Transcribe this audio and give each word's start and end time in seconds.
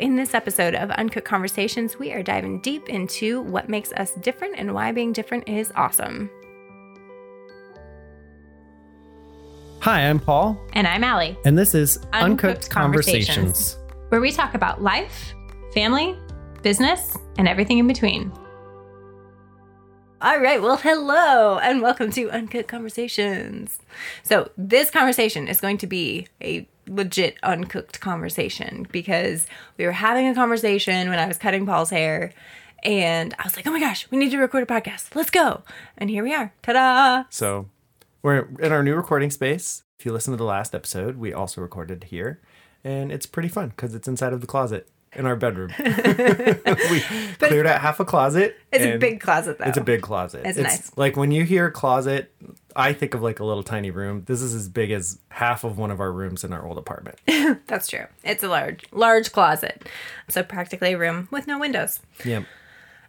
in 0.00 0.16
this 0.16 0.32
episode 0.32 0.74
of 0.74 0.90
Uncooked 0.92 1.26
Conversations, 1.26 1.98
we 1.98 2.10
are 2.12 2.22
diving 2.22 2.60
deep 2.62 2.88
into 2.88 3.42
what 3.42 3.68
makes 3.68 3.92
us 3.92 4.14
different 4.14 4.54
and 4.56 4.72
why 4.72 4.92
being 4.92 5.12
different 5.12 5.46
is 5.46 5.70
awesome. 5.76 6.30
Hi, 9.80 10.08
I'm 10.08 10.18
Paul, 10.18 10.58
And 10.72 10.86
I'm 10.86 11.04
Allie, 11.04 11.38
and 11.44 11.56
this 11.56 11.74
is 11.74 11.98
Uncooked, 12.14 12.14
Uncooked 12.14 12.70
Conversations. 12.70 13.36
Conversations. 13.36 13.76
where 14.08 14.20
we 14.20 14.32
talk 14.32 14.54
about 14.54 14.82
life, 14.82 15.34
family, 15.74 16.18
business, 16.62 17.16
and 17.38 17.46
everything 17.46 17.78
in 17.78 17.86
between. 17.86 18.32
All 20.22 20.38
right, 20.38 20.60
well, 20.60 20.76
hello, 20.76 21.58
and 21.58 21.80
welcome 21.80 22.10
to 22.12 22.30
Uncooked 22.30 22.68
Conversations. 22.68 23.78
So, 24.22 24.50
this 24.56 24.90
conversation 24.90 25.46
is 25.48 25.60
going 25.60 25.78
to 25.78 25.86
be 25.86 26.26
a 26.42 26.68
legit 26.90 27.36
uncooked 27.42 28.00
conversation 28.00 28.86
because 28.90 29.46
we 29.78 29.86
were 29.86 29.92
having 29.92 30.26
a 30.26 30.34
conversation 30.34 31.08
when 31.08 31.18
I 31.18 31.26
was 31.26 31.38
cutting 31.38 31.64
Paul's 31.64 31.90
hair, 31.90 32.32
and 32.82 33.34
I 33.38 33.44
was 33.44 33.56
like, 33.56 33.66
oh 33.66 33.70
my 33.70 33.80
gosh, 33.80 34.06
we 34.10 34.18
need 34.18 34.30
to 34.30 34.38
record 34.38 34.62
a 34.62 34.66
podcast. 34.66 35.14
Let's 35.14 35.30
go. 35.30 35.62
And 35.96 36.10
here 36.10 36.24
we 36.24 36.34
are. 36.34 36.52
Ta 36.62 36.72
da! 36.72 37.24
So, 37.30 37.68
we're 38.22 38.48
in 38.58 38.72
our 38.72 38.82
new 38.82 38.94
recording 38.94 39.30
space. 39.30 39.84
If 39.98 40.06
you 40.06 40.12
listen 40.12 40.32
to 40.32 40.38
the 40.38 40.44
last 40.44 40.74
episode, 40.74 41.16
we 41.16 41.32
also 41.32 41.60
recorded 41.60 42.04
here, 42.04 42.40
and 42.82 43.12
it's 43.12 43.26
pretty 43.26 43.48
fun 43.48 43.68
because 43.68 43.94
it's 43.94 44.08
inside 44.08 44.32
of 44.32 44.40
the 44.40 44.46
closet 44.46 44.88
in 45.12 45.26
our 45.26 45.36
bedroom. 45.36 45.72
we 45.78 47.00
cleared 47.38 47.66
out 47.66 47.80
half 47.80 48.00
a 48.00 48.04
closet. 48.04 48.56
It's 48.72 48.84
a 48.84 48.98
big 48.98 49.20
closet, 49.20 49.58
though. 49.58 49.64
It's 49.64 49.78
a 49.78 49.82
big 49.82 50.02
closet. 50.02 50.42
It's 50.44 50.58
nice. 50.58 50.96
Like 50.96 51.16
when 51.16 51.30
you 51.32 51.44
hear 51.44 51.70
closet, 51.70 52.32
I 52.76 52.92
think 52.92 53.14
of 53.14 53.22
like 53.22 53.40
a 53.40 53.44
little 53.44 53.62
tiny 53.62 53.90
room. 53.90 54.22
This 54.26 54.40
is 54.40 54.54
as 54.54 54.68
big 54.68 54.90
as 54.90 55.18
half 55.30 55.64
of 55.64 55.78
one 55.78 55.90
of 55.90 56.00
our 56.00 56.12
rooms 56.12 56.44
in 56.44 56.52
our 56.52 56.64
old 56.64 56.78
apartment. 56.78 57.18
That's 57.66 57.88
true. 57.88 58.06
It's 58.22 58.44
a 58.44 58.48
large, 58.48 58.84
large 58.92 59.32
closet. 59.32 59.88
So, 60.28 60.42
practically 60.42 60.92
a 60.92 60.98
room 60.98 61.28
with 61.30 61.46
no 61.46 61.58
windows. 61.58 62.00
yep. 62.24 62.44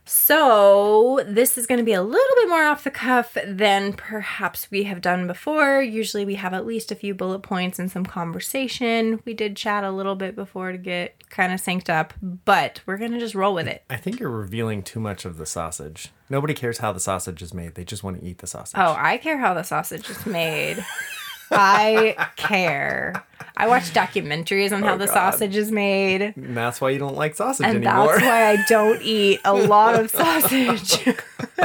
So, 0.06 1.24
this 1.28 1.58
is 1.58 1.68
going 1.68 1.78
to 1.78 1.84
be 1.84 1.94
a 1.94 2.02
little 2.02 2.36
bit 2.36 2.50
more 2.50 2.64
off 2.64 2.84
the 2.84 2.92
cuff 2.92 3.38
than 3.46 3.94
perhaps 3.94 4.70
we 4.72 4.84
have 4.84 5.00
done 5.00 5.28
before. 5.28 5.82
Usually, 5.82 6.26
we 6.26 6.36
have 6.36 6.54
at 6.54 6.66
least 6.66 6.92
a 6.92 6.96
few 6.96 7.14
bullet 7.14 7.40
points 7.40 7.78
and 7.78 7.92
some 7.92 8.06
conversation. 8.06 9.22
We 9.26 9.34
did 9.34 9.56
chat 9.56 9.84
a 9.84 9.92
little 9.92 10.16
bit 10.16 10.36
before 10.36 10.72
to 10.72 10.78
get 10.78 11.30
kind 11.30 11.54
of 11.54 11.62
synced 11.62 11.90
up, 11.90 12.14
but 12.22 12.82
we're 12.86 12.98
going 12.98 13.12
to 13.12 13.20
just 13.20 13.36
roll 13.36 13.54
with 13.54 13.68
it. 13.68 13.84
I 13.90 13.98
think 13.98 14.20
you're 14.20 14.30
revealing 14.30 14.82
too 14.82 15.00
much 15.00 15.24
of 15.24 15.38
the 15.38 15.46
sausage. 15.46 16.10
Nobody 16.30 16.54
cares 16.54 16.80
how 16.80 16.92
the 16.92 17.00
sausage 17.00 17.42
is 17.42 17.54
made. 17.54 17.76
They 17.76 17.84
just 17.84 18.04
want 18.04 18.20
to 18.20 18.26
eat 18.26 18.40
the 18.40 18.48
sausage. 18.48 18.78
Oh, 18.78 18.96
I 18.98 19.18
care 19.18 19.38
how 19.38 19.54
the 19.54 19.64
sausage 19.64 20.10
is 20.10 20.26
made. 20.26 20.84
I 21.52 22.16
care. 22.36 23.24
I 23.58 23.68
watch 23.68 23.92
documentaries 23.94 24.72
on 24.72 24.82
how 24.82 24.94
Oh, 24.94 24.98
the 24.98 25.06
God. 25.08 25.14
sausage 25.14 25.56
is 25.56 25.72
made. 25.72 26.22
And 26.36 26.56
that's 26.58 26.80
why 26.82 26.90
you 26.92 27.00
don't 27.00 27.16
like 27.16 27.36
sausage 27.36 27.66
And 27.68 27.78
anymore. 27.86 28.08
that's 28.18 28.22
why 28.24 28.48
I 28.52 28.58
don't 28.68 29.02
eat 29.02 29.40
a 29.46 29.54
lot 29.54 30.00
of 30.00 30.10
sausage. 30.12 31.04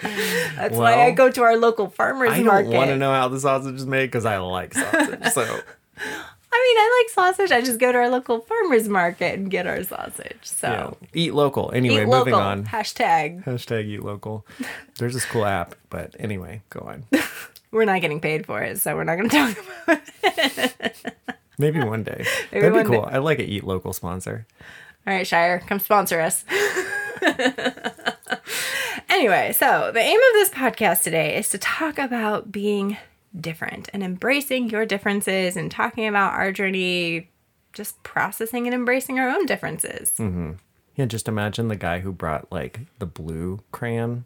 that's 0.00 0.76
why 0.76 1.02
I 1.04 1.10
go 1.10 1.30
to 1.30 1.42
our 1.42 1.56
local 1.56 1.88
farmers 1.88 2.30
I 2.32 2.42
market. 2.42 2.64
don't 2.70 2.74
want 2.76 2.90
to 2.90 2.96
know 2.96 3.12
how 3.12 3.28
the 3.28 3.40
sausage 3.40 3.76
is 3.76 3.86
made 3.86 4.06
because 4.06 4.24
I 4.24 4.38
like 4.38 4.74
sausage. 4.74 5.24
so 5.32 5.42
I 6.56 6.66
mean, 6.66 6.78
I 6.78 7.02
like 7.04 7.12
sausage. 7.14 7.50
I 7.52 7.60
just 7.60 7.80
go 7.80 7.90
to 7.92 7.98
our 7.98 8.08
local 8.08 8.40
farmers 8.40 8.88
market 8.88 9.34
and 9.38 9.50
get 9.50 9.66
our 9.66 9.82
sausage. 9.82 10.38
So 10.42 10.96
yeah, 11.02 11.08
eat 11.12 11.34
local. 11.34 11.70
Anyway, 11.74 12.02
eat 12.02 12.06
moving 12.06 12.32
local. 12.32 12.40
on. 12.40 12.64
Hashtag. 12.64 13.44
Hashtag 13.44 13.86
eat 13.86 14.02
local. 14.02 14.46
There's 14.98 15.14
this 15.14 15.24
cool 15.24 15.44
app, 15.44 15.74
but 15.90 16.14
anyway, 16.18 16.62
go 16.70 16.80
on. 16.80 17.04
We're 17.74 17.84
not 17.86 18.00
getting 18.00 18.20
paid 18.20 18.46
for 18.46 18.62
it, 18.62 18.78
so 18.78 18.94
we're 18.94 19.02
not 19.02 19.16
going 19.16 19.28
to 19.30 19.36
talk 19.36 19.58
about 19.82 20.00
it. 20.22 21.16
Maybe 21.58 21.80
one 21.82 22.04
day. 22.04 22.24
Maybe 22.52 22.60
That'd 22.62 22.72
one 22.72 22.84
be 22.84 22.88
cool. 22.88 23.02
day. 23.06 23.10
I 23.12 23.18
like 23.18 23.40
an 23.40 23.46
eat 23.46 23.64
local 23.64 23.92
sponsor. 23.92 24.46
All 25.06 25.12
right, 25.12 25.26
Shire, 25.26 25.58
come 25.58 25.80
sponsor 25.80 26.20
us. 26.20 26.44
anyway, 29.10 29.52
so 29.52 29.90
the 29.92 30.00
aim 30.00 30.16
of 30.20 30.32
this 30.34 30.50
podcast 30.50 31.02
today 31.02 31.36
is 31.36 31.48
to 31.50 31.58
talk 31.58 31.98
about 31.98 32.52
being 32.52 32.96
different 33.38 33.88
and 33.92 34.04
embracing 34.04 34.70
your 34.70 34.86
differences 34.86 35.56
and 35.56 35.68
talking 35.70 36.06
about 36.06 36.32
our 36.34 36.52
journey, 36.52 37.28
just 37.72 38.00
processing 38.04 38.66
and 38.66 38.74
embracing 38.74 39.18
our 39.18 39.28
own 39.28 39.46
differences. 39.46 40.12
Mm-hmm. 40.18 40.52
Yeah, 40.94 41.06
just 41.06 41.26
imagine 41.26 41.66
the 41.66 41.76
guy 41.76 41.98
who 41.98 42.12
brought 42.12 42.52
like 42.52 42.80
the 43.00 43.06
blue 43.06 43.60
crayon, 43.72 44.24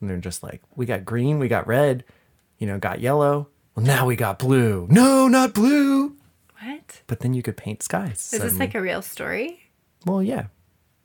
and 0.00 0.10
they're 0.10 0.18
just 0.18 0.42
like, 0.42 0.60
"We 0.76 0.84
got 0.84 1.06
green, 1.06 1.38
we 1.38 1.48
got 1.48 1.66
red, 1.66 2.04
you 2.58 2.66
know, 2.66 2.78
got 2.78 3.00
yellow. 3.00 3.48
Well, 3.74 3.84
now 3.86 4.06
we 4.06 4.16
got 4.16 4.38
blue. 4.38 4.86
No, 4.90 5.28
not 5.28 5.54
blue." 5.54 6.16
What? 6.62 7.02
But 7.06 7.20
then 7.20 7.34
you 7.34 7.42
could 7.42 7.56
paint 7.56 7.82
skies. 7.82 8.30
Is 8.32 8.40
this 8.40 8.58
like 8.58 8.74
a 8.74 8.80
real 8.80 9.02
story? 9.02 9.60
Well, 10.06 10.22
yeah. 10.22 10.46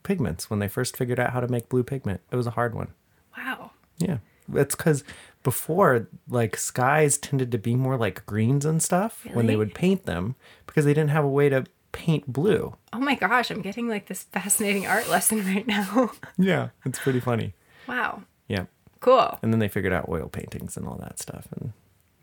Pigments. 0.04 0.50
When 0.50 0.60
they 0.60 0.68
first 0.68 0.96
figured 0.96 1.20
out 1.20 1.32
how 1.34 1.40
to 1.42 1.48
make 1.48 1.68
blue 1.70 1.84
pigment, 1.84 2.22
it 2.32 2.36
was 2.36 2.48
a 2.48 2.52
hard 2.52 2.74
one. 2.76 2.90
Wow. 3.38 3.72
Yeah. 3.98 4.18
That's 4.48 4.76
because 4.76 5.04
before, 5.44 6.08
like, 6.28 6.56
skies 6.58 7.18
tended 7.18 7.52
to 7.52 7.58
be 7.58 7.76
more 7.76 7.98
like 7.98 8.26
greens 8.26 8.66
and 8.66 8.82
stuff 8.82 9.26
when 9.34 9.46
they 9.46 9.54
Really? 9.54 9.58
would 9.58 9.76
paint 9.76 10.06
them 10.06 10.36
because 10.66 10.86
they 10.86 10.94
didn't 10.94 11.12
have 11.12 11.24
a 11.26 11.30
way 11.30 11.50
to 11.50 11.66
paint 11.92 12.32
blue. 12.32 12.76
Oh 12.94 13.00
my 13.00 13.16
gosh, 13.16 13.52
I'm 13.52 13.62
getting 13.62 13.88
like 13.90 14.08
this 14.08 14.24
fascinating 14.24 14.88
art 14.88 15.10
lesson 15.10 15.46
right 15.46 15.68
now. 15.68 16.12
Yeah. 16.38 16.70
It's 16.86 17.00
pretty 17.00 17.20
funny. 17.20 17.54
wow. 17.88 18.24
Yeah. 18.48 18.66
Cool. 19.02 19.38
And 19.42 19.54
then 19.54 19.60
they 19.60 19.68
figured 19.70 19.94
out 19.94 20.10
oil 20.10 20.28
paintings 20.30 20.76
and 20.78 20.88
all 20.88 20.98
that 20.98 21.20
stuff. 21.20 21.48
And 21.54 21.74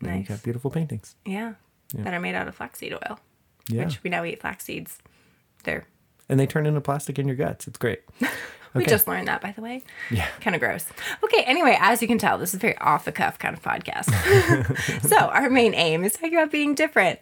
then 0.01 0.13
you 0.13 0.19
Nice. 0.19 0.27
got 0.27 0.43
beautiful 0.43 0.69
paintings. 0.71 1.15
Yeah. 1.25 1.53
That 1.93 2.13
are 2.13 2.19
made 2.19 2.35
out 2.35 2.47
of 2.47 2.55
flaxseed 2.55 2.93
oil, 2.93 3.19
Yeah. 3.67 3.85
which 3.85 4.03
we 4.03 4.09
now 4.09 4.23
eat 4.23 4.41
flax 4.41 4.65
seeds. 4.65 4.99
They're 5.63 5.85
And 6.29 6.39
they 6.39 6.45
turn 6.45 6.65
into 6.65 6.81
plastic 6.81 7.17
in 7.17 7.27
your 7.27 7.37
guts. 7.37 7.67
It's 7.67 7.77
great. 7.77 8.01
We 8.73 8.83
Okay. 8.83 8.91
just 8.91 9.07
learned 9.07 9.27
that, 9.29 9.41
by 9.41 9.53
the 9.53 9.61
way. 9.61 9.81
Yeah. 10.11 10.27
Kind 10.41 10.53
of 10.55 10.59
gross. 10.59 10.85
Okay, 11.23 11.41
anyway, 11.43 11.77
as 11.79 12.01
you 12.01 12.07
can 12.07 12.19
tell, 12.19 12.37
this 12.37 12.49
is 12.49 12.55
a 12.55 12.59
very 12.59 12.77
off 12.77 13.05
the 13.05 13.11
cuff 13.13 13.39
kind 13.39 13.55
of 13.57 13.63
podcast. 13.63 14.11
so, 15.07 15.17
our 15.17 15.49
main 15.49 15.73
aim 15.73 16.03
is 16.03 16.13
talking 16.13 16.35
about 16.35 16.51
being 16.51 16.75
different. 16.75 17.19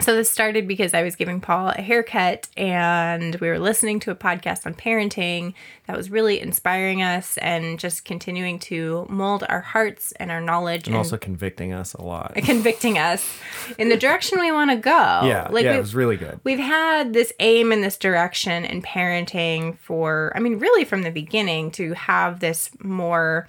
So, 0.00 0.14
this 0.14 0.30
started 0.30 0.66
because 0.66 0.94
I 0.94 1.02
was 1.02 1.14
giving 1.14 1.42
Paul 1.42 1.68
a 1.76 1.82
haircut 1.82 2.48
and 2.56 3.34
we 3.36 3.48
were 3.48 3.58
listening 3.58 4.00
to 4.00 4.10
a 4.10 4.14
podcast 4.14 4.64
on 4.64 4.72
parenting 4.72 5.52
that 5.86 5.96
was 5.96 6.10
really 6.10 6.40
inspiring 6.40 7.02
us 7.02 7.36
and 7.36 7.78
just 7.78 8.06
continuing 8.06 8.58
to 8.60 9.06
mold 9.10 9.44
our 9.50 9.60
hearts 9.60 10.12
and 10.12 10.30
our 10.30 10.40
knowledge 10.40 10.86
And 10.86 10.94
and, 10.94 10.96
also 10.96 11.18
convicting 11.18 11.74
us 11.74 11.92
a 11.92 12.02
lot. 12.02 12.34
convicting 12.36 12.96
us 12.96 13.38
in 13.78 13.90
the 13.90 13.96
direction 13.98 14.40
we 14.40 14.50
want 14.50 14.70
to 14.70 14.76
go. 14.76 15.20
Yeah. 15.30 15.48
like 15.50 15.64
yeah. 15.64 15.74
It 15.74 15.80
was 15.80 15.94
really 15.94 16.16
good. 16.16 16.40
We've 16.44 16.58
had 16.58 17.12
this 17.12 17.30
aim 17.38 17.70
in 17.70 17.82
this 17.82 17.98
direction 17.98 18.64
in 18.64 18.80
parenting 18.80 19.76
for, 19.78 20.32
I 20.34 20.40
mean, 20.40 20.58
really 20.58 20.84
from 20.84 21.02
the 21.02 21.10
beginning 21.10 21.72
to 21.72 21.92
have 21.92 22.40
this 22.40 22.70
more 22.82 23.46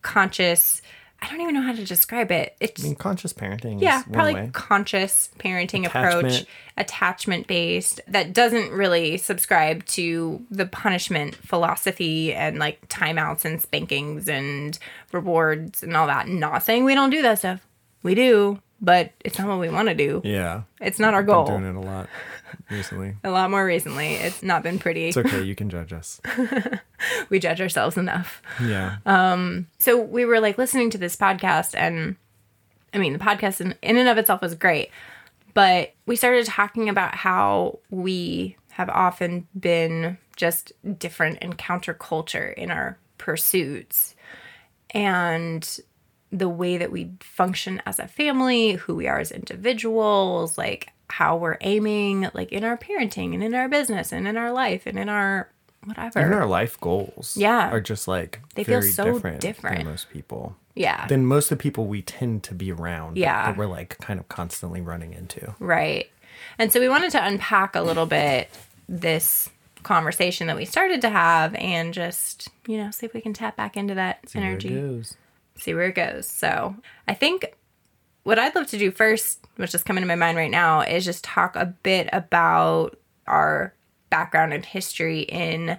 conscious, 0.00 0.80
I 1.22 1.28
don't 1.28 1.40
even 1.40 1.54
know 1.54 1.62
how 1.62 1.72
to 1.72 1.84
describe 1.84 2.32
it. 2.32 2.56
It's, 2.58 2.82
I 2.82 2.88
mean, 2.88 2.96
conscious 2.96 3.32
parenting 3.32 3.80
yeah, 3.80 4.00
is 4.00 4.06
one 4.06 4.12
probably 4.12 4.34
way. 4.34 4.50
conscious 4.52 5.30
parenting 5.38 5.86
approach, 5.86 6.24
Attachment. 6.24 6.48
attachment 6.76 7.46
based, 7.46 8.00
that 8.08 8.32
doesn't 8.32 8.72
really 8.72 9.16
subscribe 9.18 9.86
to 9.86 10.44
the 10.50 10.66
punishment 10.66 11.36
philosophy 11.36 12.34
and 12.34 12.58
like 12.58 12.88
timeouts 12.88 13.44
and 13.44 13.62
spankings 13.62 14.28
and 14.28 14.80
rewards 15.12 15.84
and 15.84 15.96
all 15.96 16.08
that. 16.08 16.26
Not 16.26 16.64
saying 16.64 16.84
we 16.84 16.96
don't 16.96 17.10
do 17.10 17.22
that 17.22 17.38
stuff. 17.38 17.64
We 18.02 18.16
do, 18.16 18.58
but 18.82 19.12
it's 19.20 19.38
not 19.38 19.46
what 19.46 19.60
we 19.60 19.68
want 19.68 19.88
to 19.88 19.94
do. 19.94 20.20
Yeah. 20.24 20.62
It's 20.80 20.98
not 20.98 21.14
our 21.14 21.22
goal. 21.22 21.46
Been 21.46 21.62
doing 21.62 21.76
it 21.76 21.78
a 21.78 21.80
lot 21.80 22.08
recently. 22.68 23.16
a 23.24 23.30
lot 23.30 23.50
more 23.50 23.64
recently. 23.64 24.14
It's 24.14 24.42
not 24.42 24.64
been 24.64 24.80
pretty. 24.80 25.08
It's 25.08 25.16
okay. 25.16 25.42
You 25.42 25.54
can 25.54 25.70
judge 25.70 25.92
us. 25.92 26.20
we 27.30 27.38
judge 27.38 27.60
ourselves 27.60 27.96
enough. 27.96 28.42
Yeah. 28.60 28.96
Um. 29.06 29.68
So 29.78 30.00
we 30.00 30.24
were 30.24 30.40
like 30.40 30.58
listening 30.58 30.90
to 30.90 30.98
this 30.98 31.16
podcast, 31.16 31.74
and 31.76 32.16
I 32.92 32.98
mean, 32.98 33.12
the 33.12 33.20
podcast 33.20 33.60
in, 33.60 33.76
in 33.80 33.96
and 33.96 34.08
of 34.08 34.18
itself 34.18 34.42
was 34.42 34.56
great, 34.56 34.90
but 35.54 35.94
we 36.06 36.16
started 36.16 36.44
talking 36.46 36.88
about 36.88 37.14
how 37.14 37.78
we 37.90 38.56
have 38.72 38.88
often 38.88 39.46
been 39.58 40.18
just 40.34 40.72
different 40.98 41.38
and 41.40 41.56
counterculture 41.56 42.52
in 42.54 42.70
our 42.70 42.98
pursuits 43.18 44.16
and 44.90 45.78
the 46.32 46.48
way 46.48 46.78
that 46.78 46.90
we 46.90 47.10
function 47.20 47.82
as 47.86 47.98
a 47.98 48.08
family, 48.08 48.72
who 48.72 48.94
we 48.96 49.06
are 49.06 49.18
as 49.20 49.30
individuals, 49.30 50.56
like 50.58 50.88
how 51.08 51.36
we're 51.36 51.58
aiming, 51.60 52.28
like 52.34 52.50
in 52.52 52.64
our 52.64 52.76
parenting 52.78 53.34
and 53.34 53.44
in 53.44 53.54
our 53.54 53.68
business 53.68 54.12
and 54.12 54.26
in 54.26 54.36
our 54.36 54.50
life 54.50 54.86
and 54.86 54.98
in 54.98 55.08
our 55.08 55.50
whatever. 55.84 56.20
Even 56.20 56.32
our 56.32 56.46
life 56.46 56.80
goals 56.80 57.36
Yeah. 57.36 57.70
are 57.70 57.80
just 57.80 58.08
like 58.08 58.40
They 58.54 58.64
feel 58.64 58.80
so 58.82 59.04
different, 59.12 59.40
different. 59.40 59.78
than 59.78 59.86
most 59.86 60.08
people. 60.10 60.56
yeah. 60.74 61.06
Than 61.08 61.26
most 61.26 61.50
of 61.52 61.58
the 61.58 61.62
people 61.62 61.86
we 61.86 62.00
tend 62.02 62.42
to 62.44 62.54
be 62.54 62.72
around. 62.72 63.18
Yeah. 63.18 63.46
That 63.46 63.56
we're 63.58 63.66
like 63.66 63.98
kind 63.98 64.18
of 64.18 64.28
constantly 64.28 64.80
running 64.80 65.12
into. 65.12 65.54
Right. 65.58 66.08
And 66.58 66.72
so 66.72 66.80
we 66.80 66.88
wanted 66.88 67.10
to 67.12 67.22
unpack 67.24 67.74
a 67.76 67.82
little 67.82 68.06
bit 68.06 68.48
this 68.88 69.50
conversation 69.82 70.46
that 70.46 70.56
we 70.56 70.64
started 70.64 71.00
to 71.02 71.10
have 71.10 71.54
and 71.56 71.92
just, 71.92 72.48
you 72.66 72.78
know, 72.78 72.90
see 72.90 73.04
if 73.04 73.12
we 73.12 73.20
can 73.20 73.32
tap 73.34 73.56
back 73.56 73.76
into 73.76 73.94
that 73.96 74.20
it 74.22 74.36
energy. 74.36 74.68
See 75.62 75.74
where 75.74 75.88
it 75.88 75.94
goes. 75.94 76.26
So 76.26 76.76
I 77.08 77.14
think 77.14 77.56
what 78.24 78.38
I'd 78.38 78.54
love 78.54 78.66
to 78.68 78.78
do 78.78 78.90
first, 78.90 79.44
which 79.56 79.74
is 79.74 79.82
coming 79.82 80.02
to 80.02 80.08
my 80.08 80.14
mind 80.14 80.36
right 80.36 80.50
now, 80.50 80.80
is 80.80 81.04
just 81.04 81.24
talk 81.24 81.56
a 81.56 81.66
bit 81.66 82.08
about 82.12 82.98
our 83.26 83.74
background 84.10 84.52
and 84.52 84.64
history 84.64 85.20
in 85.20 85.78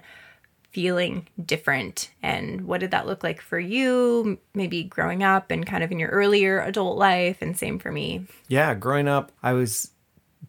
feeling 0.74 1.28
different. 1.42 2.10
And 2.20 2.62
what 2.62 2.80
did 2.80 2.90
that 2.90 3.06
look 3.06 3.22
like 3.22 3.40
for 3.40 3.60
you 3.60 4.38
maybe 4.54 4.82
growing 4.82 5.22
up 5.22 5.52
and 5.52 5.64
kind 5.64 5.84
of 5.84 5.92
in 5.92 6.00
your 6.00 6.10
earlier 6.10 6.60
adult 6.60 6.98
life 6.98 7.40
and 7.40 7.56
same 7.56 7.78
for 7.78 7.92
me. 7.92 8.26
Yeah 8.48 8.74
growing 8.74 9.06
up 9.06 9.30
i 9.40 9.52
was 9.52 9.92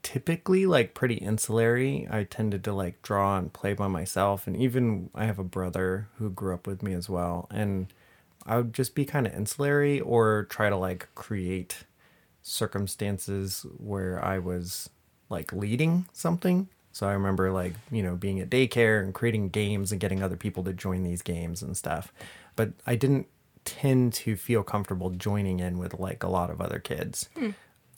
typically 0.01 0.65
like 0.65 0.93
pretty 0.93 1.15
insulary. 1.15 2.07
I 2.11 2.23
tended 2.23 2.63
to 2.65 2.73
like 2.73 3.01
draw 3.01 3.37
and 3.37 3.53
play 3.53 3.73
by 3.73 3.87
myself 3.87 4.47
and 4.47 4.57
even 4.57 5.09
i 5.13 5.25
have 5.25 5.39
a 5.39 5.43
brother 5.43 6.09
who 6.17 6.29
grew 6.31 6.55
up 6.55 6.65
with 6.65 6.81
me 6.81 6.93
as 6.93 7.07
well 7.07 7.47
and 7.51 7.93
i 8.45 8.57
would 8.57 8.73
just 8.73 8.95
be 8.95 9.05
kind 9.05 9.27
of 9.27 9.33
insulary 9.33 10.01
or 10.01 10.45
try 10.49 10.69
to 10.69 10.77
like 10.77 11.07
create 11.15 11.85
circumstances 12.41 13.65
where 13.77 14.23
i 14.23 14.37
was 14.37 14.89
like 15.29 15.51
leading 15.51 16.05
something 16.13 16.67
so 16.95 17.09
I 17.09 17.11
remember 17.11 17.51
like, 17.51 17.73
you 17.91 18.01
know, 18.01 18.15
being 18.15 18.39
at 18.39 18.49
daycare 18.49 19.03
and 19.03 19.13
creating 19.13 19.49
games 19.49 19.91
and 19.91 19.99
getting 19.99 20.23
other 20.23 20.37
people 20.37 20.63
to 20.63 20.71
join 20.71 21.03
these 21.03 21.21
games 21.21 21.61
and 21.61 21.75
stuff. 21.75 22.13
But 22.55 22.71
I 22.87 22.95
didn't 22.95 23.27
tend 23.65 24.13
to 24.13 24.37
feel 24.37 24.63
comfortable 24.63 25.09
joining 25.09 25.59
in 25.59 25.77
with 25.77 25.99
like 25.99 26.23
a 26.23 26.29
lot 26.29 26.49
of 26.49 26.61
other 26.61 26.79
kids. 26.79 27.27
Hmm. 27.35 27.49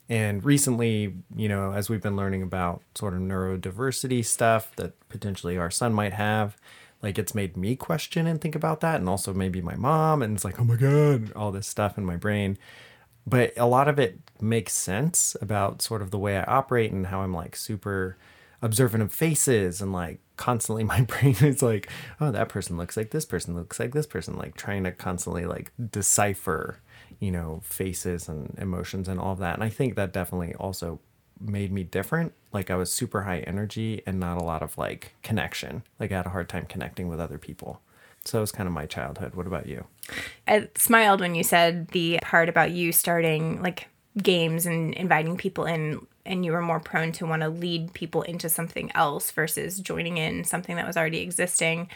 And 0.10 0.44
recently, 0.44 1.14
you 1.36 1.48
know, 1.48 1.74
as 1.74 1.92
we've 1.92 2.02
been 2.02 2.16
learning 2.16 2.42
about 2.42 2.82
sort 2.96 3.14
of 3.14 3.20
neurodiversity 3.20 4.26
stuff 4.26 4.76
that 4.78 4.94
potentially 5.10 5.60
our 5.60 5.70
son 5.70 5.94
might 5.94 6.14
have, 6.14 6.58
like 7.02 7.18
it's 7.20 7.36
made 7.36 7.56
me 7.56 7.76
question 7.76 8.28
and 8.28 8.42
think 8.42 8.56
about 8.56 8.82
that. 8.82 9.00
And 9.00 9.10
also 9.10 9.34
maybe 9.34 9.62
my 9.62 9.76
mom. 9.76 10.22
And 10.22 10.36
it's 10.36 10.46
like, 10.46 10.60
oh 10.60 10.64
my 10.64 10.76
God, 10.76 11.32
all 11.34 11.52
this 11.52 11.68
stuff 11.68 11.98
in 11.98 12.06
my 12.06 12.16
brain. 12.16 12.58
But 13.26 13.54
a 13.58 13.66
lot 13.66 13.88
of 13.88 14.00
it 14.00 14.20
makes 14.42 14.74
sense 14.74 15.36
about 15.42 15.82
sort 15.82 16.02
of 16.02 16.12
the 16.12 16.18
way 16.18 16.38
I 16.38 16.44
operate 16.44 16.92
and 16.92 17.08
how 17.08 17.22
I'm 17.22 17.34
like 17.34 17.56
super 17.56 18.18
observant 18.62 19.04
of 19.04 19.12
faces 19.12 19.82
and 19.82 19.94
like 19.94 20.20
constantly 20.36 20.84
my 20.84 21.02
brain 21.02 21.36
is 21.42 21.62
like 21.62 21.90
oh 22.20 22.32
that 22.32 22.50
person 22.50 22.78
looks 22.78 22.98
like 22.98 23.12
this 23.12 23.26
person 23.26 23.56
looks 23.56 23.80
like 23.80 23.92
this 23.92 24.08
person 24.08 24.36
like 24.36 24.56
trying 24.56 24.84
to 24.84 24.92
constantly 24.92 25.46
like 25.46 25.72
decipher 25.92 26.80
you 27.20 27.32
know 27.32 27.62
faces 27.64 28.28
and 28.28 28.56
emotions 28.58 29.08
and 29.08 29.20
all 29.20 29.34
of 29.34 29.40
that 29.40 29.54
and 29.54 29.64
i 29.64 29.70
think 29.70 29.96
that 29.96 30.12
definitely 30.12 30.54
also 30.56 31.00
made 31.40 31.72
me 31.72 31.84
different. 31.84 32.34
Like 32.54 32.72
i 32.72 32.76
was 32.76 32.92
super 32.92 33.24
high 33.24 33.40
energy 33.40 34.02
and 34.06 34.20
not 34.20 34.38
a 34.38 34.44
lot 34.44 34.64
of 34.64 34.78
like 34.78 35.14
connection. 35.24 35.84
Like 36.00 36.12
i 36.12 36.18
had 36.18 36.26
a 36.26 36.30
hard 36.30 36.50
time 36.50 36.66
connecting 36.66 37.08
with 37.08 37.20
other 37.20 37.38
people. 37.38 37.82
So 38.26 38.40
it 38.40 38.42
was 38.42 38.52
kind 38.52 38.68
of 38.68 38.74
my 38.74 38.86
childhood. 38.86 39.36
What 39.36 39.48
about 39.48 39.68
you? 39.68 39.86
I 40.48 40.68
smiled 40.78 41.22
when 41.22 41.34
you 41.36 41.44
said 41.44 41.90
the 41.90 42.20
part 42.22 42.50
about 42.50 42.72
you 42.72 42.92
starting 42.92 43.62
like 43.62 43.88
games 44.22 44.66
and 44.66 44.94
inviting 44.96 45.38
people 45.38 45.66
in 45.66 46.06
and 46.26 46.44
you 46.44 46.52
were 46.52 46.62
more 46.62 46.80
prone 46.80 47.14
to 47.14 47.26
want 47.26 47.42
to 47.42 47.50
lead 47.50 47.94
people 47.94 48.22
into 48.24 48.50
something 48.50 48.92
else 48.94 49.32
versus 49.32 49.80
joining 49.80 50.18
in 50.18 50.44
something 50.44 50.76
that 50.76 50.86
was 50.86 50.98
already 50.98 51.20
existing. 51.20 51.90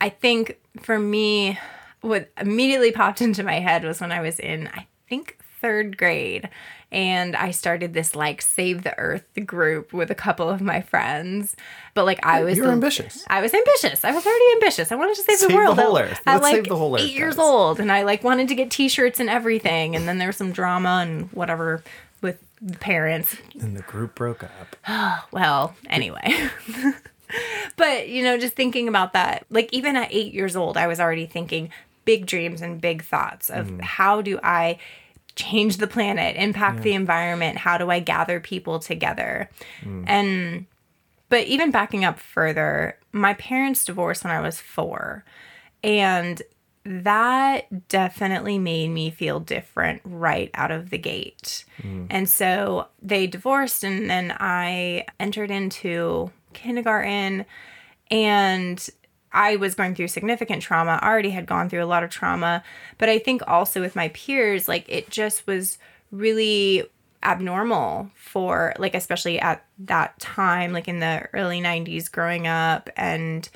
I 0.00 0.08
think 0.08 0.58
for 0.80 0.98
me, 0.98 1.58
what 2.00 2.30
immediately 2.40 2.92
popped 2.92 3.20
into 3.26 3.42
my 3.42 3.60
head 3.60 3.84
was 3.84 4.00
when 4.00 4.12
I 4.12 4.20
was 4.20 4.40
in, 4.40 4.68
I 4.68 4.86
think, 5.08 5.38
third 5.64 5.96
grade. 5.96 6.50
And 6.92 7.34
I 7.34 7.50
started 7.50 7.94
this 7.94 8.14
like 8.14 8.42
save 8.42 8.84
the 8.84 8.96
earth 8.98 9.24
group 9.46 9.94
with 9.94 10.10
a 10.10 10.14
couple 10.14 10.50
of 10.50 10.60
my 10.60 10.82
friends. 10.82 11.56
But 11.94 12.04
like 12.04 12.24
I 12.24 12.44
was 12.44 12.58
You're 12.58 12.70
ambitious. 12.70 13.24
I 13.28 13.40
was 13.40 13.54
ambitious. 13.54 14.04
I 14.04 14.12
was 14.12 14.26
already 14.26 14.52
ambitious. 14.52 14.92
I 14.92 14.96
wanted 14.96 15.16
to 15.16 15.22
save, 15.22 15.38
save 15.38 15.48
the 15.48 15.56
world. 15.56 15.78
The 15.78 15.82
whole 15.82 15.96
earth. 15.96 16.20
At, 16.26 16.34
Let's 16.34 16.42
like 16.42 16.54
save 16.56 16.68
the 16.68 16.76
whole 16.76 16.94
earth. 16.94 17.00
Eight 17.00 17.14
years 17.14 17.38
old. 17.38 17.80
And 17.80 17.90
I 17.90 18.02
like 18.02 18.22
wanted 18.22 18.48
to 18.48 18.54
get 18.54 18.70
t 18.70 18.90
shirts 18.90 19.18
and 19.20 19.30
everything. 19.30 19.96
And 19.96 20.06
then 20.06 20.18
there 20.18 20.28
was 20.28 20.36
some 20.36 20.52
drama 20.52 21.02
and 21.02 21.32
whatever 21.32 21.82
with 22.20 22.42
the 22.60 22.76
parents. 22.76 23.38
And 23.58 23.74
the 23.74 23.82
group 23.82 24.14
broke 24.14 24.44
up. 24.44 25.24
well, 25.32 25.74
anyway. 25.88 26.50
but, 27.76 28.10
you 28.10 28.22
know, 28.22 28.36
just 28.36 28.54
thinking 28.54 28.86
about 28.86 29.14
that, 29.14 29.46
like 29.48 29.70
even 29.72 29.96
at 29.96 30.12
eight 30.12 30.34
years 30.34 30.56
old, 30.56 30.76
I 30.76 30.88
was 30.88 31.00
already 31.00 31.24
thinking 31.24 31.70
big 32.04 32.26
dreams 32.26 32.60
and 32.60 32.82
big 32.82 33.02
thoughts 33.02 33.48
of 33.48 33.66
mm. 33.68 33.80
how 33.80 34.20
do 34.20 34.38
I 34.42 34.78
change 35.36 35.78
the 35.78 35.86
planet, 35.86 36.36
impact 36.36 36.78
yeah. 36.78 36.82
the 36.82 36.92
environment? 36.94 37.58
How 37.58 37.78
do 37.78 37.90
I 37.90 38.00
gather 38.00 38.40
people 38.40 38.78
together? 38.78 39.50
Mm. 39.82 40.04
And, 40.06 40.66
but 41.28 41.46
even 41.46 41.70
backing 41.70 42.04
up 42.04 42.18
further, 42.18 42.98
my 43.12 43.34
parents 43.34 43.84
divorced 43.84 44.24
when 44.24 44.32
I 44.32 44.40
was 44.40 44.60
four. 44.60 45.24
And 45.82 46.40
that 46.84 47.88
definitely 47.88 48.58
made 48.58 48.88
me 48.88 49.10
feel 49.10 49.40
different 49.40 50.02
right 50.04 50.50
out 50.54 50.70
of 50.70 50.90
the 50.90 50.98
gate. 50.98 51.64
Mm. 51.82 52.06
And 52.10 52.28
so 52.28 52.88
they 53.02 53.26
divorced, 53.26 53.84
and 53.84 54.10
then 54.10 54.36
I 54.38 55.06
entered 55.18 55.50
into 55.50 56.30
kindergarten, 56.52 57.46
and 58.10 58.86
I 59.34 59.56
was 59.56 59.74
going 59.74 59.94
through 59.94 60.08
significant 60.08 60.62
trauma. 60.62 60.98
I 61.02 61.08
already 61.08 61.30
had 61.30 61.46
gone 61.46 61.68
through 61.68 61.84
a 61.84 61.86
lot 61.86 62.04
of 62.04 62.10
trauma, 62.10 62.62
but 62.98 63.08
I 63.08 63.18
think 63.18 63.42
also 63.46 63.80
with 63.80 63.96
my 63.96 64.08
peers, 64.08 64.68
like 64.68 64.86
it 64.88 65.10
just 65.10 65.46
was 65.46 65.76
really 66.10 66.84
abnormal 67.22 68.10
for, 68.14 68.74
like, 68.78 68.94
especially 68.94 69.40
at 69.40 69.64
that 69.80 70.18
time, 70.20 70.72
like 70.72 70.88
in 70.88 71.00
the 71.00 71.28
early 71.32 71.60
90s 71.60 72.10
growing 72.10 72.46
up 72.46 72.88
and 72.96 73.48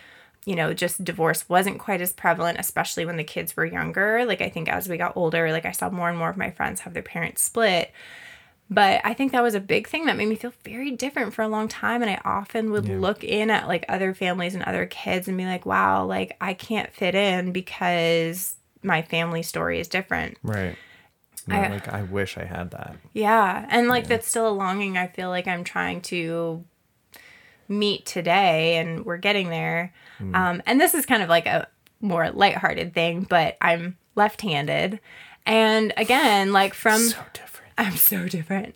you 0.47 0.57
know, 0.57 0.73
just 0.73 1.05
divorce 1.05 1.47
wasn't 1.51 1.79
quite 1.79 2.01
as 2.01 2.15
prevalent, 2.15 2.59
especially 2.59 3.05
when 3.05 3.19
the 3.19 3.25
kids 3.25 3.55
were 3.55 3.67
younger. 3.67 4.25
Like, 4.25 4.41
I 4.41 4.49
think 4.49 4.71
as 4.71 4.89
we 4.89 4.97
got 4.97 5.15
older, 5.15 5.53
like, 5.53 5.67
I 5.67 5.73
saw 5.73 5.91
more 5.91 6.09
and 6.09 6.17
more 6.17 6.31
of 6.31 6.39
my 6.39 6.51
friends 6.51 6.81
have 6.81 6.95
their 6.95 7.03
parents 7.03 7.43
split. 7.43 7.93
But 8.71 9.01
I 9.05 9.15
think 9.15 9.33
that 9.33 9.43
was 9.43 9.55
a 9.55 9.61
big 9.61 9.89
thing 9.89 10.07
that 10.07 10.17
made 10.17 10.29
me 10.29 10.35
feel 10.35 10.53
very 10.63 10.91
different 10.91 11.33
for 11.33 11.43
a 11.43 11.49
long 11.49 11.69
time. 11.69 12.03
And 12.03 12.11
I 12.11 12.21
often 12.25 12.71
would 12.73 12.87
yeah. 12.87 12.99
look 12.99 13.25
in 13.25 13.51
at 13.51 13.67
like 13.67 13.87
other 13.89 14.13
families 14.13 14.55
and 14.55 14.63
other 14.65 14.85
kids 14.85 15.27
and 15.27 15.39
be 15.39 15.47
like, 15.47 15.65
wow, 15.65 16.05
like, 16.05 16.37
I 16.41 16.53
can't 16.53 16.93
fit 16.93 17.15
in 17.15 17.53
because 17.53 18.57
my 18.83 19.01
family 19.03 19.43
story 19.43 19.81
is 19.81 19.89
different. 19.89 20.37
Right. 20.43 20.77
I, 21.51 21.69
like 21.69 21.89
I 21.89 22.03
wish 22.03 22.37
I 22.37 22.45
had 22.45 22.73
that. 22.73 22.97
Yeah. 23.15 23.67
And 23.71 23.89
like 23.89 24.05
yeah. 24.05 24.09
that's 24.09 24.29
still 24.29 24.49
a 24.49 24.51
longing 24.51 24.99
I 24.99 25.07
feel 25.07 25.31
like 25.31 25.47
I'm 25.47 25.65
trying 25.65 26.03
to 26.03 26.63
meet 27.69 28.05
today 28.05 28.77
and 28.77 29.07
we're 29.07 29.17
getting 29.17 29.49
there. 29.49 29.95
Mm. 30.21 30.37
Um, 30.37 30.63
and 30.67 30.79
this 30.79 30.93
is 30.93 31.07
kind 31.07 31.23
of 31.23 31.31
like 31.31 31.47
a 31.47 31.67
more 32.01 32.31
lighthearted 32.31 32.93
thing, 32.93 33.23
but 33.23 33.57
I'm 33.63 33.97
left 34.15 34.43
handed. 34.43 35.01
And 35.47 35.95
again, 35.97 36.53
like 36.53 36.75
from. 36.75 37.01
So 37.01 37.19
I'm 37.79 37.97
so 37.97 38.29
different. 38.29 38.75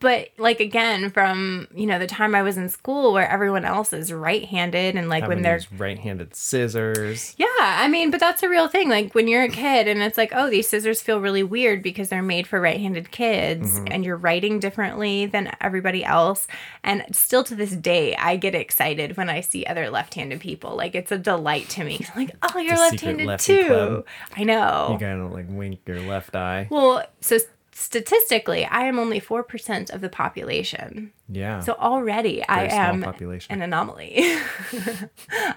But 0.00 0.30
like 0.36 0.58
again, 0.58 1.10
from 1.10 1.68
you 1.74 1.86
know 1.86 1.98
the 2.00 2.08
time 2.08 2.34
I 2.34 2.42
was 2.42 2.56
in 2.56 2.68
school 2.68 3.12
where 3.12 3.28
everyone 3.28 3.64
else 3.64 3.92
is 3.92 4.12
right-handed 4.12 4.96
and 4.96 5.08
like 5.08 5.22
Having 5.22 5.36
when 5.36 5.42
they're 5.42 5.60
right-handed 5.78 6.34
scissors. 6.34 7.36
Yeah, 7.38 7.46
I 7.58 7.86
mean, 7.86 8.10
but 8.10 8.18
that's 8.18 8.42
a 8.42 8.48
real 8.48 8.66
thing. 8.66 8.88
Like 8.88 9.14
when 9.14 9.28
you're 9.28 9.44
a 9.44 9.48
kid 9.48 9.86
and 9.86 10.02
it's 10.02 10.18
like, 10.18 10.32
oh, 10.34 10.50
these 10.50 10.68
scissors 10.68 11.00
feel 11.00 11.20
really 11.20 11.44
weird 11.44 11.84
because 11.84 12.08
they're 12.08 12.20
made 12.20 12.48
for 12.48 12.60
right-handed 12.60 13.12
kids, 13.12 13.78
mm-hmm. 13.78 13.86
and 13.92 14.04
you're 14.04 14.16
writing 14.16 14.58
differently 14.58 15.26
than 15.26 15.54
everybody 15.60 16.04
else. 16.04 16.48
And 16.82 17.04
still 17.12 17.44
to 17.44 17.54
this 17.54 17.70
day, 17.70 18.16
I 18.16 18.36
get 18.36 18.56
excited 18.56 19.16
when 19.16 19.30
I 19.30 19.40
see 19.40 19.64
other 19.66 19.88
left-handed 19.88 20.40
people. 20.40 20.74
Like 20.74 20.96
it's 20.96 21.12
a 21.12 21.18
delight 21.18 21.68
to 21.70 21.84
me. 21.84 22.04
I'm 22.12 22.26
like, 22.26 22.36
oh, 22.42 22.58
you're 22.58 22.76
left-handed 22.76 23.38
too. 23.38 23.66
Club. 23.66 24.06
I 24.36 24.42
know. 24.42 24.88
You 24.92 24.98
gotta 24.98 25.28
like 25.28 25.46
wink 25.48 25.80
your 25.86 26.00
left 26.00 26.34
eye. 26.34 26.66
Well, 26.68 27.04
so 27.20 27.38
statistically, 27.74 28.64
I 28.64 28.82
am 28.82 28.98
only 28.98 29.20
4% 29.20 29.90
of 29.90 30.00
the 30.00 30.08
population. 30.08 31.12
Yeah. 31.28 31.60
So 31.60 31.72
already 31.74 32.44
Very 32.48 32.48
I 32.48 32.64
am 32.66 33.02
population. 33.02 33.52
an 33.52 33.62
anomaly. 33.62 34.16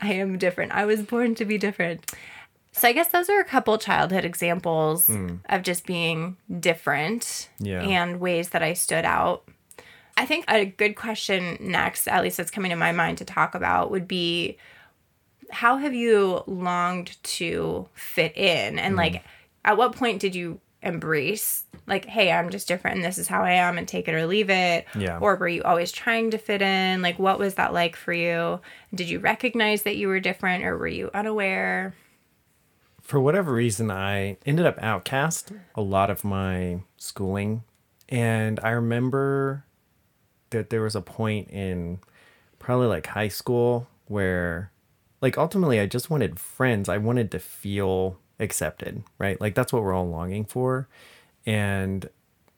I 0.02 0.14
am 0.14 0.38
different. 0.38 0.72
I 0.72 0.86
was 0.86 1.02
born 1.02 1.36
to 1.36 1.46
be 1.46 1.58
different. 1.58 2.12
So 2.72 2.88
I 2.88 2.94
guess 2.94 3.10
those 3.10 3.30
are 3.30 3.40
a 3.40 3.46
couple 3.46 3.78
childhood 3.78 4.26
examples 4.26 5.08
mm. 5.08 5.40
of 5.48 5.64
just 5.64 5.86
being 5.86 6.38
different 6.60 7.50
yeah. 7.60 7.82
and 7.82 8.20
ways 8.20 8.50
that 8.50 8.64
I 8.64 8.74
stood 8.74 9.06
out. 9.06 9.48
I 10.18 10.26
think 10.26 10.46
a 10.48 10.66
good 10.66 10.96
question 10.96 11.58
next, 11.60 12.08
at 12.08 12.24
least 12.24 12.38
that's 12.38 12.52
coming 12.52 12.72
to 12.72 12.78
my 12.78 12.92
mind 12.92 13.18
to 13.20 13.26
talk 13.26 13.56
about, 13.56 13.92
would 13.92 14.08
be 14.08 14.58
how 15.52 15.78
have 15.78 15.94
you 15.94 16.44
longed 16.48 17.22
to 17.24 17.88
fit 17.94 18.36
in? 18.38 18.80
And 18.80 18.96
mm. 18.96 18.98
like, 18.98 19.24
at 19.64 19.78
what 19.78 19.96
point 19.96 20.20
did 20.22 20.36
you 20.36 20.60
embrace 20.82 21.65
like 21.88 22.06
hey 22.06 22.32
i'm 22.32 22.50
just 22.50 22.68
different 22.68 22.96
and 22.98 23.06
this 23.06 23.18
is 23.18 23.28
how 23.28 23.44
i 23.44 23.52
am 23.52 23.78
and 23.78 23.88
take 23.88 24.08
it 24.08 24.14
or 24.14 24.26
leave 24.26 24.50
it. 24.50 24.86
Yeah. 24.98 25.20
Or 25.20 25.36
were 25.36 25.48
you 25.48 25.64
always 25.64 25.92
trying 25.92 26.32
to 26.32 26.38
fit 26.38 26.62
in? 26.62 27.02
Like 27.02 27.20
what 27.20 27.40
was 27.40 27.56
that 27.56 27.74
like 27.74 27.96
for 27.96 28.14
you? 28.14 28.60
Did 28.94 29.10
you 29.10 29.20
recognize 29.20 29.84
that 29.84 29.98
you 29.98 30.08
were 30.08 30.20
different 30.20 30.64
or 30.64 30.78
were 30.78 30.88
you 30.88 31.10
unaware? 31.14 31.94
For 33.02 33.20
whatever 33.20 33.54
reason 33.54 33.92
i 33.92 34.38
ended 34.46 34.66
up 34.66 34.78
outcast 34.82 35.52
a 35.76 35.82
lot 35.82 36.10
of 36.10 36.24
my 36.24 36.82
schooling. 36.98 37.64
And 38.10 38.60
i 38.62 38.70
remember 38.70 39.66
that 40.50 40.70
there 40.70 40.82
was 40.82 40.96
a 40.96 41.02
point 41.02 41.50
in 41.50 42.00
probably 42.60 42.88
like 42.88 43.08
high 43.08 43.28
school 43.28 43.88
where 44.08 44.72
like 45.22 45.38
ultimately 45.38 45.80
i 45.80 45.86
just 45.86 46.10
wanted 46.10 46.40
friends. 46.40 46.90
I 46.90 46.98
wanted 46.98 47.32
to 47.32 47.40
feel 47.40 48.18
accepted, 48.40 49.04
right? 49.18 49.40
Like 49.40 49.56
that's 49.56 49.72
what 49.72 49.84
we're 49.84 49.94
all 49.94 50.10
longing 50.10 50.46
for. 50.46 50.88
And, 51.46 52.10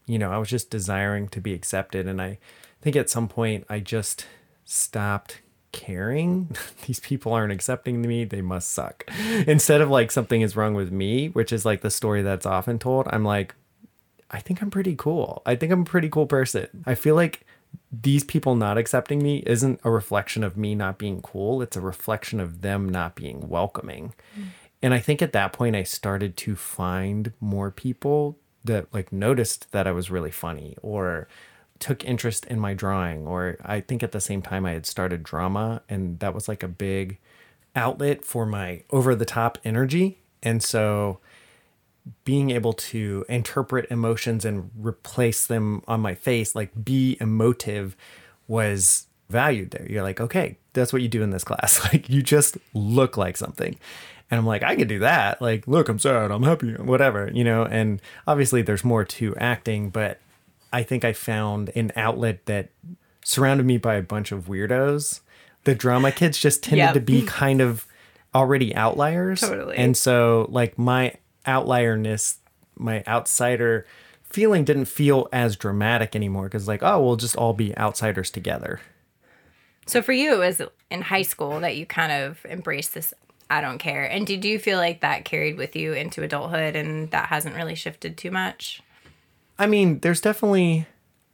you 0.06 0.17
know, 0.17 0.32
I 0.32 0.38
was 0.38 0.50
just 0.50 0.70
desiring 0.70 1.27
to 1.29 1.41
be 1.41 1.53
accepted. 1.53 2.08
And 2.08 2.22
I 2.22 2.39
think 2.82 2.96
at 2.96 3.10
some 3.10 3.27
point 3.27 3.65
I 3.70 3.79
just 3.79 4.25
stopped 4.63 5.41
caring. 5.72 6.56
These 6.86 7.00
people 7.00 7.34
aren't 7.34 7.53
accepting 7.53 8.01
me. 8.01 8.24
They 8.25 8.41
must 8.41 8.72
suck. 8.72 9.06
Instead 9.48 9.82
of 9.82 9.89
like 9.89 10.12
something 10.12 10.41
is 10.41 10.56
wrong 10.56 10.74
with 10.74 10.91
me, 10.91 11.27
which 11.29 11.51
is 11.51 11.65
like 11.65 11.82
the 11.82 11.91
story 11.91 12.22
that's 12.22 12.46
often 12.46 12.79
told, 12.79 13.08
I'm 13.12 13.24
like, 13.24 13.56
I 14.29 14.39
think 14.39 14.62
I'm 14.62 14.72
pretty 14.72 14.96
cool. 14.96 15.41
I 15.46 15.56
think 15.56 15.72
I'm 15.72 15.82
a 15.82 15.86
pretty 15.86 16.10
cool 16.10 16.27
person. 16.27 16.84
I 16.86 16.96
feel 16.96 17.15
like 17.15 17.46
these 17.91 18.24
people 18.24 18.56
not 18.56 18.77
accepting 18.77 19.22
me 19.22 19.44
isn't 19.46 19.79
a 19.84 19.91
reflection 19.91 20.44
of 20.44 20.58
me 20.58 20.75
not 20.75 20.98
being 20.98 21.22
cool. 21.22 21.62
It's 21.62 21.77
a 21.77 21.82
reflection 21.82 22.39
of 22.39 22.62
them 22.62 22.89
not 22.89 23.15
being 23.15 23.48
welcoming. 23.48 24.13
Mm. 24.38 24.46
And 24.82 24.94
I 24.94 25.00
think 25.00 25.22
at 25.22 25.34
that 25.34 25.53
point, 25.53 25.75
I 25.75 25.84
started 25.84 26.38
to 26.38 26.56
find 26.56 27.34
more 27.39 27.72
people 27.72 28.38
that 28.68 28.94
like 28.94 29.12
noticed 29.12 29.72
that 29.72 29.88
I 29.88 29.92
was 29.92 30.12
really 30.12 30.32
funny 30.32 30.78
or 30.82 31.28
took 31.80 32.04
interest 32.04 32.46
in 32.46 32.60
my 32.60 32.74
drawing. 32.74 33.28
Or 33.28 33.58
I 33.64 33.82
think 33.82 34.04
at 34.04 34.12
the 34.12 34.22
same 34.22 34.42
time, 34.42 34.66
I 34.66 34.74
had 34.74 34.86
started 34.86 35.24
drama, 35.24 35.82
and 35.90 36.20
that 36.20 36.34
was 36.34 36.48
like 36.48 36.64
a 36.64 36.68
big 36.68 37.20
outlet 37.76 38.26
for 38.26 38.46
my 38.46 38.84
over 38.90 39.16
the 39.16 39.26
top 39.26 39.58
energy. 39.64 40.20
And 40.42 40.64
so 40.64 41.20
being 42.24 42.52
able 42.52 42.74
to 42.74 43.26
interpret 43.28 43.90
emotions 43.92 44.46
and 44.46 44.72
replace 44.78 45.46
them 45.46 45.84
on 45.88 46.00
my 46.00 46.16
face, 46.16 46.56
like 46.56 46.72
be 46.84 47.18
emotive, 47.20 47.96
was 48.48 49.08
valued 49.30 49.72
there. 49.72 49.86
You're 49.90 50.04
like, 50.04 50.22
okay, 50.22 50.58
that's 50.74 50.94
what 50.94 51.02
you 51.02 51.08
do 51.08 51.22
in 51.22 51.32
this 51.32 51.44
class. 51.44 51.80
Like 51.94 52.10
you 52.10 52.22
just 52.22 52.58
look 52.74 53.18
like 53.18 53.38
something. 53.38 53.78
And 54.30 54.38
I'm 54.38 54.46
like, 54.46 54.64
I 54.64 54.76
could 54.76 54.88
do 54.90 55.00
that. 55.00 55.42
Like, 55.42 55.68
look, 55.68 55.88
I'm 55.88 56.00
sad, 56.00 56.32
I'm 56.32 56.44
happy, 56.44 56.74
whatever, 56.74 57.32
you 57.34 57.44
know. 57.44 57.64
And 57.64 58.02
obviously, 58.28 58.62
there's 58.62 58.84
more 58.84 59.06
to 59.06 59.36
acting, 59.38 59.90
but 59.90 60.20
I 60.74 60.84
think 60.84 61.06
I 61.06 61.14
found 61.14 61.72
an 61.76 61.92
outlet 61.96 62.46
that 62.46 62.70
surrounded 63.24 63.66
me 63.66 63.78
by 63.78 63.96
a 63.96 64.02
bunch 64.02 64.32
of 64.32 64.48
weirdos. 64.48 65.22
The 65.64 65.76
drama 65.76 66.12
kids 66.12 66.38
just 66.38 66.64
tended 66.64 66.80
yep. 66.80 66.94
to 66.94 67.00
be 67.00 67.24
kind 67.24 67.62
of 67.62 67.88
already 68.36 68.76
outliers. 68.76 69.42
Totally. 69.42 69.78
And 69.78 69.96
so, 69.96 70.48
like, 70.50 70.78
my 70.78 71.16
outlierness, 71.46 72.38
my 72.78 73.04
outsider 73.08 73.86
feeling 74.24 74.66
didn't 74.66 74.86
feel 74.86 75.30
as 75.32 75.56
dramatic 75.56 76.16
anymore 76.16 76.46
because, 76.46 76.68
like, 76.68 76.84
oh, 76.84 77.02
we'll 77.02 77.16
just 77.16 77.38
all 77.38 77.54
be 77.54 77.76
outsiders 77.78 78.30
together. 78.30 78.82
So, 79.86 80.02
for 80.02 80.12
you, 80.12 80.34
it 80.34 80.40
was 80.40 80.62
in 80.92 81.02
high 81.04 81.22
school 81.22 81.62
that 81.62 81.78
you 81.78 81.86
kind 81.86 82.12
of 82.12 82.46
embraced 82.46 82.94
this 82.94 83.14
I 83.50 83.62
don't 83.62 83.77
care. 83.77 84.04
And 84.04 84.27
did 84.27 84.44
you 84.44 84.60
feel 84.60 84.77
like 84.77 85.01
that 85.01 85.25
carried 85.25 85.58
with 85.58 85.75
you 85.75 85.94
into 85.94 86.24
adulthood 86.24 86.75
and 86.75 87.10
that 87.12 87.30
hasn't 87.30 87.56
really 87.56 87.75
shifted 87.75 88.18
too 88.18 88.32
much? 88.32 88.82
I 89.58 89.68
mean, 89.68 90.00
there's 90.00 90.22
definitely 90.22 90.88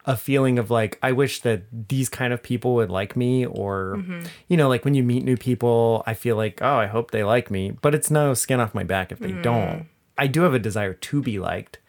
a 0.05 0.17
feeling 0.17 0.59
of 0.59 0.69
like 0.69 0.99
I 1.01 1.13
wish 1.13 1.41
that 1.41 1.63
these 1.87 2.09
kind 2.09 2.33
of 2.33 2.43
people 2.43 2.75
would 2.75 2.89
like 2.89 3.15
me 3.15 3.45
or 3.45 3.95
mm-hmm. 3.99 4.23
you 4.49 4.57
know 4.57 4.67
like 4.67 4.83
when 4.83 4.95
you 4.95 5.01
meet 5.01 5.23
new 5.23 5.37
people 5.37 6.03
I 6.05 6.13
feel 6.13 6.35
like 6.35 6.61
oh 6.61 6.75
I 6.75 6.87
hope 6.87 7.11
they 7.11 7.23
like 7.23 7.49
me 7.49 7.71
but 7.71 7.95
it's 7.95 8.11
no 8.11 8.33
skin 8.33 8.59
off 8.59 8.73
my 8.73 8.83
back 8.83 9.13
if 9.13 9.19
they 9.19 9.31
mm. 9.31 9.41
don't 9.41 9.87
I 10.17 10.27
do 10.27 10.41
have 10.41 10.53
a 10.53 10.59
desire 10.59 10.93
to 10.93 11.21
be 11.21 11.39
liked, 11.39 11.79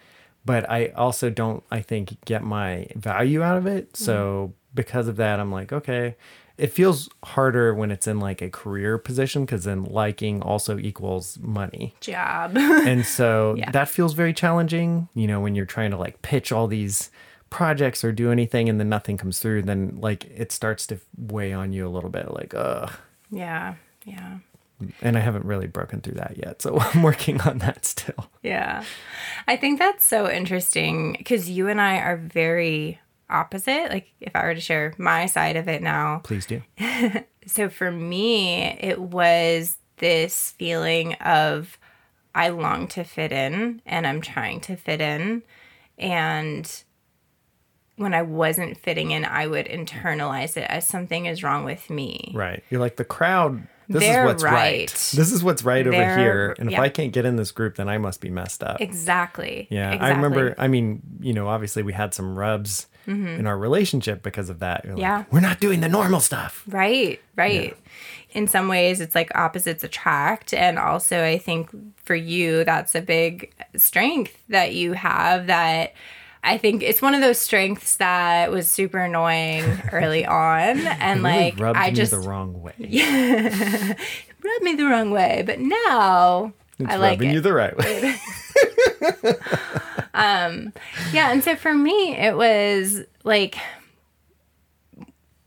but 0.44 0.68
I 0.70 0.88
also 0.88 1.30
don't, 1.30 1.62
I 1.70 1.80
think, 1.80 2.24
get 2.24 2.42
my 2.42 2.86
value 2.94 3.42
out 3.42 3.58
of 3.58 3.66
it. 3.66 3.96
So 3.96 4.52
mm. 4.52 4.56
because 4.74 5.08
of 5.08 5.16
that, 5.16 5.40
I'm 5.40 5.52
like, 5.52 5.72
okay. 5.72 6.16
It 6.56 6.68
feels 6.68 7.08
harder 7.24 7.74
when 7.74 7.90
it's 7.90 8.06
in 8.06 8.20
like 8.20 8.40
a 8.40 8.50
career 8.50 8.96
position 8.98 9.44
because 9.44 9.64
then 9.64 9.84
liking 9.84 10.42
also 10.42 10.78
equals 10.78 11.38
money. 11.40 11.94
Job. 12.00 12.56
and 12.56 13.04
so 13.06 13.54
yeah. 13.56 13.70
that 13.72 13.88
feels 13.88 14.14
very 14.14 14.32
challenging. 14.32 15.08
You 15.14 15.26
know, 15.26 15.40
when 15.40 15.54
you're 15.54 15.66
trying 15.66 15.90
to 15.90 15.96
like 15.96 16.22
pitch 16.22 16.52
all 16.52 16.66
these 16.66 17.10
projects 17.50 18.04
or 18.04 18.12
do 18.12 18.30
anything 18.30 18.68
and 18.68 18.78
then 18.78 18.88
nothing 18.88 19.16
comes 19.16 19.40
through, 19.40 19.62
then 19.62 19.98
like 20.00 20.24
it 20.26 20.52
starts 20.52 20.86
to 20.88 21.00
weigh 21.16 21.52
on 21.52 21.72
you 21.72 21.86
a 21.86 21.90
little 21.90 22.10
bit. 22.10 22.32
Like, 22.32 22.54
ugh. 22.54 22.92
Yeah. 23.30 23.74
Yeah 24.04 24.38
and 25.00 25.16
I 25.16 25.20
haven't 25.20 25.44
really 25.44 25.66
broken 25.66 26.00
through 26.00 26.14
that 26.14 26.36
yet. 26.36 26.62
So 26.62 26.78
I'm 26.80 27.02
working 27.02 27.40
on 27.42 27.58
that 27.58 27.84
still. 27.84 28.30
Yeah. 28.42 28.84
I 29.46 29.56
think 29.56 29.78
that's 29.78 30.04
so 30.04 30.30
interesting 30.30 31.14
because 31.18 31.48
you 31.48 31.68
and 31.68 31.80
I 31.80 31.98
are 31.98 32.16
very 32.16 33.00
opposite. 33.30 33.90
Like, 33.90 34.12
if 34.20 34.34
I 34.34 34.44
were 34.44 34.54
to 34.54 34.60
share 34.60 34.94
my 34.98 35.26
side 35.26 35.56
of 35.56 35.68
it 35.68 35.82
now, 35.82 36.20
please 36.24 36.46
do. 36.46 36.62
so 37.46 37.68
for 37.68 37.90
me, 37.90 38.62
it 38.80 39.00
was 39.00 39.78
this 39.98 40.52
feeling 40.52 41.14
of 41.14 41.78
I 42.34 42.48
long 42.48 42.88
to 42.88 43.04
fit 43.04 43.32
in 43.32 43.80
and 43.86 44.06
I'm 44.06 44.20
trying 44.20 44.60
to 44.62 44.76
fit 44.76 45.00
in. 45.00 45.42
And 45.98 46.84
when 47.96 48.12
I 48.12 48.22
wasn't 48.22 48.78
fitting 48.78 49.12
in, 49.12 49.24
I 49.24 49.46
would 49.46 49.66
internalize 49.66 50.56
it 50.56 50.66
as 50.68 50.86
something 50.86 51.26
is 51.26 51.42
wrong 51.42 51.64
with 51.64 51.90
me. 51.90 52.32
Right. 52.34 52.64
You're 52.70 52.80
like 52.80 52.96
the 52.96 53.04
crowd 53.04 53.68
this 53.88 54.02
They're 54.02 54.24
is 54.24 54.28
what's 54.28 54.42
right. 54.42 54.52
right. 54.52 54.88
This 54.88 55.30
is 55.30 55.44
what's 55.44 55.62
right 55.62 55.84
They're, 55.84 56.12
over 56.12 56.18
here. 56.18 56.56
And 56.58 56.72
if 56.72 56.78
I 56.78 56.88
can't 56.88 57.12
get 57.12 57.24
in 57.24 57.36
this 57.36 57.52
group, 57.52 57.76
then 57.76 57.88
I 57.88 57.98
must 57.98 58.20
be 58.20 58.30
messed 58.30 58.62
up. 58.62 58.80
Exactly. 58.80 59.68
Yeah. 59.70 59.92
Exactly. 59.92 60.08
I 60.08 60.14
remember, 60.14 60.54
I 60.58 60.68
mean, 60.68 61.02
you 61.20 61.34
know, 61.34 61.48
obviously 61.48 61.82
we 61.82 61.92
had 61.92 62.14
some 62.14 62.36
rubs 62.36 62.86
mm-hmm. 63.06 63.26
in 63.26 63.46
our 63.46 63.58
relationship 63.58 64.22
because 64.22 64.50
of 64.50 64.60
that. 64.60 64.84
You're 64.84 64.98
yeah. 64.98 65.18
Like, 65.18 65.32
We're 65.32 65.40
not 65.40 65.60
doing 65.60 65.80
the 65.80 65.88
normal 65.88 66.20
stuff. 66.20 66.62
Right. 66.66 67.20
Right. 67.36 67.70
Yeah. 67.70 67.74
In 68.30 68.48
some 68.48 68.68
ways, 68.68 69.00
it's 69.00 69.14
like 69.14 69.30
opposites 69.36 69.84
attract. 69.84 70.52
And 70.52 70.78
also, 70.78 71.24
I 71.24 71.38
think 71.38 71.70
for 72.04 72.14
you, 72.14 72.64
that's 72.64 72.94
a 72.94 73.00
big 73.00 73.52
strength 73.76 74.36
that 74.48 74.74
you 74.74 74.92
have 74.92 75.46
that 75.46 75.94
I 76.44 76.58
think 76.58 76.82
it's 76.82 77.00
one 77.00 77.14
of 77.14 77.22
those 77.22 77.38
strengths 77.38 77.96
that 77.96 78.50
was 78.50 78.70
super 78.70 78.98
annoying 78.98 79.64
early 79.92 80.26
on, 80.26 80.78
and 80.78 81.24
really 81.24 81.36
like 81.36 81.58
rubbed 81.58 81.78
I 81.78 81.90
just 81.90 82.10
the 82.10 82.18
wrong 82.18 82.60
way. 82.60 82.74
Yeah, 82.78 83.94
rubbed 84.42 84.62
me 84.62 84.74
the 84.74 84.84
wrong 84.84 85.10
way, 85.10 85.42
but 85.44 85.58
now 85.58 86.52
it's 86.78 86.90
I 86.90 86.96
like 86.96 87.12
rubbing 87.12 87.30
it. 87.30 87.34
you 87.34 87.40
the 87.40 87.52
right 87.52 87.76
way. 87.76 88.16
um, 90.14 90.72
yeah, 91.12 91.30
and 91.30 91.42
so 91.42 91.56
for 91.56 91.74
me, 91.74 92.16
it 92.16 92.36
was 92.36 93.02
like 93.24 93.56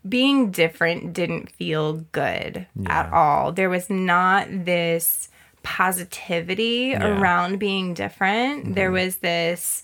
being 0.08 0.50
different 0.50 1.12
didn't 1.12 1.50
feel 1.50 1.94
good 2.12 2.66
yeah. 2.74 3.00
at 3.00 3.12
all. 3.12 3.52
There 3.52 3.70
was 3.70 3.90
not 3.90 4.46
this 4.50 5.28
positivity 5.62 6.90
yeah. 6.92 7.06
around 7.06 7.58
being 7.58 7.94
different. 7.94 8.64
Mm-hmm. 8.64 8.72
There 8.74 8.90
was 8.90 9.16
this 9.16 9.82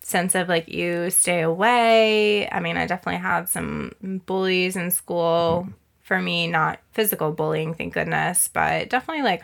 sense 0.00 0.34
of 0.34 0.48
like 0.48 0.68
you 0.68 1.10
stay 1.10 1.40
away. 1.40 2.48
I 2.50 2.60
mean, 2.60 2.76
I 2.76 2.86
definitely 2.86 3.20
had 3.20 3.48
some 3.48 3.92
bullies 4.26 4.76
in 4.76 4.90
school. 4.90 5.64
Mm-hmm. 5.64 5.72
For 6.02 6.22
me, 6.22 6.46
not 6.46 6.78
physical 6.92 7.32
bullying, 7.32 7.74
thank 7.74 7.94
goodness, 7.94 8.48
but 8.52 8.88
definitely 8.88 9.24
like 9.24 9.42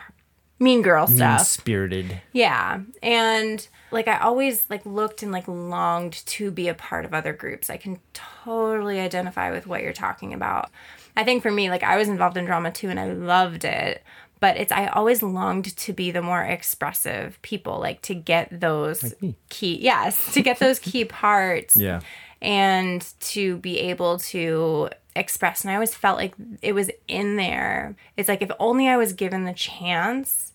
mean 0.63 0.81
girl 0.81 1.07
stuff. 1.07 1.39
Mean 1.39 1.45
spirited. 1.45 2.21
Yeah. 2.31 2.81
And 3.01 3.67
like 3.91 4.07
I 4.07 4.19
always 4.19 4.65
like 4.69 4.85
looked 4.85 5.23
and 5.23 5.31
like 5.31 5.47
longed 5.47 6.25
to 6.25 6.51
be 6.51 6.67
a 6.67 6.73
part 6.73 7.05
of 7.05 7.13
other 7.13 7.33
groups. 7.33 7.69
I 7.69 7.77
can 7.77 7.99
totally 8.13 8.99
identify 8.99 9.51
with 9.51 9.67
what 9.67 9.81
you're 9.81 9.93
talking 9.93 10.33
about. 10.33 10.71
I 11.15 11.23
think 11.23 11.43
for 11.43 11.51
me, 11.51 11.69
like 11.69 11.83
I 11.83 11.97
was 11.97 12.07
involved 12.07 12.37
in 12.37 12.45
drama 12.45 12.71
too 12.71 12.89
and 12.89 12.99
I 12.99 13.11
loved 13.11 13.65
it 13.65 14.03
but 14.43 14.57
it's 14.57 14.73
I 14.73 14.87
always 14.87 15.23
longed 15.23 15.73
to 15.77 15.93
be 15.93 16.11
the 16.11 16.21
more 16.21 16.43
expressive 16.43 17.41
people, 17.43 17.79
like 17.79 18.01
to 18.01 18.13
get 18.13 18.49
those 18.51 19.01
like 19.21 19.35
key 19.47 19.79
yes, 19.81 20.33
to 20.33 20.41
get 20.41 20.59
those 20.59 20.79
key 20.79 21.05
parts. 21.23 21.77
Yeah. 21.77 22.01
And 22.41 23.07
to 23.21 23.55
be 23.59 23.79
able 23.79 24.19
to 24.19 24.89
express. 25.15 25.61
And 25.61 25.71
I 25.71 25.75
always 25.75 25.95
felt 25.95 26.17
like 26.17 26.33
it 26.61 26.73
was 26.73 26.91
in 27.07 27.37
there. 27.37 27.95
It's 28.17 28.27
like 28.27 28.41
if 28.41 28.51
only 28.59 28.89
I 28.89 28.97
was 28.97 29.13
given 29.13 29.45
the 29.45 29.53
chance, 29.53 30.51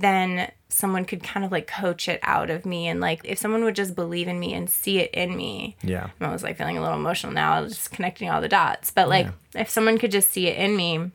then 0.00 0.50
someone 0.68 1.04
could 1.04 1.22
kind 1.22 1.44
of 1.44 1.52
like 1.52 1.66
coach 1.66 2.08
it 2.08 2.18
out 2.22 2.48
of 2.48 2.64
me 2.64 2.88
and 2.88 2.98
like 3.00 3.20
if 3.24 3.38
someone 3.38 3.62
would 3.62 3.76
just 3.76 3.94
believe 3.94 4.26
in 4.26 4.40
me 4.40 4.54
and 4.54 4.70
see 4.70 4.98
it 4.98 5.10
in 5.12 5.36
me 5.36 5.76
yeah 5.82 6.08
i 6.20 6.32
was 6.32 6.42
like 6.42 6.56
feeling 6.56 6.78
a 6.78 6.80
little 6.80 6.96
emotional 6.96 7.32
now 7.32 7.62
just 7.66 7.90
connecting 7.90 8.30
all 8.30 8.40
the 8.40 8.48
dots 8.48 8.90
but 8.90 9.06
like 9.06 9.26
yeah. 9.26 9.60
if 9.60 9.68
someone 9.68 9.98
could 9.98 10.10
just 10.10 10.30
see 10.30 10.46
it 10.46 10.56
in 10.56 10.74
me 10.74 11.10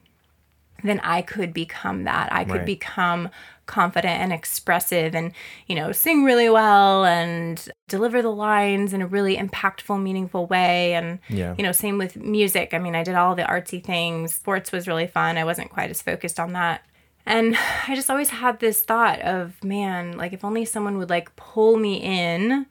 then 0.84 1.00
I 1.04 1.22
could 1.22 1.54
become 1.54 2.04
that. 2.04 2.32
I 2.32 2.44
could 2.44 2.58
right. 2.58 2.66
become 2.66 3.30
confident 3.66 4.22
and 4.22 4.32
expressive 4.32 5.16
and, 5.16 5.34
you 5.66 5.76
know, 5.76 5.92
sing 5.92 6.24
really 6.24 6.50
well 6.50 7.04
and 7.04 7.68
deliver 7.88 8.22
the 8.22 8.32
lines 8.32 8.94
in 8.94 9.02
a 9.02 9.08
really 9.08 9.38
impactful, 9.38 10.02
meaningful 10.02 10.46
way. 10.46 10.94
And, 10.94 11.20
yeah. 11.30 11.56
you 11.58 11.64
know, 11.64 11.72
same 11.72 11.98
with 11.98 12.16
music. 12.16 12.74
I 12.74 12.80
mean, 12.80 12.96
I 12.96 13.04
did 13.04 13.16
all 13.16 13.36
the 13.36 13.44
artsy 13.44 13.84
things. 13.84 14.34
Sports 14.36 14.72
was 14.72 14.88
really 14.88 15.08
fun. 15.08 15.38
I 15.38 15.44
wasn't 15.44 15.72
quite 15.72 15.90
as 15.90 16.02
focused 16.02 16.40
on 16.40 16.54
that. 16.54 16.86
And 17.28 17.58
I 17.88 17.94
just 17.96 18.10
always 18.10 18.30
had 18.30 18.60
this 18.60 18.82
thought 18.82 19.20
of, 19.22 19.64
man, 19.64 20.18
like 20.18 20.34
if 20.34 20.44
only 20.46 20.66
someone 20.66 20.98
would 20.98 21.10
like 21.10 21.36
pull 21.36 21.78
me 21.78 21.96
in 21.98 22.66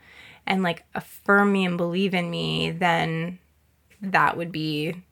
and 0.47 0.63
like 0.63 0.85
affirm 0.95 1.53
me 1.53 1.65
and 1.65 1.77
believe 1.77 2.15
in 2.15 2.31
me, 2.31 2.71
then 2.71 3.39
that 4.01 4.37
would 4.37 4.51
be 4.53 5.03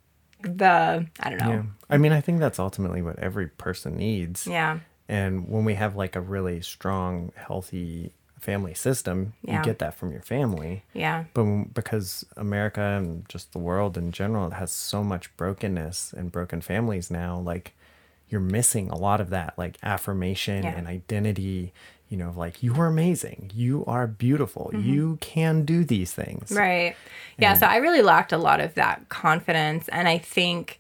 the 0.42 1.06
I 1.20 1.30
don't 1.30 1.38
know. 1.38 1.50
Yeah. 1.50 1.62
I 1.90 1.98
mean, 1.98 2.12
I 2.12 2.20
think 2.20 2.38
that's 2.40 2.58
ultimately 2.58 3.02
what 3.02 3.18
every 3.18 3.48
person 3.48 3.96
needs. 3.96 4.46
Yeah. 4.46 4.80
And 5.08 5.48
when 5.48 5.64
we 5.64 5.74
have 5.74 5.96
like 5.96 6.16
a 6.16 6.20
really 6.20 6.60
strong, 6.62 7.32
healthy 7.36 8.12
family 8.40 8.74
system. 8.74 9.32
Yeah. 9.42 9.58
You 9.58 9.64
get 9.64 9.78
that 9.78 9.94
from 9.94 10.12
your 10.12 10.20
family. 10.20 10.84
Yeah. 10.92 11.24
But 11.32 11.44
when- 11.44 11.64
because 11.64 12.26
America 12.36 12.80
and 12.82 13.26
just 13.28 13.52
the 13.52 13.58
world 13.58 13.96
in 13.96 14.12
general 14.12 14.50
has 14.50 14.70
so 14.70 15.02
much 15.02 15.34
brokenness 15.38 16.12
and 16.12 16.30
broken 16.30 16.60
families 16.60 17.10
now, 17.10 17.38
like 17.38 17.74
you're 18.28 18.40
missing 18.40 18.88
a 18.90 18.96
lot 18.96 19.20
of 19.20 19.30
that, 19.30 19.54
like 19.56 19.76
affirmation 19.82 20.62
Yeah. 20.64 20.70
and 20.76 20.86
identity. 20.86 21.72
You 22.10 22.18
know, 22.18 22.32
like 22.36 22.62
you 22.62 22.74
are 22.76 22.86
amazing, 22.86 23.50
you 23.54 23.84
are 23.86 24.06
beautiful, 24.06 24.70
Mm-hmm. 24.72 24.88
you 24.88 25.18
can 25.20 25.64
do 25.64 25.84
these 25.84 26.12
things. 26.12 26.52
Right. 26.52 26.94
Yeah. 27.38 27.54
So 27.54 27.66
I 27.66 27.76
really 27.76 28.02
lacked 28.02 28.32
a 28.32 28.38
lot 28.38 28.60
of 28.60 28.74
that 28.74 29.08
confidence. 29.08 29.88
And 29.88 30.06
I 30.06 30.18
think, 30.18 30.78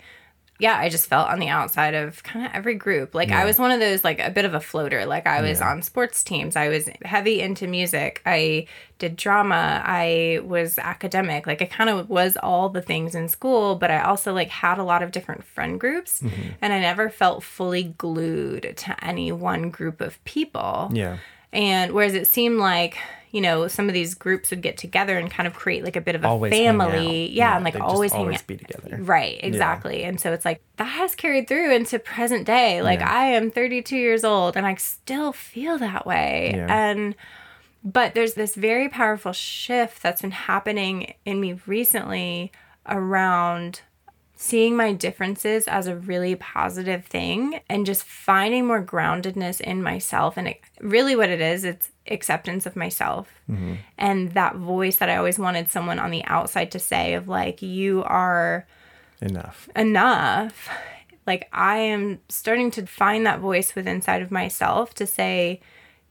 yeah, 0.60 0.78
I 0.78 0.88
just 0.88 1.08
felt 1.08 1.28
on 1.28 1.40
the 1.40 1.48
outside 1.48 1.94
of 1.94 2.22
kind 2.22 2.46
of 2.46 2.52
every 2.54 2.74
group. 2.76 3.12
Like 3.14 3.32
I 3.32 3.44
was 3.44 3.58
one 3.58 3.72
of 3.72 3.80
those, 3.80 4.04
like 4.04 4.20
a 4.20 4.30
bit 4.30 4.44
of 4.44 4.54
a 4.54 4.60
floater. 4.60 5.04
Like 5.04 5.26
I 5.26 5.42
was 5.42 5.58
Yeah. 5.58 5.70
on 5.70 5.82
sports 5.82 6.22
teams, 6.22 6.54
I 6.54 6.68
was 6.68 6.88
heavy 7.04 7.40
into 7.40 7.66
music, 7.66 8.22
I 8.24 8.66
did 9.00 9.16
drama, 9.16 9.82
I 9.84 10.40
was 10.44 10.78
academic. 10.78 11.48
Like 11.48 11.60
I 11.60 11.64
kind 11.64 11.90
of 11.90 12.08
was 12.08 12.36
all 12.40 12.68
the 12.68 12.80
things 12.82 13.16
in 13.16 13.28
school, 13.28 13.74
but 13.74 13.90
I 13.90 14.02
also 14.02 14.32
like 14.32 14.48
had 14.48 14.78
a 14.78 14.84
lot 14.84 15.02
of 15.02 15.10
different 15.10 15.42
friend 15.44 15.80
groups. 15.80 16.22
Mm-hmm. 16.22 16.50
And 16.62 16.72
I 16.72 16.78
never 16.78 17.10
felt 17.10 17.42
fully 17.42 17.82
glued 17.98 18.74
to 18.76 19.04
any 19.04 19.32
one 19.32 19.70
group 19.70 20.00
of 20.00 20.22
people. 20.24 20.90
Yeah. 20.92 21.18
And 21.52 21.92
whereas 21.92 22.14
it 22.14 22.28
seemed 22.28 22.58
like, 22.60 22.96
you 23.34 23.40
know, 23.40 23.66
some 23.66 23.88
of 23.88 23.94
these 23.94 24.14
groups 24.14 24.50
would 24.50 24.62
get 24.62 24.78
together 24.78 25.18
and 25.18 25.28
kind 25.28 25.48
of 25.48 25.54
create 25.54 25.82
like 25.82 25.96
a 25.96 26.00
bit 26.00 26.14
of 26.14 26.22
a 26.22 26.28
Always 26.28 26.52
family. 26.52 27.32
Yeah, 27.32 27.56
and 27.56 27.64
like 27.64 27.74
always 27.80 28.12
hang 28.12 28.20
always 28.20 28.36
out. 28.38 28.46
be 28.46 28.56
together. 28.56 28.96
Right, 29.02 29.40
exactly. 29.42 30.04
And 30.04 30.20
so 30.20 30.32
it's 30.32 30.44
like 30.44 30.62
that 30.76 30.84
has 30.84 31.16
carried 31.16 31.48
through 31.48 31.74
into 31.74 31.98
present 31.98 32.46
day. 32.46 32.80
Like 32.80 33.00
Yeah. 33.00 33.12
I 33.12 33.24
am 33.26 33.50
32 33.50 33.96
years 33.96 34.22
old 34.22 34.56
and 34.56 34.64
I 34.64 34.76
still 34.76 35.32
feel 35.32 35.78
that 35.78 36.06
way. 36.06 36.52
Yeah. 36.54 36.66
And 36.68 37.16
but 37.82 38.14
there's 38.14 38.34
this 38.34 38.54
very 38.54 38.88
powerful 38.88 39.32
shift 39.32 40.00
that's 40.00 40.22
been 40.22 40.30
happening 40.30 41.14
in 41.24 41.40
me 41.40 41.58
recently 41.66 42.52
around 42.86 43.80
seeing 44.36 44.76
my 44.76 44.92
differences 44.92 45.66
as 45.66 45.88
a 45.88 45.96
really 45.96 46.36
positive 46.36 47.04
thing 47.06 47.58
and 47.68 47.84
just 47.84 48.04
finding 48.04 48.64
more 48.64 48.80
groundedness 48.84 49.60
in 49.60 49.82
myself 49.82 50.36
and 50.36 50.46
it, 50.46 50.60
really 50.80 51.16
what 51.16 51.30
it 51.30 51.40
is 51.40 51.64
it's 51.64 51.90
acceptance 52.08 52.66
of 52.66 52.76
myself. 52.76 53.28
Mm-hmm. 53.50 53.74
And 53.98 54.32
that 54.32 54.56
voice 54.56 54.98
that 54.98 55.08
i 55.08 55.16
always 55.16 55.38
wanted 55.38 55.70
someone 55.70 55.98
on 55.98 56.10
the 56.10 56.24
outside 56.24 56.70
to 56.72 56.78
say 56.78 57.14
of 57.14 57.28
like 57.28 57.62
you 57.62 58.02
are 58.04 58.66
Enough. 59.20 59.68
enough. 59.74 60.68
Like 61.26 61.48
i 61.52 61.76
am 61.76 62.20
starting 62.28 62.70
to 62.72 62.86
find 62.86 63.26
that 63.26 63.40
voice 63.40 63.74
within 63.74 63.96
inside 63.96 64.22
of 64.22 64.30
myself 64.30 64.94
to 64.94 65.06
say 65.06 65.60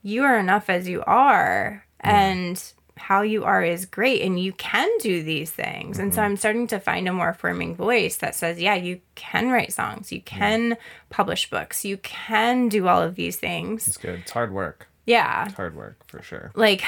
you 0.02 0.24
are 0.24 0.38
enough 0.38 0.70
as 0.70 0.88
you 0.88 1.04
are 1.06 1.86
mm. 2.04 2.10
and 2.10 2.74
how 2.96 3.22
you 3.22 3.44
are 3.44 3.64
is 3.64 3.86
great 3.86 4.22
and 4.22 4.40
you 4.40 4.54
can 4.54 4.90
do 5.00 5.24
these 5.24 5.52
things. 5.52 6.00
And 6.00 6.14
so 6.14 6.22
mm-hmm. 6.22 6.32
i'm 6.32 6.38
starting 6.38 6.68
to 6.68 6.80
find 6.80 7.08
a 7.08 7.14
more 7.14 7.30
affirming 7.30 7.76
voice 7.76 8.18
that 8.18 8.34
says 8.34 8.60
yeah 8.60 8.76
you 8.76 9.02
can 9.14 9.52
write 9.52 9.74
songs. 9.74 10.12
You 10.12 10.22
can 10.22 10.78
publish 11.12 11.50
books. 11.52 11.86
You 11.86 11.98
can 11.98 12.68
do 12.68 12.88
all 12.88 13.02
of 13.02 13.14
these 13.14 13.38
things. 13.38 13.88
It's 13.88 13.98
good. 13.98 14.20
It's 14.22 14.32
hard 14.32 14.52
work. 14.52 14.88
Yeah 15.06 15.46
It's 15.46 15.54
hard 15.56 15.76
work 15.76 16.06
for 16.08 16.22
sure. 16.22 16.52
like 16.56 16.84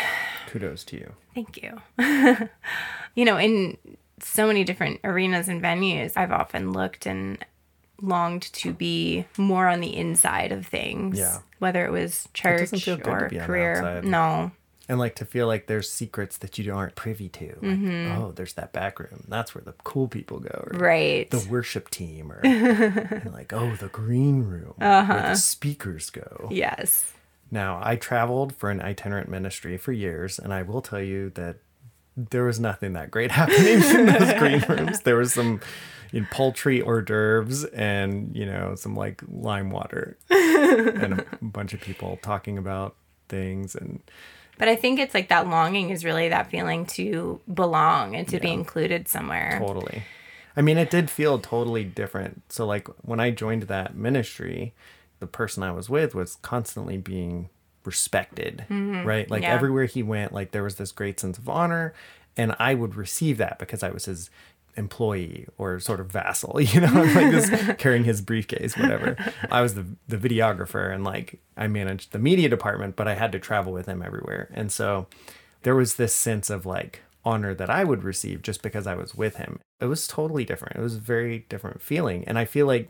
Kudos 0.48 0.84
to 0.86 0.98
you. 0.98 1.14
Thank 1.34 1.62
you. 1.62 1.82
you 3.16 3.26
know, 3.26 3.38
in 3.38 3.78
so 4.20 4.48
many 4.48 4.64
different 4.64 5.02
arenas 5.04 5.50
and 5.50 5.62
venues, 5.62 6.14
I've 6.16 6.32
often 6.32 6.72
looked 6.72 7.06
and 7.06 7.38
longed 8.02 8.44
to 8.54 8.74
be 8.74 9.26
more 9.38 9.68
on 9.68 9.82
the 9.82 9.96
inside 9.96 10.52
of 10.54 10.66
things. 10.66 11.18
Yeah. 11.20 11.40
Whether 11.60 11.86
it 11.86 11.92
was 11.92 12.30
church 12.34 12.70
to 12.72 12.94
or 12.94 13.28
be 13.30 13.38
on 13.40 13.42
the 13.42 13.46
career. 13.46 14.02
No. 14.04 14.52
And 14.88 15.00
like 15.00 15.16
to 15.16 15.26
feel 15.26 15.48
like 15.48 15.66
there's 15.68 15.92
secrets 15.92 16.38
that 16.38 16.58
you 16.60 16.74
aren't 16.74 16.96
privy 16.96 17.28
to. 17.30 17.46
Like, 17.48 17.58
Mm-hmm. 17.62 18.22
oh, 18.22 18.32
there's 18.34 18.54
that 18.54 18.72
back 18.72 19.00
room. 19.00 19.24
That's 19.28 19.56
where 19.56 19.64
the 19.64 19.74
cool 19.84 20.08
people 20.08 20.40
go. 20.40 20.68
Right. 20.72 21.30
the 21.32 21.46
worship 21.50 21.90
team. 21.90 22.32
Or 22.32 22.40
like, 23.34 23.52
oh, 23.52 23.76
the 23.76 23.90
green 23.92 24.44
room 24.44 24.74
where 24.78 24.90
Uh-huh. 24.92 25.30
the 25.30 25.36
speakers 25.36 26.10
go. 26.12 26.48
yes. 26.52 27.12
Now, 27.52 27.80
I 27.84 27.96
traveled 27.96 28.56
for 28.56 28.70
an 28.70 28.82
itinerant 28.82 29.30
ministry 29.30 29.78
for 29.78 29.92
years, 29.92 30.40
and 30.40 30.54
I 30.54 30.64
will 30.64 30.82
tell 30.82 31.02
you 31.02 31.30
that 31.32 31.58
there 32.18 32.44
was 32.44 32.60
nothing 32.60 32.94
that 32.94 33.12
great 33.12 33.32
happening 33.40 33.84
in 33.84 34.06
those 34.08 34.34
green 34.34 34.62
rooms. 34.70 35.02
There 35.02 35.18
was 35.18 35.34
some 35.34 35.62
you 36.12 36.22
know, 36.22 36.28
poultry 36.32 36.82
hors 36.82 37.02
d'oeuvres 37.02 37.66
and, 37.66 38.36
you 38.36 38.46
know, 38.46 38.76
some 38.76 38.96
like 38.96 39.22
lime 39.28 39.70
water 39.70 40.18
and 40.30 41.20
a 41.20 41.26
bunch 41.42 41.74
of 41.74 41.82
people 41.82 42.18
talking 42.22 42.58
about 42.58 42.96
things. 43.28 43.76
And 43.76 44.02
But 44.58 44.68
I 44.68 44.76
think 44.76 45.00
it's 45.00 45.14
like 45.14 45.30
that 45.30 45.48
longing 45.48 45.90
is 45.90 46.06
really 46.06 46.30
that 46.30 46.50
feeling 46.50 46.86
to 46.88 47.42
belong 47.54 48.16
and 48.16 48.28
to 48.30 48.40
be 48.40 48.52
included 48.52 49.08
somewhere. 49.08 49.60
Totally. 49.60 50.04
I 50.58 50.62
mean, 50.62 50.78
it 50.78 50.90
did 50.90 51.10
feel 51.10 51.38
totally 51.40 51.84
different. 51.84 52.44
So, 52.48 52.66
like, 52.66 52.88
when 53.02 53.20
I 53.20 53.32
joined 53.32 53.64
that 53.64 53.96
ministry, 53.96 54.74
the 55.26 55.32
person 55.32 55.64
I 55.64 55.72
was 55.72 55.90
with 55.90 56.14
was 56.14 56.38
constantly 56.42 56.98
being 56.98 57.50
respected, 57.84 58.66
mm-hmm. 58.70 59.06
right? 59.06 59.30
Like, 59.30 59.42
Yeah. 59.42 59.54
everywhere 59.54 59.86
he 59.86 60.04
went, 60.04 60.34
like, 60.34 60.52
there 60.52 60.64
was 60.64 60.76
this 60.76 60.92
great 60.92 61.20
sense 61.20 61.38
of 61.38 61.50
honor. 61.50 61.94
And 62.38 62.56
I 62.60 62.74
would 62.74 62.96
receive 62.96 63.38
that 63.38 63.58
because 63.60 63.82
I 63.82 63.90
was 63.90 64.06
his 64.06 64.30
employee 64.78 65.48
or 65.58 65.80
sort 65.80 66.00
of 66.00 66.08
vassal, 66.12 66.60
you 66.62 66.82
know, 66.82 66.92
like 66.92 67.32
this 67.32 67.76
carrying 67.78 68.04
his 68.04 68.22
briefcase, 68.22 68.78
whatever. 68.78 69.16
I 69.50 69.62
was 69.62 69.76
the 69.76 69.86
the 70.08 70.18
videographer 70.18 70.94
and 70.94 71.04
like 71.04 71.40
I 71.56 71.68
managed 71.68 72.12
the 72.12 72.20
media 72.20 72.50
department, 72.50 72.96
but 72.96 73.08
I 73.08 73.16
had 73.16 73.32
to 73.32 73.40
travel 73.40 73.72
with 73.72 73.86
him 73.86 74.02
everywhere. 74.02 74.50
And 74.54 74.72
so 74.72 75.08
there 75.64 75.76
was 75.76 75.96
this 75.96 76.14
sense 76.14 76.50
of 76.50 76.66
like 76.66 77.02
honor 77.24 77.54
that 77.54 77.70
I 77.70 77.84
would 77.86 78.04
receive 78.04 78.42
just 78.42 78.62
because 78.62 78.86
I 78.86 78.96
was 78.96 79.16
with 79.16 79.38
him. 79.38 79.60
It 79.80 79.86
was 79.86 80.08
totally 80.08 80.46
different. 80.46 80.76
It 80.76 80.82
was 80.82 80.96
a 80.96 81.00
very 81.00 81.46
different 81.50 81.82
feeling. 81.82 82.24
And 82.28 82.38
I 82.38 82.46
feel 82.46 82.68
like 82.68 82.90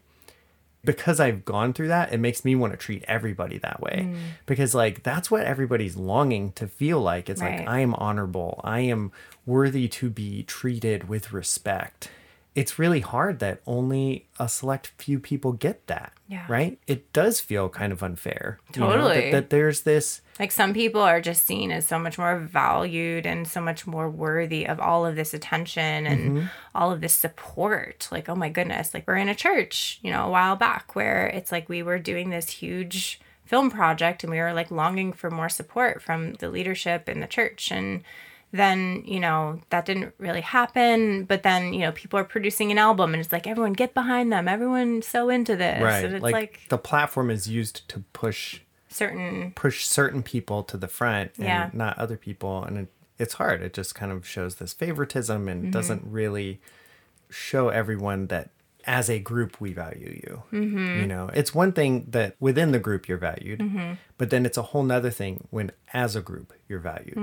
because 0.85 1.19
I've 1.19 1.43
gone 1.45 1.73
through 1.73 1.87
that, 1.89 2.13
it 2.13 2.19
makes 2.19 2.45
me 2.45 2.55
want 2.55 2.73
to 2.73 2.77
treat 2.77 3.03
everybody 3.07 3.57
that 3.59 3.81
way. 3.81 4.07
Mm. 4.09 4.17
Because 4.45 4.73
like 4.75 5.03
that's 5.03 5.29
what 5.31 5.43
everybody's 5.43 5.97
longing 5.97 6.51
to 6.53 6.67
feel 6.67 7.01
like. 7.01 7.29
It's 7.29 7.41
Right. 7.41 7.59
like 7.59 7.67
I 7.67 7.79
am 7.79 7.93
honorable. 7.95 8.61
I 8.63 8.79
am 8.81 9.11
worthy 9.45 9.87
to 9.89 10.09
be 10.09 10.43
treated 10.43 11.07
with 11.09 11.33
respect. 11.33 12.09
It's 12.55 12.79
really 12.79 13.01
hard 13.01 13.39
that 13.39 13.61
only 13.67 14.25
a 14.39 14.47
select 14.47 14.87
few 14.97 15.19
people 15.19 15.51
get 15.51 15.85
that. 15.87 16.13
Yeah. 16.29 16.45
Right? 16.47 16.79
It 16.87 17.11
does 17.13 17.39
feel 17.41 17.67
kind 17.69 17.91
of 17.91 18.01
unfair. 18.01 18.59
you 18.73 18.79
know, 18.79 18.87
that- 18.89 18.95
Totally. 18.95 19.31
that 19.31 19.49
there's 19.51 19.81
this 19.81 20.21
Like 20.39 20.51
some 20.51 20.73
people 20.73 21.01
are 21.01 21.21
just 21.21 21.43
seen 21.45 21.71
as 21.71 21.85
so 21.85 21.99
much 21.99 22.17
more 22.17 22.39
valued 22.39 23.25
and 23.25 23.47
so 23.47 23.61
much 23.61 23.85
more 23.85 24.09
worthy 24.09 24.65
of 24.65 24.79
all 24.79 25.05
of 25.05 25.15
this 25.15 25.33
attention 25.33 26.07
and 26.07 26.37
Mm-hmm. 26.37 26.45
all 26.73 26.91
of 26.91 27.01
this 27.01 27.13
support. 27.13 28.07
Like, 28.11 28.27
oh 28.29 28.35
my 28.35 28.49
goodness, 28.49 28.93
like 28.93 29.05
we're 29.07 29.17
in 29.17 29.29
a 29.29 29.35
church, 29.35 29.99
you 30.01 30.11
know, 30.11 30.25
a 30.25 30.29
while 30.31 30.55
back 30.55 30.95
where 30.95 31.27
it's 31.27 31.51
like 31.51 31.69
we 31.69 31.83
were 31.83 31.99
doing 31.99 32.29
this 32.29 32.49
huge 32.49 33.19
film 33.45 33.69
project 33.69 34.23
and 34.23 34.31
we 34.31 34.39
were 34.39 34.53
like 34.53 34.71
longing 34.71 35.13
for 35.13 35.29
more 35.29 35.49
support 35.49 36.01
from 36.01 36.33
the 36.35 36.49
leadership 36.49 37.07
in 37.07 37.19
the 37.19 37.27
church 37.27 37.71
and 37.71 38.01
then 38.57 39.03
you 39.05 39.19
know 39.19 39.59
that 39.69 39.85
didn't 39.85 40.13
really 40.17 40.41
happen. 40.41 41.25
But 41.25 41.43
then 41.43 41.73
you 41.73 41.79
know 41.81 41.91
people 41.91 42.19
are 42.19 42.23
producing 42.23 42.71
an 42.71 42.77
album 42.77 43.13
and 43.13 43.21
it's 43.21 43.31
like 43.31 43.47
everyone 43.47 43.73
get 43.73 43.93
behind 43.93 44.31
them. 44.31 44.47
Everyone's 44.47 45.07
so 45.07 45.29
into 45.29 45.55
this. 45.55 45.81
Right. 45.81 46.05
and 46.05 46.15
it's 46.15 46.23
like, 46.23 46.33
like, 46.33 46.59
the 46.69 46.77
platform 46.77 47.29
is 47.29 47.47
used 47.49 47.87
to 47.89 47.99
push 48.13 48.59
certain 48.89 49.51
push 49.55 49.85
certain 49.85 50.23
people 50.23 50.63
to 50.63 50.77
the 50.77 50.87
front 50.87 51.31
and 51.37 51.45
Yeah. 51.45 51.69
not 51.73 51.97
other 51.97 52.17
people. 52.17 52.63
And 52.63 52.77
it, 52.77 52.87
it's 53.19 53.33
hard. 53.35 53.61
It 53.61 53.73
just 53.73 53.93
kind 53.95 54.11
of 54.11 54.25
shows 54.27 54.55
this 54.55 54.73
favoritism 54.73 55.47
and 55.47 55.61
Mm-hmm. 55.63 55.71
doesn't 55.71 56.03
really 56.05 56.61
show 57.29 57.69
everyone 57.69 58.27
that 58.27 58.49
as 58.87 59.09
a 59.09 59.17
group 59.17 59.59
we 59.59 59.73
value 59.73 60.21
you. 60.23 60.43
Mm-hmm. 60.53 60.99
you 61.01 61.07
know 61.07 61.29
it's 61.33 61.55
one 61.55 61.71
thing 61.73 62.05
that 62.09 62.35
within 62.39 62.71
the 62.71 62.77
group 62.79 63.07
you're 63.07 63.17
valued 63.17 63.59
but 64.19 64.29
then 64.29 64.45
it's 64.45 64.59
a 64.59 64.61
whole 64.61 64.83
nother 64.83 65.09
thing 65.09 65.47
when 65.49 65.71
as 65.91 66.15
a 66.15 66.21
group 66.21 66.53
you're 66.69 66.77
valued 66.93 67.17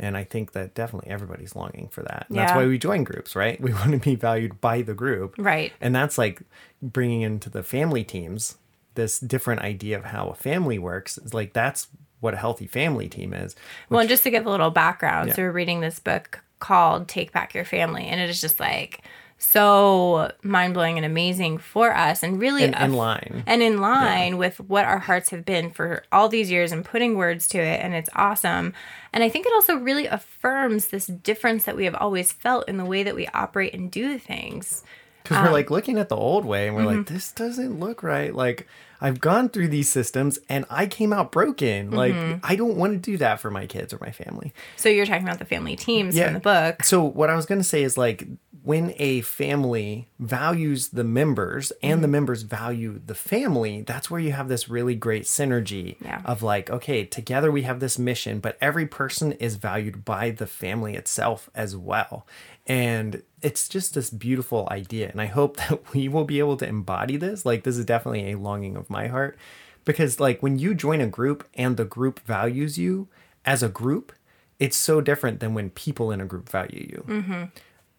and 0.00 0.16
i 0.16 0.24
think 0.24 0.52
that 0.52 0.74
definitely 0.74 1.08
everybody's 1.10 1.54
longing 1.54 1.88
for 1.92 2.02
that 2.02 2.26
and 2.28 2.38
that's. 2.38 2.52
Why 2.54 2.66
we 2.66 2.78
join 2.78 3.04
groups 3.04 3.36
right 3.36 3.60
we 3.66 3.72
want 3.72 3.92
to 3.92 3.98
be 3.98 4.16
valued 4.16 4.60
by 4.60 4.82
the 4.82 4.94
group 4.94 5.34
right 5.38 5.72
and 5.80 5.94
that's 5.94 6.18
like 6.18 6.42
bringing 6.82 7.20
into 7.22 7.48
the 7.48 7.62
family 7.62 8.02
teams 8.02 8.56
this 8.94 9.20
different 9.20 9.62
idea 9.62 9.96
of 9.96 10.06
how 10.06 10.28
a 10.28 10.34
family 10.34 10.78
works. 10.78 11.16
It's 11.16 11.32
like 11.32 11.52
that's 11.52 11.86
what 12.18 12.34
a 12.34 12.36
healthy 12.36 12.66
family 12.66 13.08
team 13.08 13.32
is. 13.32 13.54
Well, 13.88 14.00
and 14.00 14.08
just 14.08 14.24
to 14.24 14.30
give 14.30 14.46
a 14.46 14.50
little 14.50 14.70
background, 14.70 15.28
Yeah. 15.28 15.34
so 15.36 15.42
we're 15.42 15.52
reading 15.52 15.80
this 15.80 15.98
book 16.00 16.40
called 16.58 17.08
Take 17.08 17.32
Back 17.32 17.54
Your 17.54 17.64
Family, 17.64 18.04
and 18.06 18.20
it 18.20 18.28
is 18.28 18.40
just 18.40 18.60
like 18.60 19.02
so 19.42 20.30
mind 20.42 20.74
blowing 20.74 20.96
and 20.98 21.06
amazing 21.06 21.58
for 21.58 21.96
us, 21.96 22.22
and 22.22 22.38
really 22.38 22.64
And 22.64 22.74
in 22.76 22.92
line. 22.92 23.42
and 23.46 23.62
in 23.62 23.80
line 23.80 24.36
with 24.36 24.60
what 24.60 24.84
our 24.84 24.98
hearts 24.98 25.30
have 25.30 25.44
been 25.44 25.70
for 25.70 26.04
all 26.12 26.28
these 26.28 26.50
years 26.50 26.72
and 26.72 26.84
putting 26.84 27.16
words 27.16 27.48
to 27.48 27.58
it, 27.58 27.80
and 27.82 27.94
it's 27.94 28.10
awesome. 28.14 28.74
And 29.12 29.24
I 29.24 29.28
think 29.28 29.46
it 29.46 29.52
also 29.54 29.76
really 29.76 30.06
affirms 30.06 30.88
this 30.88 31.06
difference 31.06 31.64
that 31.64 31.74
we 31.76 31.86
have 31.86 31.94
always 31.94 32.32
felt 32.32 32.68
in 32.68 32.76
the 32.76 32.84
way 32.84 33.02
that 33.02 33.16
we 33.16 33.26
operate 33.28 33.74
and 33.74 33.90
do 33.90 34.18
things. 34.18 34.84
Because 35.22 35.38
we're 35.38 35.48
um, 35.48 35.52
like 35.52 35.70
looking 35.70 35.98
at 35.98 36.08
the 36.08 36.16
old 36.16 36.44
way 36.44 36.66
and 36.66 36.76
we're 36.76 36.84
like, 36.84 36.98
mm-hmm. 36.98 37.14
this 37.14 37.32
doesn't 37.32 37.78
look 37.78 38.02
right. 38.02 38.34
Like, 38.34 38.66
I've 39.00 39.20
gone 39.20 39.48
through 39.48 39.68
these 39.68 39.88
systems 39.88 40.38
and 40.48 40.66
I 40.68 40.86
came 40.86 41.12
out 41.12 41.32
broken. 41.32 41.90
Like, 41.90 42.14
mm-hmm. 42.14 42.44
I 42.44 42.56
don't 42.56 42.76
want 42.76 42.92
to 42.92 42.98
do 42.98 43.16
that 43.18 43.40
for 43.40 43.50
my 43.50 43.66
kids 43.66 43.92
or 43.94 43.98
my 44.00 44.10
family. 44.10 44.52
So 44.76 44.88
you're 44.88 45.06
talking 45.06 45.22
about 45.22 45.38
the 45.38 45.44
family 45.44 45.76
teams 45.76 46.14
Yeah. 46.14 46.26
from 46.26 46.34
the 46.34 46.40
book. 46.40 46.84
So, 46.84 47.02
what 47.02 47.30
I 47.30 47.36
was 47.36 47.46
going 47.46 47.60
to 47.60 47.66
say 47.66 47.82
is 47.82 47.96
like, 47.96 48.26
when 48.62 48.92
a 48.98 49.22
family 49.22 50.06
values 50.18 50.88
the 50.88 51.04
members 51.04 51.72
and 51.82 52.02
the 52.02 52.06
mm-hmm. 52.06 52.12
members 52.12 52.42
value 52.42 53.00
the 53.04 53.14
family, 53.14 53.80
that's 53.82 54.10
where 54.10 54.20
you 54.20 54.32
have 54.32 54.48
this 54.48 54.68
really 54.68 54.94
great 54.94 55.22
synergy 55.22 55.96
Yeah. 56.04 56.20
of 56.26 56.42
like, 56.42 56.68
okay, 56.68 57.04
together 57.04 57.50
we 57.50 57.62
have 57.62 57.80
this 57.80 57.98
mission, 57.98 58.38
but 58.38 58.58
every 58.60 58.86
person 58.86 59.32
is 59.32 59.54
valued 59.56 60.04
by 60.04 60.30
the 60.30 60.46
family 60.46 60.94
itself 60.94 61.48
as 61.54 61.74
well. 61.74 62.26
And 62.70 63.22
it's 63.42 63.68
just 63.68 63.94
this 63.94 64.10
beautiful 64.10 64.68
idea. 64.70 65.08
And 65.10 65.20
I 65.20 65.26
hope 65.26 65.56
that 65.68 65.92
we 65.92 66.06
will 66.08 66.24
be 66.24 66.38
able 66.38 66.56
to 66.58 66.68
embody 66.68 67.16
this. 67.16 67.44
Like, 67.44 67.64
this 67.64 67.76
is 67.76 67.84
definitely 67.84 68.30
a 68.30 68.38
longing 68.38 68.76
of 68.76 68.88
my 68.88 69.08
heart 69.08 69.36
because, 69.84 70.20
like, 70.20 70.40
when 70.42 70.58
you 70.58 70.74
join 70.74 71.00
a 71.00 71.06
group 71.08 71.48
and 71.54 71.76
the 71.76 71.84
group 71.84 72.20
values 72.20 72.78
you 72.78 73.08
as 73.44 73.62
a 73.62 73.68
group, 73.68 74.12
it's 74.60 74.76
so 74.76 75.00
different 75.00 75.40
than 75.40 75.52
when 75.54 75.70
people 75.70 76.12
in 76.12 76.20
a 76.20 76.26
group 76.26 76.48
value 76.48 76.86
you. 76.90 77.48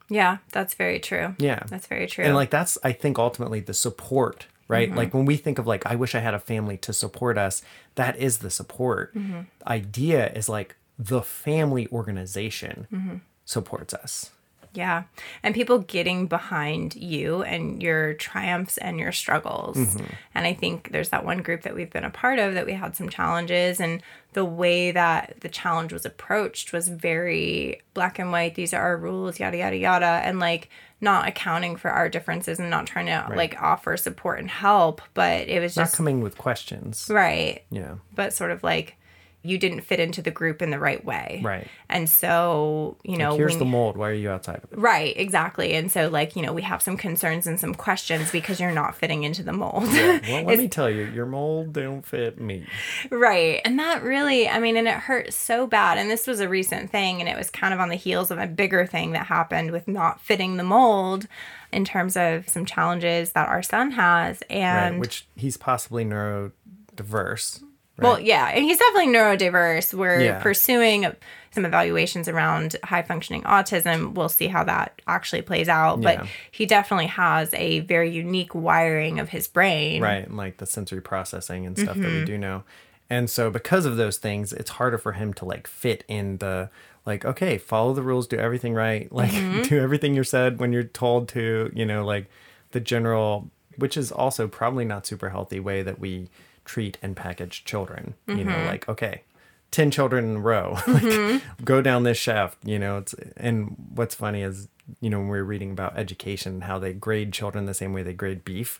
Yeah, 0.09 0.37
that's 0.51 0.73
very 0.73 0.99
true. 0.99 1.35
Yeah. 1.37 1.63
That's 1.67 1.87
very 1.87 2.05
true. 2.07 2.23
And 2.25 2.35
like 2.35 2.49
that's 2.49 2.77
I 2.83 2.91
think 2.91 3.17
ultimately 3.17 3.61
the 3.61 3.73
support, 3.73 4.45
right? 4.67 4.89
Mm-hmm. 4.89 4.97
Like 4.97 5.13
when 5.13 5.25
we 5.25 5.37
think 5.37 5.57
of 5.57 5.65
like 5.67 5.85
I 5.85 5.95
wish 5.95 6.15
I 6.15 6.19
had 6.19 6.33
a 6.33 6.39
family 6.39 6.77
to 6.77 6.93
support 6.93 7.37
us, 7.37 7.61
that 7.95 8.17
is 8.17 8.39
the 8.39 8.49
support. 8.49 9.15
Mm-hmm. 9.15 9.41
Idea 9.65 10.31
is 10.33 10.47
like 10.49 10.75
the 10.99 11.21
family 11.21 11.87
organization 11.91 12.87
Mm-hmm. 12.93 13.15
supports 13.45 13.93
us. 13.93 14.31
Yeah. 14.73 15.03
And 15.43 15.53
people 15.53 15.79
getting 15.79 16.27
behind 16.27 16.95
you 16.95 17.43
and 17.43 17.83
your 17.83 18.13
triumphs 18.13 18.77
and 18.77 18.99
your 18.99 19.11
struggles. 19.11 19.75
Mm-hmm. 19.77 20.05
And 20.33 20.47
I 20.47 20.53
think 20.53 20.91
there's 20.91 21.09
that 21.09 21.25
one 21.25 21.39
group 21.39 21.63
that 21.63 21.75
we've 21.75 21.89
been 21.89 22.05
a 22.05 22.09
part 22.09 22.39
of 22.39 22.53
that 22.53 22.65
we 22.65 22.73
had 22.73 22.95
some 22.95 23.09
challenges 23.09 23.81
and 23.81 24.01
the 24.33 24.45
way 24.45 24.91
that 24.91 25.35
the 25.41 25.49
challenge 25.49 25.91
was 25.91 26.05
approached 26.05 26.71
was 26.71 26.87
very 26.87 27.81
black 27.93 28.17
and 28.17 28.31
white. 28.31 28.55
These 28.55 28.73
are 28.73 28.81
our 28.81 28.95
rules, 28.97 29.39
yada 29.41 29.57
yada 29.57 29.75
yada 29.77 30.05
and 30.23 30.39
like 30.39 30.69
not 31.01 31.27
accounting 31.27 31.75
for 31.75 31.89
our 31.91 32.07
differences 32.07 32.59
and 32.59 32.69
not 32.69 32.85
trying 32.85 33.07
to 33.07 33.27
like 33.35 33.61
offer 33.61 33.97
support 33.97 34.39
and 34.39 34.49
help, 34.49 35.01
but 35.13 35.49
it 35.49 35.59
was 35.59 35.75
Not 35.75 35.83
just 35.83 35.93
not 35.95 35.97
coming 35.97 36.21
with 36.21 36.37
questions. 36.37 37.07
right. 37.09 37.63
Yeah. 37.71 37.95
But 38.15 38.31
sort 38.33 38.51
of 38.51 38.63
like 38.63 38.95
you 39.43 39.57
didn't 39.57 39.81
fit 39.81 39.99
into 39.99 40.21
the 40.21 40.29
group 40.31 40.61
in 40.61 40.69
the 40.69 40.77
right 40.77 41.03
way. 41.03 41.41
Right. 41.43 41.67
And 41.89 42.07
so, 42.09 42.97
you 43.03 43.17
know, 43.17 43.35
Here's 43.35 43.53
when- 43.53 43.59
the 43.59 43.65
mold. 43.65 43.97
Why 43.97 44.09
are 44.09 44.13
you 44.13 44.29
outside 44.29 44.57
of 44.63 44.71
it? 44.71 44.77
Right, 44.77 45.17
exactly. 45.17 45.73
And 45.73 45.91
so, 45.91 46.09
like, 46.09 46.35
you 46.35 46.41
know, 46.43 46.53
we 46.53 46.61
have 46.61 46.81
some 46.81 46.95
concerns 46.95 47.47
and 47.47 47.59
some 47.59 47.73
questions 47.73 48.31
because 48.31 48.59
you're 48.59 48.71
not 48.71 48.95
fitting 48.95 49.23
into 49.23 49.41
the 49.43 49.53
mold. 49.53 49.83
Well, 50.31 50.43
let 50.45 50.57
me 50.59 50.67
tell 50.67 50.89
you, 50.89 51.05
your 51.05 51.25
mold 51.25 51.73
don't 51.73 52.05
fit 52.05 52.39
me. 52.39 52.67
right. 53.09 53.61
And 53.65 53.79
that 53.79 54.03
really, 54.03 54.47
I 54.47 54.59
mean, 54.59 54.77
and 54.77 54.87
it 54.87 54.93
hurt 54.95 55.33
so 55.33 55.65
bad. 55.67 55.97
And 55.97 56.09
this 56.11 56.27
was 56.27 56.39
a 56.39 56.47
recent 56.47 56.91
thing, 56.91 57.19
and 57.19 57.27
it 57.27 57.35
was 57.37 57.49
kind 57.49 57.73
of 57.73 57.79
on 57.79 57.89
the 57.89 57.95
heels 57.95 58.29
of 58.31 58.37
a 58.37 58.47
bigger 58.47 58.85
thing 58.85 59.11
that 59.13 59.25
happened 59.27 59.71
with 59.71 59.87
not 59.87 60.21
fitting 60.21 60.57
the 60.57 60.63
mold 60.63 61.27
in 61.73 61.83
terms 61.85 62.15
of 62.15 62.47
some 62.47 62.65
challenges 62.65 63.31
that 63.31 63.47
our 63.49 63.63
son 63.63 63.91
has. 63.91 64.43
And 64.49 64.95
right. 64.95 64.99
Which 64.99 65.25
he's 65.35 65.57
possibly 65.57 66.05
neurodiverse. 66.05 67.63
Right? 68.01 68.07
Well, 68.09 68.19
yeah, 68.19 68.47
and 68.47 68.63
he's 68.63 68.77
definitely 68.77 69.13
neurodiverse. 69.13 69.93
We're 69.93 70.19
Yeah. 70.21 70.41
pursuing 70.41 71.05
some 71.53 71.65
evaluations 71.65 72.27
around 72.27 72.75
high 72.83 73.01
functioning 73.01 73.43
autism. 73.43 74.13
We'll 74.13 74.29
see 74.29 74.47
how 74.47 74.63
that 74.63 75.01
actually 75.07 75.41
plays 75.41 75.67
out. 75.69 76.01
But 76.01 76.25
he 76.51 76.65
definitely 76.65 77.07
has 77.07 77.53
a 77.53 77.79
very 77.81 78.09
unique 78.09 78.55
wiring 78.55 79.19
of 79.19 79.29
his 79.29 79.47
brain. 79.47 80.01
right 80.01 80.25
and 80.27 80.37
like 80.37 80.57
the 80.57 80.65
sensory 80.65 81.01
processing 81.01 81.65
and 81.65 81.77
stuff 81.77 81.95
that 81.97 82.03
Mm-hmm. 82.05 82.19
we 82.19 82.25
do 82.25 82.37
know 82.37 82.63
and 83.09 83.29
so 83.29 83.49
because 83.51 83.85
of 83.85 83.97
those 83.97 84.17
things 84.17 84.53
it's 84.53 84.69
harder 84.71 84.97
for 84.97 85.11
him 85.11 85.33
to 85.33 85.43
like 85.43 85.67
fit 85.67 86.05
in 86.07 86.37
the 86.37 86.69
like 87.05 87.25
okay 87.25 87.57
follow 87.57 87.93
the 87.93 88.01
rules 88.01 88.25
do 88.27 88.37
everything 88.37 88.73
right 88.73 89.11
like 89.21 89.31
Mm-hmm. 89.31 89.63
do 89.63 89.77
everything 89.79 90.13
you're 90.15 90.23
said 90.23 90.59
when 90.59 90.71
you're 90.71 90.83
told 90.83 91.27
to 91.29 91.69
you 91.75 91.85
know 91.85 92.05
like 92.05 92.27
the 92.71 92.79
general 92.79 93.49
which 93.77 93.95
is 93.97 94.11
also 94.11 94.47
probably 94.47 94.85
not 94.85 95.05
super 95.05 95.29
healthy 95.29 95.59
way 95.59 95.81
that 95.83 95.99
we 95.99 96.29
treat 96.65 96.97
and 97.01 97.15
package 97.15 97.63
children 97.65 98.13
you 98.27 98.35
Mm-hmm. 98.35 98.49
know 98.49 98.65
like 98.65 98.87
okay 98.89 99.23
10 99.71 99.89
children 99.91 100.25
in 100.25 100.35
a 100.37 100.39
row 100.39 100.77
like 100.87 101.41
go 101.63 101.81
down 101.81 102.03
this 102.03 102.17
shaft 102.17 102.57
you 102.63 102.77
know 102.77 102.97
it's 102.97 103.15
and 103.37 103.75
what's 103.95 104.13
funny 104.15 104.41
is 104.41 104.67
you 104.99 105.09
know 105.09 105.19
when 105.19 105.27
we 105.29 105.37
we're 105.37 105.43
reading 105.43 105.71
about 105.71 105.97
education 105.97 106.53
and 106.53 106.63
how 106.65 106.77
they 106.77 106.93
grade 106.93 107.31
children 107.31 107.65
the 107.65 107.73
same 107.73 107.93
way 107.93 108.03
they 108.03 108.13
grade 108.13 108.43
beef 108.43 108.79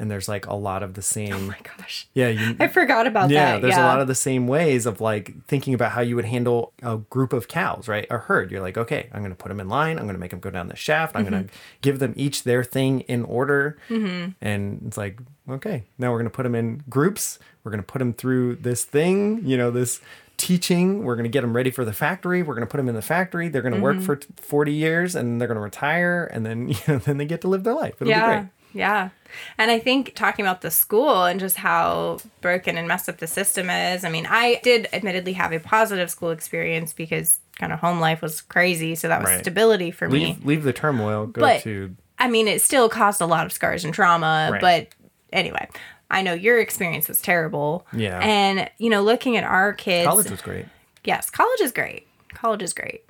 and 0.00 0.10
there's 0.10 0.28
like 0.28 0.46
a 0.46 0.54
lot 0.54 0.82
of 0.82 0.94
the 0.94 1.02
same 1.02 1.32
Oh 1.34 1.38
my 1.40 1.58
gosh. 1.78 2.08
yeah 2.14 2.28
you 2.28 2.56
I 2.58 2.66
forgot 2.66 3.06
about 3.06 3.30
yeah 3.30 3.44
that. 3.44 3.54
Yeah, 3.54 3.58
there's 3.60 3.76
a 3.76 3.82
lot 3.82 4.00
of 4.00 4.08
the 4.08 4.14
same 4.16 4.48
ways 4.48 4.86
of 4.86 5.00
like 5.00 5.46
thinking 5.46 5.74
about 5.74 5.92
how 5.92 6.00
you 6.00 6.16
would 6.16 6.24
handle 6.24 6.72
a 6.82 6.96
group 6.96 7.32
of 7.32 7.46
cows 7.46 7.86
right 7.86 8.06
a 8.10 8.18
herd 8.18 8.50
you're 8.50 8.60
like 8.62 8.76
okay 8.78 9.08
i'm 9.12 9.20
going 9.20 9.30
to 9.30 9.36
put 9.36 9.48
them 9.50 9.60
in 9.60 9.68
line 9.68 9.98
i'm 9.98 10.04
going 10.06 10.14
to 10.16 10.20
make 10.20 10.30
them 10.32 10.40
go 10.40 10.50
down 10.50 10.66
the 10.68 10.74
shaft 10.76 11.14
i'm 11.14 11.24
Mm-hmm. 11.24 11.30
going 11.34 11.44
to 11.48 11.50
give 11.82 11.98
them 12.00 12.12
each 12.16 12.42
their 12.42 12.64
thing 12.64 13.00
in 13.02 13.24
order 13.24 13.76
Mhm. 13.88 14.34
and 14.40 14.82
it's 14.86 14.96
like 14.96 15.18
okay 15.48 15.84
now 15.98 16.10
we're 16.10 16.18
going 16.18 16.30
to 16.30 16.34
put 16.36 16.42
them 16.44 16.54
in 16.54 16.82
groups 16.88 17.38
we're 17.62 17.70
going 17.70 17.82
to 17.82 17.86
put 17.86 17.98
them 18.00 18.12
through 18.12 18.56
this 18.56 18.84
thing 18.84 19.42
you 19.44 19.56
know 19.56 19.70
this 19.70 20.00
teaching 20.36 21.04
we're 21.04 21.16
going 21.16 21.24
to 21.24 21.30
get 21.30 21.42
them 21.42 21.54
ready 21.54 21.70
for 21.70 21.84
the 21.84 21.92
factory 21.92 22.42
we're 22.42 22.54
going 22.54 22.66
to 22.66 22.70
put 22.70 22.78
them 22.78 22.88
in 22.88 22.94
the 22.94 23.02
factory 23.02 23.48
they're 23.48 23.60
going 23.60 23.72
to 23.74 23.78
Mm-hmm. 23.80 24.06
work 24.06 24.22
for 24.22 24.42
40 24.42 24.72
years 24.72 25.14
and 25.14 25.38
they're 25.38 25.48
going 25.48 25.56
to 25.56 25.60
retire 25.62 26.24
and 26.32 26.46
then 26.46 26.68
you 26.70 26.76
know 26.88 26.96
then 26.98 27.18
they 27.18 27.26
get 27.26 27.42
to 27.42 27.48
live 27.48 27.62
their 27.64 27.74
life 27.74 27.94
it'll 27.96 28.06
be 28.06 28.10
yeah. 28.10 28.26
great 28.40 28.48
Yeah. 28.72 29.10
And 29.58 29.70
I 29.70 29.78
think 29.78 30.14
talking 30.14 30.44
about 30.44 30.60
the 30.60 30.70
school 30.70 31.24
and 31.24 31.38
just 31.40 31.56
how 31.56 32.18
broken 32.40 32.76
and 32.76 32.88
messed 32.88 33.08
up 33.08 33.18
the 33.18 33.26
system 33.26 33.70
is. 33.70 34.04
I 34.04 34.10
mean, 34.10 34.26
I 34.28 34.60
did 34.62 34.88
admittedly 34.92 35.34
have 35.34 35.52
a 35.52 35.60
positive 35.60 36.10
school 36.10 36.30
experience 36.30 36.92
because 36.92 37.38
kind 37.58 37.72
of 37.72 37.78
home 37.80 38.00
life 38.00 38.22
was 38.22 38.40
crazy. 38.40 38.94
So 38.94 39.08
that 39.08 39.20
was 39.20 39.30
Right. 39.30 39.40
stability 39.40 39.90
for 39.90 40.08
me. 40.08 40.18
leave 40.26 40.44
leave 40.44 40.62
the 40.64 40.72
turmoil 40.72 41.26
go 41.26 41.40
But- 41.40 41.62
to 41.62 41.94
I 42.18 42.28
mean, 42.28 42.48
it 42.48 42.60
still 42.60 42.90
caused 42.90 43.22
a 43.22 43.26
lot 43.26 43.46
of 43.46 43.52
scars 43.52 43.82
and 43.82 43.94
trauma, 43.94 44.50
Right. 44.52 44.60
but 44.60 44.88
anyway, 45.32 45.66
I 46.10 46.20
know 46.20 46.34
your 46.34 46.58
experience 46.60 47.08
was 47.08 47.22
terrible. 47.22 47.86
Yeah. 47.94 48.18
And, 48.18 48.68
you 48.76 48.90
know, 48.90 49.00
looking 49.02 49.38
at 49.38 49.44
our 49.44 49.72
kids, 49.72 50.06
college 50.06 50.30
was 50.30 50.42
great 50.42 50.66
yes, 51.02 51.30
college 51.30 51.60
is 51.62 51.72
great. 51.72 52.06
College 52.34 52.62
is 52.62 52.72
great. 52.74 53.04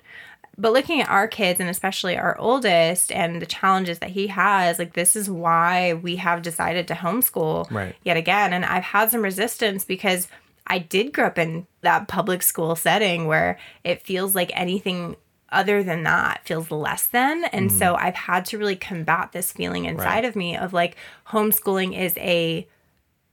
But 0.60 0.72
looking 0.74 1.00
at 1.00 1.08
our 1.08 1.26
kids 1.26 1.58
and 1.58 1.68
especially 1.70 2.16
our 2.18 2.36
oldest 2.38 3.10
and 3.10 3.40
the 3.40 3.46
challenges 3.46 3.98
that 4.00 4.10
he 4.10 4.26
has, 4.26 4.78
like 4.78 4.92
this 4.92 5.16
is 5.16 5.30
why 5.30 5.94
we 5.94 6.16
have 6.16 6.42
decided 6.42 6.86
to 6.88 6.94
homeschool 6.94 7.70
Right. 7.70 7.96
yet 8.04 8.16
again. 8.16 8.52
And 8.52 8.64
I've 8.64 8.82
had 8.84 9.10
some 9.10 9.22
resistance 9.22 9.84
because 9.84 10.28
I 10.66 10.78
did 10.78 11.12
grow 11.14 11.26
up 11.26 11.38
in 11.38 11.66
that 11.80 12.08
public 12.08 12.42
school 12.42 12.76
setting 12.76 13.26
where 13.26 13.58
it 13.84 14.02
feels 14.02 14.34
like 14.34 14.50
anything 14.54 15.16
other 15.50 15.82
than 15.82 16.04
that 16.04 16.42
feels 16.44 16.70
less 16.70 17.06
than. 17.08 17.44
And 17.46 17.72
so 17.72 17.96
I've 17.96 18.14
had 18.14 18.44
to 18.46 18.58
really 18.58 18.76
combat 18.76 19.32
this 19.32 19.50
feeling 19.52 19.86
inside 19.86 20.04
Mm-hmm. 20.04 20.14
Right. 20.16 20.24
of 20.26 20.36
me 20.36 20.56
of 20.56 20.72
like 20.72 20.96
homeschooling 21.28 21.98
is 21.98 22.16
a 22.18 22.68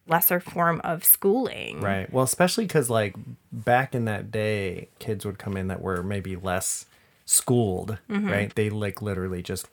lesser 0.08 0.40
form 0.40 0.80
of 0.84 1.04
schooling. 1.04 1.82
Right. 1.82 2.12
Well, 2.12 2.24
especially 2.24 2.66
because 2.66 2.90
like 2.90 3.16
back 3.52 3.94
in 3.94 4.06
that 4.06 4.32
day, 4.32 4.88
kids 5.00 5.26
would 5.26 5.38
come 5.38 5.58
in 5.58 5.68
that 5.68 5.82
were 5.82 6.02
maybe 6.02 6.36
less 6.38 6.86
schooled, 7.28 7.98
Mm-hmm. 8.10 8.30
right? 8.30 8.56
They 8.56 8.70
like 8.72 9.02
literally 9.02 9.44
just 9.44 9.68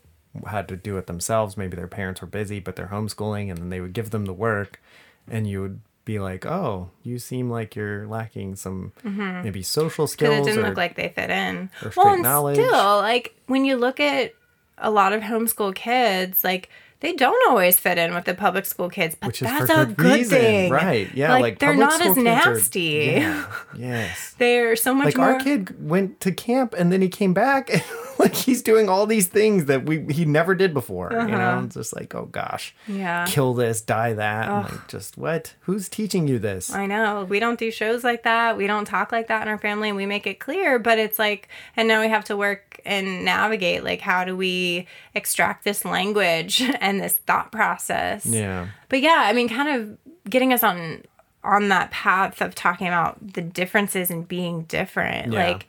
had 0.47 0.69
to 0.69 0.77
do 0.77 0.99
it 0.99 1.07
themselves. 1.07 1.57
Maybe 1.57 1.77
their 1.77 1.87
parents 1.89 2.21
were 2.21 2.27
busy, 2.27 2.59
but 2.61 2.77
they're 2.77 2.89
homeschooling, 2.89 3.49
and 3.49 3.57
then 3.59 3.71
they 3.71 3.81
would 3.81 3.93
give 3.95 4.11
them 4.11 4.27
the 4.27 4.33
work, 4.35 4.83
and 5.31 5.49
you 5.49 5.63
would 5.63 5.81
be 6.05 6.19
like, 6.19 6.45
"Oh, 6.45 6.91
you 7.03 7.19
seem 7.19 7.49
like 7.49 7.75
you're 7.77 8.07
lacking 8.07 8.57
some 8.57 8.93
maybe 9.05 9.63
social 9.63 10.05
because 10.07 10.11
skills." 10.13 10.47
it 10.47 10.51
didn't 10.51 10.65
or, 10.65 10.69
look 10.69 10.77
like 10.77 10.97
they 10.97 11.09
fit 11.09 11.31
in. 11.31 11.71
well, 11.97 12.15
and 12.15 12.23
knowledge. 12.23 12.57
still, 12.57 12.99
like 12.99 13.35
when 13.47 13.65
you 13.65 13.77
look 13.77 14.01
at 14.01 14.35
a 14.77 14.91
lot 14.91 15.13
of 15.13 15.23
homeschool 15.23 15.75
kids, 15.75 16.43
like 16.43 16.69
they 17.05 17.13
don't 17.13 17.49
always 17.51 17.79
fit 17.79 17.99
in 17.99 18.15
with 18.15 18.25
the 18.25 18.33
public 18.35 18.65
school 18.65 18.89
kids, 18.89 19.15
but 19.21 19.27
which 19.29 19.41
that's 19.41 19.71
a 19.71 19.85
good, 19.87 20.27
thing, 20.27 20.71
right? 20.73 21.09
Yeah, 21.15 21.33
Like, 21.33 21.43
like, 21.43 21.59
they're 21.59 21.77
not 21.77 22.01
as 22.01 22.07
kids 22.15 22.19
are- 22.19 22.23
nasty. 22.23 22.81
yeah, 23.19 23.45
yes. 23.77 24.35
They're 24.39 24.75
so 24.75 24.95
much 24.95 25.05
like 25.07 25.17
more. 25.19 25.33
our 25.35 25.39
kid 25.41 25.87
went 25.89 26.21
to 26.21 26.33
camp 26.33 26.75
and 26.79 26.91
then 26.91 27.03
he 27.03 27.09
came 27.09 27.35
back 27.35 27.69
and 27.73 27.83
like 28.19 28.35
he's 28.35 28.63
doing 28.63 28.89
all 28.89 29.07
these 29.07 29.27
things 29.29 29.65
that 29.67 29.87
we 29.87 30.05
he 30.13 30.25
never 30.25 30.55
did 30.55 30.73
before 30.75 31.11
you 31.13 31.27
know 31.27 31.63
it's 31.65 31.75
just 31.75 31.95
like 31.97 32.15
oh 32.15 32.27
gosh 32.27 32.75
Uh-huh. 32.89 32.99
Yeah. 32.99 33.25
kill 33.29 33.55
this 33.55 33.81
die 33.81 34.13
that 34.15 34.49
like 34.51 34.89
just 34.89 35.17
what 35.19 35.55
who's 35.61 35.89
teaching 35.89 36.29
you 36.29 36.39
this 36.39 36.73
I 36.73 36.87
know. 36.87 37.25
We 37.25 37.41
don't 37.41 37.59
do 37.59 37.71
shows 37.71 38.05
like 38.05 38.23
that. 38.25 38.57
We 38.57 38.67
don't 38.67 38.85
talk 38.85 39.13
like 39.13 39.29
that 39.29 39.43
in 39.43 39.49
our 39.49 39.59
family. 39.59 39.89
And 39.89 39.97
we 39.97 40.07
make 40.07 40.27
it 40.27 40.39
clear, 40.41 40.79
but 40.79 40.99
it's 40.99 41.19
like, 41.19 41.49
and 41.77 41.87
now 41.89 42.01
we 42.01 42.09
have 42.09 42.25
to 42.25 42.37
work 42.37 42.81
and 42.85 43.25
navigate 43.25 43.85
like, 43.85 44.01
how 44.01 44.25
do 44.25 44.37
we 44.37 44.87
extract 45.15 45.65
this 45.65 45.85
language 45.85 46.63
and 46.81 47.01
this 47.01 47.15
thought 47.15 47.53
process? 47.53 48.27
yeah 48.27 48.69
But 48.89 49.01
yeah, 49.01 49.23
I 49.27 49.33
mean, 49.33 49.49
kind 49.49 49.69
of 49.69 49.99
getting 50.31 50.53
us 50.53 50.63
on 50.63 51.03
on 51.43 51.69
that 51.69 51.91
path 51.91 52.41
of 52.41 52.55
talking 52.55 52.87
about 52.87 53.35
the 53.35 53.43
differences 53.43 54.11
and 54.11 54.27
being 54.27 54.63
different. 54.63 55.33
Yeah. 55.33 55.47
Like, 55.49 55.67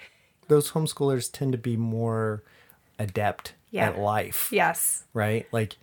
those 0.48 0.72
homeschoolers 0.72 1.32
tend 1.32 1.52
to 1.52 1.58
be 1.58 1.76
more 1.78 2.44
adept 3.00 3.54
Yeah. 3.72 3.88
at 3.90 4.00
life. 4.00 4.50
Yes, 4.52 5.04
right? 5.14 5.48
Like 5.52 5.76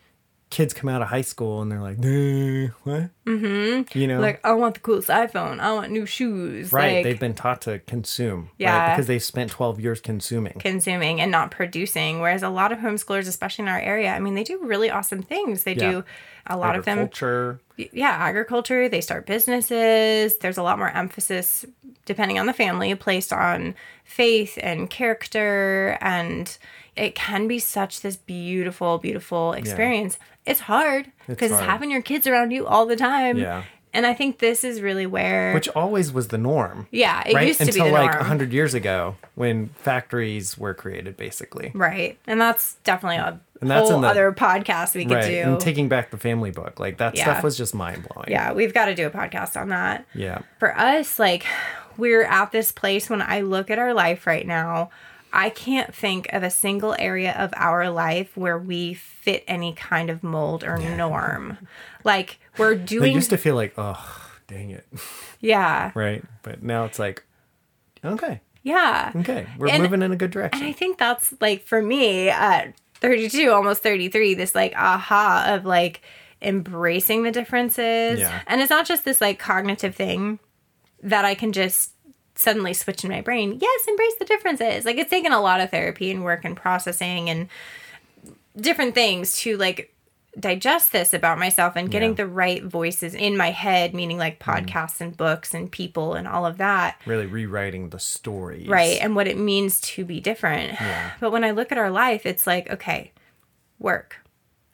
kids 0.53 0.75
come 0.75 0.91
out 0.91 1.01
of 1.01 1.09
high 1.09 1.23
school 1.23 1.63
and 1.63 1.73
they're 1.73 1.81
like, 1.81 1.99
nah, 1.99 2.69
what? 2.85 3.09
Mm-hmm. 3.27 3.99
You 3.99 4.07
know, 4.07 4.21
Like, 4.21 4.39
I 4.45 4.53
want 4.53 4.75
the 4.75 4.81
coolest 4.81 5.09
iPhone. 5.09 5.61
I 5.61 5.73
want 5.73 5.91
new 5.91 6.05
shoes. 6.05 6.71
right? 6.73 6.97
Like, 6.97 7.05
They've 7.05 7.19
been 7.19 7.33
taught 7.35 7.63
to 7.63 7.79
consume, 7.81 8.51
Yeah. 8.59 8.77
right? 8.77 8.95
Because 8.95 9.07
they've 9.07 9.23
spent 9.23 9.51
12 9.51 9.81
years 9.81 10.01
consuming. 10.03 10.53
consuming 10.59 11.21
and 11.23 11.31
not 11.31 11.51
producing. 11.51 12.21
Whereas 12.21 12.43
a 12.43 12.51
lot 12.51 12.71
of 12.71 12.79
homeschoolers, 12.79 13.27
especially 13.27 13.63
in 13.65 13.69
our 13.71 13.81
area, 13.81 14.13
I 14.13 14.21
mean, 14.21 14.35
they 14.35 14.45
do 14.45 14.59
really 14.63 14.91
awesome 14.91 15.23
things. 15.23 15.65
They 15.65 15.75
Yeah. 15.75 15.91
do 15.91 16.05
a 16.47 16.57
lot 16.59 16.77
of 16.77 16.85
them 16.85 16.99
Agriculture. 16.99 17.61
yeah, 17.77 18.11
agriculture, 18.11 18.89
they 18.91 19.01
start 19.01 19.25
businesses. 19.27 20.37
There's 20.39 20.59
a 20.59 20.63
lot 20.63 20.77
more 20.79 20.91
emphasis, 20.91 21.65
depending 22.05 22.39
on 22.39 22.45
the 22.47 22.53
family, 22.53 22.95
placed 22.95 23.33
on 23.33 23.75
faith 24.05 24.59
and 24.63 24.91
character. 24.91 25.97
And 26.03 26.55
it 26.97 27.15
can 27.15 27.49
be 27.49 27.59
such 27.59 28.01
this 28.03 28.17
beautiful, 28.17 28.99
beautiful 28.99 29.53
experience. 29.53 30.19
It's 30.45 30.61
hard 30.61 31.11
because 31.27 31.51
it's, 31.51 31.61
hard. 31.61 31.71
having 31.71 31.91
your 31.91 32.03
kids 32.03 32.27
around 32.27 32.51
you 32.51 32.67
all 32.67 32.87
the 32.87 32.97
time. 32.97 33.39
Yeah. 33.39 33.65
And 33.95 34.07
I 34.07 34.15
think 34.15 34.39
this 34.39 34.65
is 34.65 34.81
really 34.81 35.05
where, 35.05 35.53
Which 35.53 35.69
always 35.71 36.13
was 36.13 36.29
the 36.29 36.39
norm. 36.39 36.87
yeah, 36.91 37.23
it 37.27 37.35
right? 37.35 37.47
used 37.47 37.61
to 37.61 37.67
Until 37.67 37.85
be 37.85 37.91
the 37.91 37.95
like 37.95 38.11
norm. 38.13 38.19
100 38.21 38.51
years 38.53 38.73
ago 38.73 39.17
when 39.35 39.69
factories 39.77 40.57
were 40.57 40.73
created, 40.73 41.17
basically. 41.19 41.73
Right. 41.75 42.19
And 42.27 42.41
that's 42.41 42.75
definitely 42.85 43.19
a 43.19 43.39
And 43.61 43.71
that's 43.71 43.91
whole 43.91 44.01
the- 44.01 44.09
other 44.09 44.33
podcast 44.33 44.95
we 44.95 45.05
could 45.05 45.15
Right. 45.17 45.29
do. 45.29 45.37
And 45.53 45.61
taking 45.61 45.89
back 45.91 46.11
the 46.11 46.17
family 46.17 46.51
book. 46.51 46.81
Like 46.81 46.97
that 46.99 47.17
Yeah. 47.17 47.25
stuff 47.25 47.45
was 47.45 47.57
just 47.59 47.75
mind 47.75 48.07
blowing. 48.09 48.31
yeah, 48.31 48.53
we've 48.53 48.73
got 48.73 48.87
to 48.87 48.95
do 48.95 49.07
a 49.07 49.11
podcast 49.11 49.61
on 49.61 49.69
that. 49.69 50.07
Yeah. 50.15 50.39
for 50.59 50.75
us, 50.77 51.19
like 51.19 51.45
we're 51.99 52.25
at 52.25 52.51
this 52.51 52.73
place 52.73 53.11
when 53.11 53.21
I 53.21 53.43
look 53.43 53.71
at 53.71 53.79
our 53.79 53.93
life 53.93 54.27
right 54.27 54.47
now, 54.47 54.89
I 55.33 55.49
can't 55.51 55.95
think 55.95 56.31
of 56.33 56.43
a 56.43 56.51
single 56.51 56.95
area 56.99 57.33
of 57.39 57.53
our 57.57 57.89
life 57.91 58.37
where 58.37 58.59
we 58.59 58.95
fit 58.95 59.45
any 59.49 59.73
kind 59.73 60.11
of 60.11 60.23
mold 60.23 60.63
or 60.63 60.77
norm. 60.79 61.57
Like 62.05 62.39
we're 62.59 62.75
They 62.75 62.85
doing 62.85 63.13
used 63.15 63.31
to 63.31 63.39
feel 63.39 63.55
like, 63.55 63.73
oh, 63.79 64.31
dang 64.47 64.71
it. 64.71 64.87
Yeah. 65.41 65.91
Right. 65.97 66.23
But 66.43 66.63
now 66.63 66.85
it's 66.85 67.01
like, 67.01 67.25
okay, 68.05 68.41
Yeah. 68.63 69.11
okay, 69.17 69.47
we're 69.59 69.71
And- 69.71 69.83
moving 69.83 70.03
in 70.03 70.13
a 70.13 70.17
good 70.17 70.31
direction. 70.31 70.61
And. 70.63 70.71
I 70.71 70.73
think 70.73 70.99
that's 70.99 71.35
like 71.41 71.65
for 71.65 71.83
me 71.83 72.29
at 72.29 72.75
32, 73.01 73.51
almost 73.51 73.83
33, 73.83 74.35
this 74.35 74.55
like 74.55 74.73
aha 74.77 75.47
of 75.57 75.65
like 75.65 76.01
embracing 76.41 77.23
the 77.25 77.33
differences. 77.33 78.21
Yeah. 78.21 78.41
And 78.47 78.61
it's 78.61 78.71
not 78.71 78.87
just 78.87 79.05
this 79.05 79.21
like 79.21 79.39
cognitive 79.41 79.95
thing 79.97 80.39
that 81.03 81.25
I 81.25 81.35
can 81.35 81.51
just 81.53 81.93
suddenly 82.43 82.75
switch 82.75 83.05
in 83.05 83.11
my 83.11 83.21
brain. 83.21 83.59
Yes, 83.61 83.87
embrace 83.89 84.15
the 84.19 84.25
differences. 84.25 84.85
Like 84.85 84.97
it's 84.99 85.11
taken 85.11 85.33
a 85.33 85.41
lot 85.41 85.61
of 85.61 85.71
therapy 85.71 86.11
and 86.11 86.25
work 86.25 86.45
and 86.45 86.57
processing 86.57 87.31
and 87.31 87.49
different 88.57 88.95
things 88.95 89.35
to 89.39 89.57
like 89.57 89.95
digest 90.39 90.93
this 90.93 91.13
about 91.13 91.39
myself 91.39 91.77
and 91.77 91.91
getting 91.91 92.11
Yeah. 92.11 92.17
the 92.17 92.27
right 92.27 92.65
voices 92.65 93.15
in 93.15 93.37
my 93.37 93.51
head, 93.51 93.93
meaning 93.95 94.17
like 94.17 94.39
mm. 94.39 94.47
podcasts 94.47 95.01
and 95.01 95.15
books 95.15 95.53
and 95.53 95.71
people 95.71 96.15
and 96.15 96.27
all 96.27 96.47
of 96.47 96.57
that. 96.59 96.99
really 97.05 97.27
rewriting 97.27 97.91
the 97.91 97.99
stories. 97.99 98.67
Right. 98.67 98.99
And 99.01 99.15
what 99.15 99.29
it 99.29 99.37
means 99.39 99.81
to 99.83 100.05
be 100.07 100.21
different. 100.21 100.79
But 101.21 101.33
when 101.33 101.45
I 101.45 101.51
look 101.51 101.71
at 101.71 101.77
our 101.79 101.91
life, 101.91 102.25
it's 102.25 102.47
like, 102.47 102.71
okay, 102.71 103.13
work. 103.79 104.22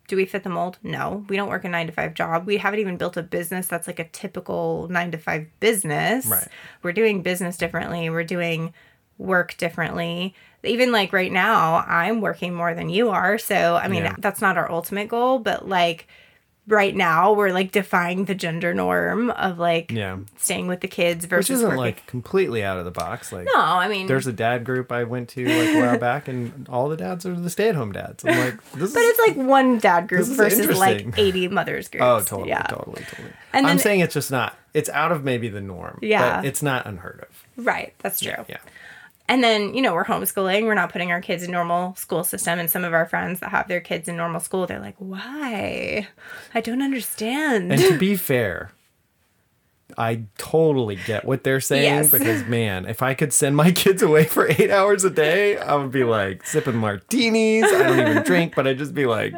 Do 0.08 0.16
we 0.16 0.24
fit 0.24 0.42
the 0.42 0.48
mold? 0.50 0.78
No. 0.82 1.24
We 1.28 1.36
don't 1.36 1.48
work 1.48 1.64
a 1.64 1.68
nine 1.68 1.86
to 1.86 1.92
five 1.92 2.14
job. 2.14 2.46
We 2.46 2.56
haven't 2.56 2.80
even 2.80 2.96
built 2.96 3.16
a 3.16 3.22
business 3.22 3.66
that's 3.68 3.86
like 3.86 3.98
a 3.98 4.04
typical 4.08 4.88
nine 4.90 5.10
to 5.12 5.18
five 5.18 5.46
business. 5.60 6.26
Right. 6.26 6.48
We're 6.82 6.92
doing 6.92 7.22
business 7.22 7.56
differently. 7.56 8.08
We're 8.10 8.24
doing 8.24 8.72
work 9.18 9.56
differently. 9.58 10.34
Even 10.64 10.92
like 10.92 11.12
right 11.12 11.30
now, 11.30 11.84
I'm 11.86 12.20
working 12.20 12.54
more 12.54 12.74
than 12.74 12.88
you 12.88 13.10
are. 13.10 13.38
So, 13.38 13.76
I 13.76 13.86
mean, 13.88 14.04
Yeah. 14.04 14.14
that's 14.18 14.40
not 14.40 14.56
our 14.56 14.70
ultimate 14.70 15.08
goal, 15.08 15.38
but 15.38 15.68
like 15.68 16.08
right 16.68 16.94
now, 16.94 17.32
we're 17.32 17.50
like 17.50 17.72
defying 17.72 18.26
the 18.26 18.34
gender 18.34 18.72
norm 18.74 19.30
of 19.30 19.58
like 19.58 19.90
Yeah. 19.90 20.18
staying 20.36 20.68
with 20.68 20.80
the 20.82 20.88
kids 20.88 21.24
versus 21.24 21.48
Which 21.48 21.54
isn't 21.56 21.66
working. 21.68 21.80
like 21.80 22.06
completely 22.06 22.62
out 22.62 22.78
of 22.78 22.84
the 22.84 22.90
box. 22.90 23.32
Like, 23.32 23.46
no, 23.46 23.58
I 23.60 23.88
mean, 23.88 24.06
there's 24.06 24.26
a 24.26 24.32
dad 24.32 24.64
group 24.64 24.92
I 24.92 25.04
went 25.04 25.30
to 25.30 25.44
like 25.46 25.74
a 25.76 25.80
while 25.80 25.98
back, 26.08 26.28
and 26.28 26.68
all 26.68 26.88
the 26.88 26.96
dads 26.96 27.24
are 27.26 27.34
the 27.34 27.50
stay 27.50 27.68
at 27.70 27.74
home 27.74 27.92
dads. 27.92 28.24
I'm 28.24 28.38
like, 28.38 28.62
this 28.72 28.90
is 28.90 28.94
But 28.94 29.00
is. 29.02 29.18
it's 29.18 29.28
like 29.28 29.36
one 29.46 29.78
dad 29.78 30.08
group 30.08 30.26
versus 30.28 30.78
like 30.78 31.18
80 31.18 31.48
mothers 31.48 31.88
oh, 31.88 31.90
groups. 31.90 32.04
Oh, 32.04 32.20
totally, 32.36 32.50
Yeah. 32.50 32.62
totally, 32.64 33.02
totally. 33.04 33.30
And 33.52 33.66
I'm 33.66 33.78
saying 33.78 34.00
it's 34.00 34.14
just 34.14 34.30
not. 34.30 34.56
It's 34.74 34.90
out 34.90 35.10
of 35.10 35.24
maybe 35.24 35.48
the 35.48 35.62
norm. 35.62 35.98
Yeah. 36.02 36.36
But 36.36 36.44
it's 36.44 36.62
not 36.62 36.86
unheard 36.86 37.24
of. 37.28 37.64
Right. 37.64 37.94
That's 38.00 38.20
true. 38.20 38.44
Yeah. 38.48 38.58
And 39.28 39.44
then, 39.44 39.74
you 39.74 39.82
know, 39.82 39.92
we're 39.92 40.04
homeschooling. 40.06 40.64
We're 40.64 40.74
not 40.74 40.90
putting 40.90 41.10
our 41.10 41.20
kids 41.20 41.42
in 41.42 41.50
normal 41.50 41.94
school 41.96 42.24
system. 42.24 42.58
And 42.58 42.70
some 42.70 42.82
of 42.82 42.94
our 42.94 43.04
friends 43.06 43.40
that 43.40 43.50
have 43.50 43.68
their 43.68 43.80
kids 43.80 44.08
in 44.08 44.16
normal 44.16 44.40
school, 44.40 44.66
they're 44.66 44.80
like, 44.80 44.96
why? 44.98 46.08
I 46.54 46.60
don't 46.62 46.80
understand. 46.80 47.70
And 47.72 47.80
to 47.82 47.98
be 47.98 48.16
fair, 48.30 48.72
I 49.96 50.22
totally 50.38 50.96
get 50.96 51.24
what 51.24 51.44
they're 51.44 51.60
saying 51.60 51.82
Yes. 51.84 52.10
because 52.10 52.44
man, 52.44 52.86
if 52.86 53.02
I 53.02 53.14
could 53.14 53.32
send 53.32 53.56
my 53.56 53.70
kids 53.72 54.02
away 54.02 54.24
for 54.24 54.46
eight 54.48 54.70
hours 54.70 55.04
a 55.04 55.10
day, 55.10 55.58
I 55.58 55.74
would 55.74 55.92
be 55.92 56.04
like 56.04 56.46
sipping 56.46 56.76
martinis. 56.76 57.64
I 57.64 57.82
don't 57.82 58.00
even 58.08 58.22
drink, 58.22 58.54
but 58.54 58.66
I'd 58.66 58.78
just 58.78 58.94
be 58.94 59.06
like 59.06 59.34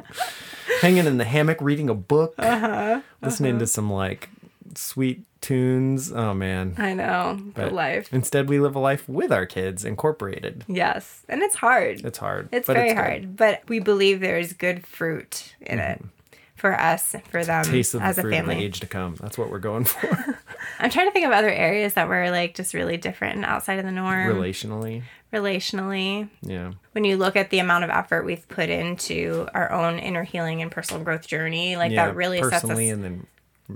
hanging 0.81 1.07
in 1.07 1.19
the 1.19 1.25
hammock 1.25 1.59
reading 1.61 1.89
a 1.89 1.95
book, 1.95 2.35
Uh-huh. 2.39 3.01
listening 3.23 3.59
to 3.59 3.67
some 3.67 3.91
like 3.93 4.29
sweet 4.79 5.25
tunes. 5.41 6.13
Oh 6.13 6.35
man. 6.35 6.75
I 6.79 6.95
know. 6.95 7.37
The 7.37 7.63
But 7.63 7.73
life. 7.73 8.13
Instead, 8.13 8.49
we 8.49 8.61
live 8.61 8.75
a 8.75 8.79
life 8.79 9.09
with 9.09 9.33
our 9.33 9.47
kids 9.47 9.85
incorporated. 9.85 10.65
Yes. 10.69 11.25
And 11.29 11.43
it's 11.43 11.57
hard. 11.57 12.05
It's 12.05 12.19
hard. 12.19 12.49
It's 12.53 12.67
very 12.67 12.89
good. 12.89 12.97
hard. 12.97 13.37
But 13.37 13.63
we 13.69 13.79
believe 13.79 14.21
there 14.21 14.39
is 14.39 14.53
good 14.53 14.87
fruit 14.87 15.55
in 15.61 15.79
it 15.79 15.99
mm-hmm. 15.99 16.09
for 16.57 16.79
us, 16.79 17.15
for 17.31 17.45
them 17.45 17.65
Taste 17.65 17.95
of 17.95 18.03
as 18.03 18.17
the 18.17 18.23
a 18.23 18.25
fruit 18.25 18.35
of 18.35 18.47
the 18.47 18.53
family. 18.53 18.65
age 18.65 18.81
to 18.81 18.87
come. 18.87 19.17
That's 19.17 19.39
what 19.39 19.51
we're 19.51 19.59
going 19.59 19.85
for. 19.85 20.39
I'm 20.79 20.91
trying 20.91 21.09
to 21.09 21.13
think 21.13 21.27
of 21.27 21.33
other 21.33 21.51
areas 21.51 21.95
that 21.95 22.09
were 22.09 22.31
like 22.31 22.55
just 22.55 22.75
really 22.75 22.97
different 22.97 23.37
and 23.37 23.45
outside 23.45 23.79
of 23.79 23.85
the 23.85 23.93
norm. 23.93 24.29
Relationally. 24.29 25.03
Relationally. 25.33 26.29
Yeah. 26.43 26.73
when 26.93 27.05
you 27.05 27.17
look 27.17 27.37
at 27.37 27.51
the 27.51 27.61
amount 27.61 27.85
of 27.85 27.91
effort 27.91 28.25
we've 28.25 28.49
put 28.49 28.69
into 28.69 29.47
our 29.55 29.71
own 29.71 30.01
inner 30.01 30.25
healing 30.25 30.61
and 30.61 30.73
personal 30.73 31.05
growth 31.05 31.27
journey, 31.27 31.77
like 31.77 31.93
yeah. 31.93 32.07
that 32.07 32.17
really 32.17 32.43
sets 32.43 32.53
us 32.53 32.63
personally 32.63 32.91
and 32.91 33.05
then 33.05 33.27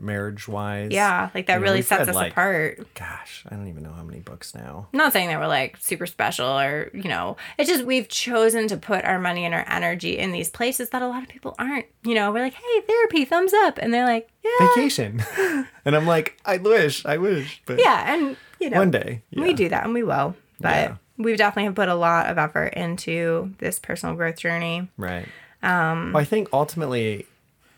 marriage 0.03 0.47
wise. 0.49 0.91
yeah, 0.93 1.31
like 1.35 1.47
that 1.47 1.55
You 1.55 1.59
know, 1.61 1.65
really 1.65 1.83
sets 1.83 2.01
read, 2.01 2.09
us 2.11 2.15
like, 2.15 2.33
apart. 2.33 2.87
Gosh, 2.95 3.45
I 3.49 3.55
don't 3.55 3.69
even 3.69 3.83
know 3.83 3.93
how 3.93 4.03
many 4.03 4.21
books 4.21 4.55
now. 4.55 4.89
I'm 4.93 4.99
not 4.99 5.13
saying 5.13 5.29
that 5.29 5.39
we're 5.41 5.47
like 5.47 5.77
super 5.79 6.07
special 6.07 6.47
or, 6.59 6.91
you 6.95 7.09
know, 7.09 7.37
it's 7.59 7.69
just 7.69 7.85
we've 7.85 8.09
chosen 8.09 8.69
to 8.69 8.77
put 8.77 9.05
our 9.05 9.19
money 9.19 9.45
and 9.45 9.55
our 9.55 9.65
energy 9.69 10.19
in 10.19 10.33
these 10.33 10.51
places 10.51 10.91
that 10.91 11.03
a 11.03 11.07
lot 11.09 11.23
of 11.23 11.29
people 11.29 11.55
aren't. 11.59 11.87
You 12.05 12.15
know, 12.15 12.33
we're 12.33 12.43
like, 12.43 12.55
hey, 12.55 12.81
therapy, 12.87 13.25
thumbs 13.25 13.53
up. 13.53 13.79
And 13.79 13.93
they're 13.93 14.07
like, 14.07 14.29
yeah. 14.45 14.67
Vacation. 14.75 15.23
and 15.85 15.95
I'm 15.97 16.07
like, 16.07 16.39
I 16.45 16.57
wish, 16.59 17.05
I 17.07 17.17
wish. 17.19 17.63
But 17.67 17.79
Yeah. 17.81 18.13
And, 18.15 18.37
you 18.61 18.71
know, 18.71 18.79
one 18.79 18.91
day. 18.91 19.23
we 19.37 19.53
do 19.53 19.69
that 19.69 19.85
and 19.85 19.95
we 19.95 20.03
will. 20.03 20.37
But 20.61 20.71
Yeah. 20.75 20.97
we've 21.19 21.37
definitely 21.39 21.73
put 21.75 21.89
a 21.89 21.95
lot 21.95 22.27
of 22.27 22.39
effort 22.39 22.75
into 22.75 23.55
this 23.59 23.79
personal 23.79 24.15
growth 24.15 24.37
journey. 24.39 24.89
Right. 24.97 25.27
Um, 25.63 26.13
well, 26.13 26.21
I 26.21 26.25
think 26.25 26.49
ultimately 26.53 27.27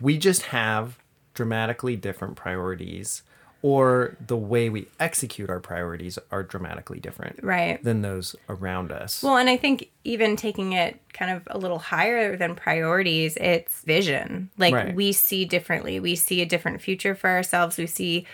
we 0.00 0.18
just 0.18 0.42
have 0.46 0.98
dramatically 1.36 1.94
different 1.94 2.34
priorities, 2.34 3.22
or 3.62 4.16
the 4.26 4.36
way 4.36 4.68
we 4.68 4.88
execute 4.98 5.48
our 5.48 5.60
priorities 5.60 6.18
are 6.30 6.42
dramatically 6.42 6.98
different 6.98 7.38
Right. 7.42 7.82
than 7.84 8.02
those 8.02 8.34
around 8.48 8.90
us. 8.90 9.22
Well, 9.22 9.36
and 9.36 9.48
I 9.48 9.56
think 9.56 9.88
even 10.04 10.36
taking 10.36 10.72
it 10.72 10.98
kind 11.12 11.30
of 11.30 11.42
a 11.48 11.58
little 11.58 11.78
higher 11.78 12.36
than 12.36 12.54
priorities, 12.54 13.36
it's 13.36 13.80
vision. 13.82 14.50
Like 14.58 14.74
Right. 14.74 14.94
we 14.94 15.12
see 15.12 15.44
differently. 15.44 16.00
We 16.00 16.16
see 16.16 16.42
a 16.42 16.46
different 16.46 16.80
future 16.82 17.14
for 17.14 17.30
ourselves. 17.30 17.76
We 17.78 17.86
see 17.86 18.26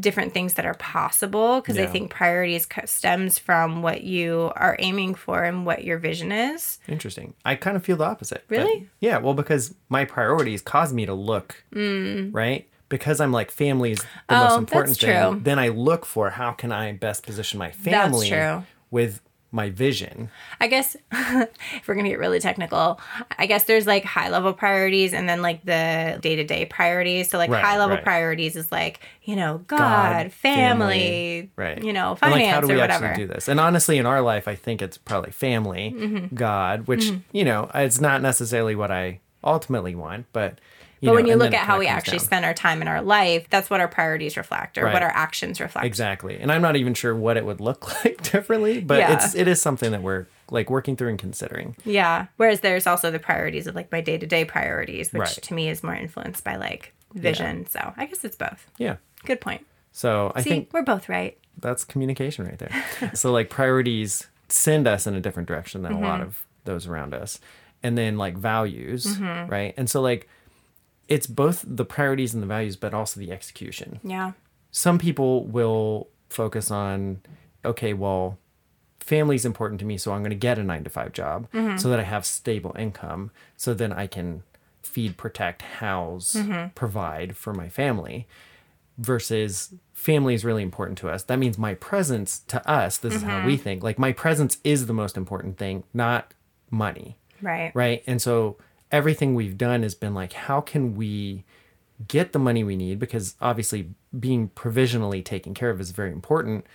different 0.00 0.32
things 0.34 0.54
that 0.54 0.64
are 0.66 0.74
possible 0.74 1.60
because 1.60 1.78
I 1.78 1.86
think 1.86 2.10
priorities 2.10 2.66
stems 2.86 3.38
from 3.38 3.82
what 3.82 4.02
you 4.02 4.50
are 4.56 4.76
aiming 4.78 5.14
for 5.14 5.44
and 5.44 5.66
what 5.66 5.84
your 5.84 5.98
vision 5.98 6.32
is. 6.32 6.78
Interesting. 6.88 7.34
I 7.44 7.54
kind 7.56 7.76
of 7.76 7.84
feel 7.84 7.96
the 7.96 8.04
opposite. 8.04 8.44
Really? 8.48 8.88
yeah. 9.00 9.18
Well, 9.18 9.34
because 9.34 9.74
my 9.88 10.04
priorities 10.04 10.62
cause 10.62 10.92
me 10.92 11.06
to 11.06 11.14
look, 11.14 11.62
right? 11.72 12.66
Because 12.88 13.20
I'm 13.20 13.30
like 13.32 13.50
family 13.50 13.92
is 13.92 13.98
the 14.00 14.04
Mm. 14.04 14.40
Oh, 14.40 14.44
most 14.48 14.58
important 14.58 14.96
thing. 14.98 15.10
true. 15.32 15.40
Then 15.42 15.58
I 15.58 15.68
look 15.68 16.04
for 16.04 16.30
how 16.30 16.52
can 16.52 16.72
I 16.72 16.92
best 16.92 17.22
position 17.24 17.58
my 17.58 17.70
family 17.70 18.28
true. 18.28 18.64
with 18.90 19.20
my 19.52 19.70
vision. 19.70 20.30
I 20.60 20.68
guess 20.68 20.96
if 21.12 21.88
we're 21.88 21.94
going 21.94 22.04
to 22.04 22.10
get 22.10 22.18
really 22.18 22.38
technical, 22.40 23.00
I 23.38 23.46
guess 23.46 23.64
there's 23.64 23.86
like 23.86 24.04
high 24.04 24.28
level 24.30 24.52
priorities 24.52 25.12
and 25.12 25.28
then 25.28 25.42
like 25.42 25.64
the 25.64 26.18
day 26.20 26.36
to 26.36 26.44
day 26.44 26.66
priorities. 26.66 27.30
So, 27.30 27.38
like 27.38 27.50
Right, 27.50 27.64
high 27.64 27.78
level 27.78 27.96
right. 27.96 28.04
priorities 28.04 28.54
is 28.56 28.70
like, 28.70 29.00
you 29.24 29.34
know, 29.36 29.58
God, 29.66 29.78
God, 29.78 30.32
family, 30.32 31.50
right? 31.56 31.82
you 31.82 31.92
know, 31.92 32.14
finance 32.14 32.40
like, 32.42 32.50
how 32.54 32.60
do 32.60 32.68
we 32.68 32.74
or 32.74 32.78
whatever. 32.78 33.06
actually 33.06 33.26
do 33.26 33.32
this? 33.32 33.48
And 33.48 33.58
honestly, 33.60 33.98
in 33.98 34.06
our 34.06 34.20
life, 34.22 34.46
I 34.48 34.54
think 34.54 34.82
it's 34.82 34.98
probably 34.98 35.32
family, 35.32 35.94
Mm-hmm. 35.96 36.34
God, 36.34 36.86
which 36.86 37.12
you 37.32 37.44
know, 37.44 37.70
it's 37.74 38.00
not 38.00 38.22
necessarily 38.22 38.74
what 38.74 38.90
I 38.90 39.20
ultimately 39.44 39.94
want, 39.94 40.26
but. 40.32 40.58
But 41.00 41.06
know, 41.06 41.14
when 41.14 41.26
you 41.26 41.36
look 41.36 41.54
at 41.54 41.66
how 41.66 41.78
we 41.78 41.86
actually 41.86 42.18
down. 42.18 42.26
spend 42.26 42.44
our 42.44 42.52
time 42.52 42.82
in 42.82 42.88
our 42.88 43.00
life, 43.00 43.46
that's 43.48 43.70
what 43.70 43.80
our 43.80 43.88
priorities 43.88 44.36
reflect 44.36 44.76
or 44.76 44.84
Right. 44.84 44.92
what 44.92 45.02
our 45.02 45.10
actions 45.10 45.60
reflect. 45.60 45.86
Exactly. 45.86 46.38
And 46.38 46.52
I'm 46.52 46.60
not 46.60 46.76
even 46.76 46.92
sure 46.94 47.14
what 47.14 47.36
it 47.36 47.46
would 47.46 47.60
look 47.60 48.04
like 48.04 48.22
differently, 48.22 48.80
but 48.80 48.98
Yeah. 48.98 49.14
it's 49.14 49.34
it 49.34 49.48
is 49.48 49.62
something 49.62 49.92
that 49.92 50.02
we're 50.02 50.26
like 50.50 50.68
working 50.68 50.96
through 50.96 51.08
and 51.08 51.18
considering. 51.18 51.76
Yeah. 51.84 52.26
Whereas 52.36 52.60
there's 52.60 52.86
also 52.86 53.10
the 53.10 53.18
priorities 53.18 53.66
of 53.66 53.74
like 53.74 53.90
my 53.90 54.00
day 54.00 54.18
to 54.18 54.26
day 54.26 54.44
priorities, 54.44 55.12
which 55.12 55.20
Right. 55.20 55.42
to 55.42 55.54
me 55.54 55.68
is 55.68 55.82
more 55.82 55.94
influenced 55.94 56.44
by 56.44 56.56
like 56.56 56.92
vision. 57.14 57.66
So 57.66 57.94
I 57.96 58.06
guess 58.06 58.24
it's 58.24 58.36
both. 58.36 58.66
Yeah. 58.76 58.96
Good 59.24 59.40
point. 59.40 59.66
So 59.92 60.32
I 60.34 60.42
See, 60.42 60.50
think 60.50 60.70
we're 60.72 60.82
both 60.82 61.08
right. 61.08 61.36
that's 61.58 61.84
communication 61.84 62.44
right 62.46 62.58
there. 62.58 63.12
so 63.14 63.32
like 63.32 63.50
priorities 63.50 64.26
send 64.48 64.86
us 64.86 65.06
in 65.06 65.14
a 65.14 65.20
different 65.20 65.48
direction 65.48 65.82
than 65.82 65.92
a 65.92 66.00
lot 66.00 66.20
mm-hmm. 66.20 66.28
of 66.28 66.46
those 66.64 66.86
around 66.86 67.14
us. 67.14 67.40
And 67.82 67.96
then 67.96 68.18
like 68.18 68.36
values, 68.36 69.06
mm-hmm. 69.06 69.50
right? 69.50 69.72
And 69.76 69.88
so 69.88 70.02
like 70.02 70.28
it's 71.10 71.26
both 71.26 71.64
the 71.66 71.84
priorities 71.84 72.32
and 72.32 72.42
the 72.42 72.46
values, 72.46 72.76
but 72.76 72.94
also 72.94 73.20
the 73.20 73.32
execution. 73.32 74.00
Yeah. 74.02 74.32
Some 74.70 74.98
people 74.98 75.44
will 75.44 76.08
focus 76.28 76.70
on, 76.70 77.20
okay, 77.64 77.92
well, 77.92 78.38
family's 79.00 79.44
important 79.44 79.80
to 79.80 79.86
me, 79.86 79.98
so 79.98 80.12
I'm 80.12 80.20
going 80.20 80.30
to 80.30 80.36
get 80.36 80.58
a 80.58 80.62
nine 80.62 80.84
to 80.84 80.90
five 80.90 81.12
job 81.12 81.48
mm-hmm. 81.52 81.76
so 81.76 81.90
that 81.90 81.98
I 81.98 82.04
have 82.04 82.24
stable 82.24 82.74
income, 82.78 83.32
so 83.56 83.74
then 83.74 83.92
I 83.92 84.06
can 84.06 84.44
feed, 84.82 85.16
protect, 85.16 85.62
house, 85.62 86.34
mm-hmm. 86.34 86.68
provide 86.74 87.36
for 87.36 87.52
my 87.52 87.68
family 87.68 88.28
versus 88.96 89.74
family 89.94 90.34
is 90.34 90.44
really 90.44 90.62
important 90.62 90.98
to 90.98 91.08
us. 91.08 91.24
That 91.24 91.38
means 91.38 91.58
my 91.58 91.74
presence 91.74 92.40
to 92.48 92.66
us, 92.70 92.98
this 92.98 93.14
is 93.14 93.22
how 93.22 93.44
we 93.44 93.54
mm-hmm. 93.54 93.62
think, 93.62 93.82
like 93.82 93.98
my 93.98 94.12
presence 94.12 94.58
is 94.62 94.86
the 94.86 94.92
most 94.92 95.16
important 95.16 95.58
thing, 95.58 95.84
not 95.92 96.34
money. 96.70 97.16
Right. 97.42 97.72
Right. 97.74 98.04
And 98.06 98.22
so 98.22 98.58
everything 98.92 99.34
we've 99.34 99.58
done 99.58 99.82
has 99.82 99.94
been 99.94 100.14
like, 100.14 100.32
how 100.32 100.60
can 100.60 100.94
we 100.94 101.44
get 102.08 102.32
the 102.32 102.38
money 102.38 102.64
we 102.64 102.76
need? 102.76 102.98
Because 102.98 103.36
obviously 103.40 103.90
being 104.18 104.48
provisionally 104.48 105.22
taken 105.22 105.54
care 105.54 105.70
of 105.70 105.80
is 105.80 105.90
very 105.90 106.12
important, 106.12 106.66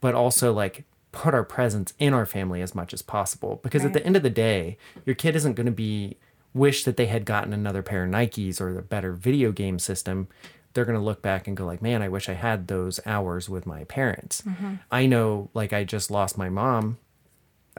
but 0.00 0.14
also 0.14 0.52
like 0.52 0.84
put 1.12 1.34
our 1.34 1.44
presence 1.44 1.92
in 1.98 2.14
our 2.14 2.26
family 2.26 2.62
as 2.62 2.74
much 2.74 2.94
as 2.94 3.02
possible. 3.02 3.60
Because 3.62 3.84
at 3.84 3.92
the 3.92 4.04
end 4.06 4.16
of 4.16 4.22
the 4.22 4.30
day, 4.30 4.78
your 5.04 5.14
kid 5.14 5.34
isn't 5.36 5.54
going 5.54 5.66
to 5.66 5.72
be 5.72 6.16
wish 6.54 6.84
that 6.84 6.96
they 6.96 7.06
had 7.06 7.24
gotten 7.24 7.52
another 7.52 7.82
pair 7.82 8.04
of 8.04 8.10
Nikes 8.10 8.60
or 8.60 8.78
a 8.78 8.82
better 8.82 9.12
video 9.12 9.52
game 9.52 9.78
system. 9.78 10.28
They're 10.72 10.84
going 10.84 10.98
to 10.98 11.04
look 11.04 11.20
back 11.20 11.48
and 11.48 11.56
go 11.56 11.66
like, 11.66 11.82
man, 11.82 12.02
I 12.02 12.08
wish 12.08 12.28
I 12.28 12.34
had 12.34 12.68
those 12.68 13.00
hours 13.04 13.48
with 13.48 13.66
my 13.66 13.84
parents. 13.84 14.42
Mm-hmm. 14.42 14.74
I 14.90 15.06
know 15.06 15.50
like 15.52 15.72
I 15.72 15.84
just 15.84 16.10
lost 16.10 16.38
my 16.38 16.48
mom 16.48 16.98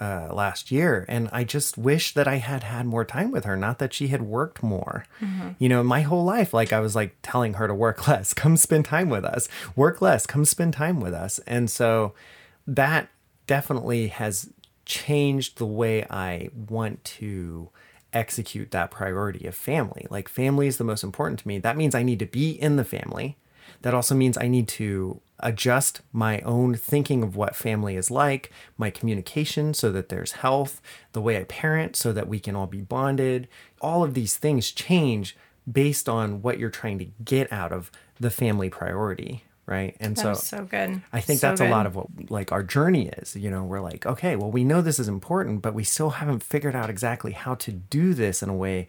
uh, 0.01 0.33
last 0.33 0.71
year 0.71 1.05
and 1.07 1.29
i 1.31 1.43
just 1.43 1.77
wish 1.77 2.13
that 2.15 2.27
i 2.27 2.37
had 2.37 2.63
had 2.63 2.85
more 2.87 3.05
time 3.05 3.29
with 3.29 3.45
her 3.45 3.55
not 3.55 3.77
that 3.77 3.93
she 3.93 4.07
had 4.07 4.23
worked 4.23 4.63
more. 4.63 5.05
You 5.59 5.69
know 5.69 5.83
my 5.83 6.01
whole 6.01 6.25
life 6.25 6.53
like 6.53 6.73
i 6.73 6.79
was 6.79 6.95
like 6.95 7.15
telling 7.21 7.53
her 7.53 7.67
to 7.67 7.73
work 7.73 8.07
less 8.07 8.33
come 8.33 8.57
spend 8.57 8.85
time 8.85 9.09
with 9.09 9.23
us 9.23 9.47
work 9.75 10.01
less 10.01 10.25
come 10.25 10.43
spend 10.43 10.73
time 10.73 10.99
with 10.99 11.13
us 11.13 11.39
and 11.45 11.69
so 11.69 12.13
that 12.65 13.09
definitely 13.45 14.07
has 14.07 14.49
changed 14.85 15.59
the 15.59 15.65
way 15.65 16.03
i 16.09 16.49
want 16.67 17.03
to 17.03 17.69
execute 18.13 18.71
that 18.71 18.91
priority 18.91 19.47
of 19.47 19.55
family. 19.55 20.05
Like 20.09 20.27
family 20.27 20.67
is 20.67 20.77
the 20.77 20.83
most 20.83 21.01
important 21.01 21.39
to 21.39 21.47
me. 21.47 21.59
That 21.59 21.77
means 21.77 21.95
i 21.95 22.03
need 22.03 22.19
to 22.19 22.25
be 22.25 22.51
in 22.51 22.75
the 22.75 22.83
family 22.83 23.37
that 23.81 23.93
also 23.93 24.15
means 24.15 24.37
I 24.37 24.47
need 24.47 24.67
to 24.69 25.21
adjust 25.41 26.01
my 26.13 26.39
own 26.41 26.75
thinking 26.75 27.23
of 27.23 27.35
what 27.35 27.55
family 27.55 27.95
is 27.95 28.11
like, 28.11 28.51
my 28.77 28.89
communication 28.89 29.73
so 29.73 29.91
that 29.91 30.09
there's 30.09 30.33
health, 30.33 30.81
the 31.13 31.21
way 31.21 31.37
I 31.39 31.43
parent 31.45 31.95
so 31.95 32.13
that 32.13 32.27
we 32.27 32.39
can 32.39 32.55
all 32.55 32.67
be 32.67 32.81
bonded. 32.81 33.47
All 33.81 34.03
of 34.03 34.13
these 34.13 34.37
things 34.37 34.71
change 34.71 35.35
based 35.71 36.07
on 36.07 36.41
what 36.41 36.59
you're 36.59 36.69
trying 36.69 36.99
to 36.99 37.07
get 37.23 37.51
out 37.51 37.71
of 37.71 37.91
the 38.19 38.29
family 38.29 38.69
priority, 38.69 39.43
right? 39.65 39.95
And 39.99 40.15
That 40.15 40.21
so 40.21 40.33
so 40.33 40.65
good. 40.65 41.01
I 41.11 41.21
think 41.21 41.39
So 41.39 41.47
that's 41.47 41.61
a 41.61 41.69
lot 41.69 41.85
of 41.85 41.95
what 41.95 42.07
like 42.29 42.51
our 42.51 42.63
journey 42.63 43.07
is. 43.09 43.35
You 43.35 43.49
know, 43.49 43.63
we're 43.63 43.81
like, 43.81 44.05
okay, 44.05 44.35
well, 44.35 44.51
we 44.51 44.63
know 44.63 44.81
this 44.81 44.99
is 44.99 45.07
important, 45.07 45.61
but 45.61 45.73
we 45.73 45.83
still 45.83 46.11
haven't 46.11 46.43
figured 46.43 46.75
out 46.75 46.89
exactly 46.89 47.31
how 47.31 47.55
to 47.55 47.71
do 47.71 48.13
this 48.13 48.43
in 48.43 48.49
a 48.49 48.55
way 48.55 48.87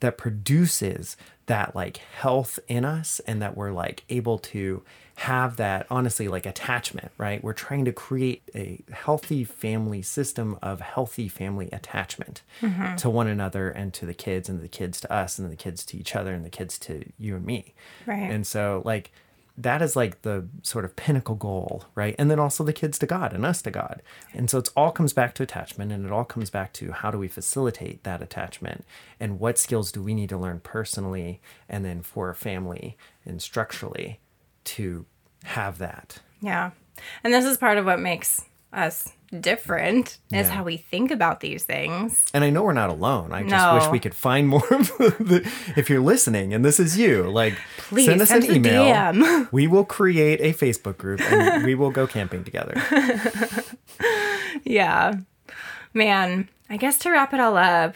that 0.00 0.16
produces 0.18 1.16
that 1.46 1.74
like 1.74 1.96
health 1.96 2.58
in 2.68 2.84
us 2.84 3.20
and 3.26 3.40
that 3.42 3.56
we're 3.56 3.72
like 3.72 4.04
able 4.10 4.38
to 4.38 4.82
have 5.16 5.56
that 5.56 5.86
honestly 5.90 6.28
like 6.28 6.46
attachment, 6.46 7.10
right? 7.18 7.42
We're 7.42 7.52
trying 7.54 7.84
to 7.86 7.92
create 7.92 8.42
a 8.54 8.80
healthy 8.92 9.42
family 9.44 10.02
system 10.02 10.56
of 10.62 10.80
healthy 10.80 11.26
family 11.28 11.68
attachment 11.72 12.42
Mm-hmm. 12.60 12.96
to 12.96 13.10
one 13.10 13.26
another 13.26 13.70
and 13.70 13.92
to 13.94 14.06
the 14.06 14.14
kids 14.14 14.48
and 14.48 14.60
the 14.60 14.68
kids 14.68 15.00
to 15.00 15.12
us 15.12 15.38
and 15.38 15.50
the 15.50 15.56
kids 15.56 15.84
to 15.86 15.96
each 15.96 16.14
other 16.14 16.32
and 16.34 16.44
the 16.44 16.50
kids 16.50 16.78
to 16.80 17.04
you 17.18 17.34
and 17.36 17.44
me. 17.46 17.74
Right. 18.06 18.30
And 18.30 18.46
so 18.46 18.82
like 18.84 19.10
that 19.60 19.82
is 19.82 19.96
like 19.96 20.22
the 20.22 20.46
sort 20.62 20.84
of 20.84 20.94
pinnacle 20.94 21.34
goal, 21.34 21.84
right? 21.96 22.14
And 22.16 22.30
then 22.30 22.38
also 22.38 22.62
the 22.62 22.72
kids 22.72 22.96
to 23.00 23.06
God 23.06 23.32
and 23.32 23.44
us 23.44 23.60
to 23.62 23.72
God. 23.72 24.02
And 24.32 24.48
so 24.48 24.58
it's 24.58 24.70
all 24.76 24.92
comes 24.92 25.12
back 25.12 25.34
to 25.34 25.42
attachment 25.42 25.90
and 25.90 26.06
it 26.06 26.12
all 26.12 26.24
comes 26.24 26.48
back 26.48 26.72
to 26.74 26.92
how 26.92 27.10
do 27.10 27.18
we 27.18 27.26
facilitate 27.26 28.04
that 28.04 28.22
attachment 28.22 28.84
and 29.18 29.40
what 29.40 29.58
skills 29.58 29.90
do 29.90 30.00
we 30.00 30.14
need 30.14 30.28
to 30.28 30.38
learn 30.38 30.60
personally 30.60 31.40
and 31.68 31.84
then 31.84 32.02
for 32.02 32.30
a 32.30 32.36
family 32.36 32.96
and 33.26 33.42
structurally 33.42 34.20
to 34.62 35.06
have 35.42 35.78
that. 35.78 36.20
Yeah. 36.40 36.70
And 37.24 37.34
this 37.34 37.44
is 37.44 37.58
part 37.58 37.78
of 37.78 37.84
what 37.84 37.98
makes 37.98 38.44
us 38.72 39.12
different 39.40 40.18
is 40.32 40.46
Yeah. 40.48 40.50
how 40.54 40.62
we 40.64 40.76
think 40.76 41.10
about 41.10 41.40
these 41.40 41.64
things. 41.64 42.24
And 42.32 42.44
I 42.44 42.50
know 42.50 42.62
we're 42.62 42.72
not 42.72 42.90
alone. 42.90 43.32
I 43.32 43.42
just 43.42 43.50
No. 43.50 43.74
wish 43.74 43.88
we 43.90 43.98
could 43.98 44.14
find 44.14 44.48
more 44.48 44.66
of 44.72 44.88
the, 44.98 45.42
if 45.76 45.90
you're 45.90 46.00
listening 46.00 46.54
and 46.54 46.64
this 46.64 46.80
is 46.80 46.98
you, 46.98 47.24
like 47.30 47.54
Please 47.78 48.06
send 48.06 48.20
us 48.22 48.28
send 48.28 48.44
an 48.44 48.56
email. 48.56 48.84
DM. 48.84 49.48
We 49.52 49.66
will 49.66 49.84
create 49.84 50.40
a 50.40 50.52
Facebook 50.52 50.96
group 50.98 51.20
and 51.20 51.64
we 51.64 51.74
will 51.74 51.90
go 51.90 52.06
camping 52.06 52.44
together. 52.44 52.74
Yeah. 54.64 55.14
Man, 55.94 56.48
I 56.70 56.76
guess 56.76 56.98
to 56.98 57.10
wrap 57.10 57.32
it 57.32 57.40
all 57.40 57.56
up, 57.56 57.94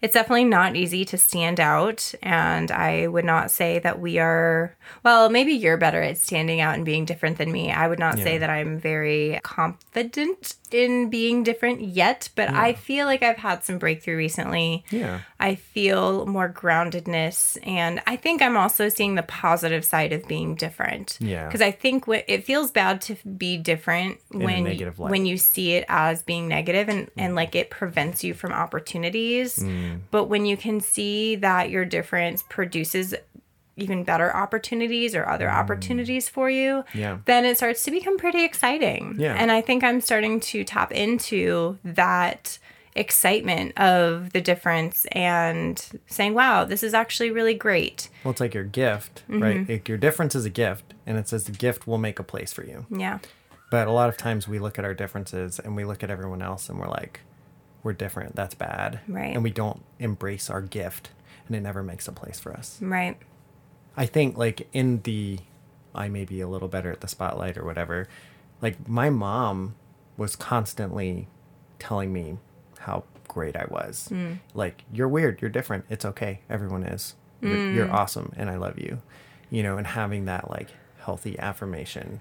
it's 0.00 0.14
definitely 0.14 0.44
not 0.44 0.76
easy 0.76 1.04
to 1.06 1.18
stand 1.18 1.58
out. 1.58 2.14
And 2.22 2.70
I 2.70 3.08
would 3.08 3.24
not 3.24 3.50
say 3.50 3.78
that 3.80 3.98
we 3.98 4.18
are, 4.18 4.76
well, 5.02 5.28
maybe 5.28 5.52
you're 5.52 5.76
better 5.76 6.02
at 6.02 6.18
standing 6.18 6.60
out 6.60 6.74
and 6.74 6.84
being 6.84 7.04
different 7.04 7.38
than 7.38 7.50
me. 7.50 7.72
I 7.72 7.88
would 7.88 7.98
not 7.98 8.18
say 8.18 8.38
that 8.38 8.50
I'm 8.50 8.78
very 8.78 9.40
confident 9.42 10.54
in 10.70 11.08
being 11.10 11.42
different 11.42 11.80
yet, 11.80 12.28
but 12.34 12.50
I 12.50 12.74
feel 12.74 13.06
like 13.06 13.22
I've 13.22 13.38
had 13.38 13.64
some 13.64 13.78
breakthrough 13.78 14.16
recently. 14.16 14.84
Yeah. 14.90 15.20
I 15.40 15.54
feel 15.54 16.26
more 16.26 16.48
groundedness. 16.48 17.58
And 17.66 18.00
I 18.06 18.16
think 18.16 18.42
I'm 18.42 18.56
also 18.56 18.88
seeing 18.88 19.14
the 19.14 19.22
positive 19.22 19.84
side 19.84 20.12
of 20.12 20.28
being 20.28 20.54
different. 20.54 21.18
Yeah. 21.20 21.46
Because 21.46 21.62
I 21.62 21.70
think 21.70 22.04
it 22.08 22.44
feels 22.44 22.70
bad 22.70 23.00
to 23.02 23.16
be 23.26 23.56
different 23.56 24.18
when 24.30 24.64
when 24.96 25.26
you 25.26 25.36
see 25.36 25.72
it 25.72 25.84
as 25.88 26.22
being 26.22 26.48
negative 26.48 26.88
and, 26.88 27.10
and 27.16 27.34
like 27.34 27.54
it 27.54 27.70
prevents 27.70 28.22
you 28.22 28.34
from 28.34 28.52
opportunities. 28.52 29.58
Mm. 29.58 29.87
But 30.10 30.24
when 30.24 30.46
you 30.46 30.56
can 30.56 30.80
see 30.80 31.36
that 31.36 31.70
your 31.70 31.84
difference 31.84 32.42
produces 32.48 33.14
even 33.76 34.02
better 34.02 34.34
opportunities 34.34 35.14
or 35.14 35.28
other 35.28 35.48
opportunities 35.48 36.28
for 36.28 36.50
you. 36.50 36.84
Yeah. 36.94 37.18
then 37.26 37.44
it 37.44 37.56
starts 37.58 37.84
to 37.84 37.92
become 37.92 38.18
pretty 38.18 38.44
exciting. 38.44 39.14
Yeah. 39.20 39.34
And 39.34 39.52
I 39.52 39.60
think 39.60 39.84
I'm 39.84 40.00
starting 40.00 40.40
to 40.40 40.64
tap 40.64 40.90
into 40.90 41.78
that 41.84 42.58
excitement 42.96 43.78
of 43.78 44.32
the 44.32 44.40
difference 44.40 45.06
and 45.12 45.80
saying, 46.08 46.34
wow, 46.34 46.64
this 46.64 46.82
is 46.82 46.92
actually 46.92 47.30
really 47.30 47.54
great. 47.54 48.08
Well, 48.24 48.32
it's 48.32 48.40
like 48.40 48.52
your 48.54 48.64
gift, 48.64 49.22
Mm-hmm. 49.30 49.42
right? 49.42 49.68
Like 49.68 49.88
your 49.88 49.98
difference 49.98 50.34
is 50.34 50.44
a 50.44 50.50
gift, 50.50 50.94
and 51.06 51.16
it 51.16 51.28
says 51.28 51.44
the 51.44 51.52
gift 51.52 51.86
will 51.86 51.98
make 51.98 52.18
a 52.18 52.24
place 52.24 52.52
for 52.52 52.64
you. 52.64 52.84
Yeah. 52.90 53.20
But 53.70 53.86
a 53.86 53.92
lot 53.92 54.08
of 54.08 54.16
times 54.16 54.48
we 54.48 54.58
look 54.58 54.76
at 54.80 54.84
our 54.84 54.94
differences 54.94 55.60
and 55.60 55.76
we 55.76 55.84
look 55.84 56.02
at 56.02 56.10
everyone 56.10 56.42
else 56.42 56.68
and 56.68 56.80
we're 56.80 56.88
like, 56.88 57.20
we're 57.82 57.92
different. 57.92 58.36
That's 58.36 58.54
bad. 58.54 59.00
Right. 59.08 59.34
And 59.34 59.42
we 59.42 59.50
don't 59.50 59.82
embrace 59.98 60.50
our 60.50 60.60
gift, 60.60 61.10
and 61.46 61.56
it 61.56 61.60
never 61.60 61.82
makes 61.82 62.08
a 62.08 62.12
place 62.12 62.40
for 62.40 62.52
us. 62.52 62.78
Right. 62.80 63.18
I 63.96 64.06
think 64.06 64.38
like 64.38 64.68
in 64.72 65.02
the 65.02 65.40
I 65.94 66.08
may 66.08 66.24
be 66.24 66.40
a 66.40 66.48
little 66.48 66.68
better 66.68 66.92
at 66.92 67.00
the 67.00 67.08
spotlight 67.08 67.58
or 67.58 67.64
whatever. 67.64 68.08
Like 68.62 68.88
my 68.88 69.10
mom 69.10 69.74
was 70.16 70.36
constantly 70.36 71.28
telling 71.78 72.12
me 72.12 72.38
how 72.80 73.04
great 73.26 73.56
I 73.56 73.66
was. 73.68 74.08
Mm. 74.10 74.38
Like 74.54 74.84
you're 74.92 75.08
weird, 75.08 75.42
you're 75.42 75.50
different. 75.50 75.84
It's 75.90 76.04
okay. 76.04 76.40
Everyone 76.48 76.84
is. 76.84 77.14
You're, 77.40 77.56
mm. 77.56 77.74
you're 77.74 77.90
awesome 77.90 78.32
and 78.36 78.50
I 78.50 78.56
love 78.56 78.78
you. 78.78 79.02
You 79.50 79.62
know, 79.62 79.76
and 79.76 79.86
having 79.86 80.26
that 80.26 80.50
like 80.50 80.68
healthy 80.98 81.38
affirmation. 81.38 82.20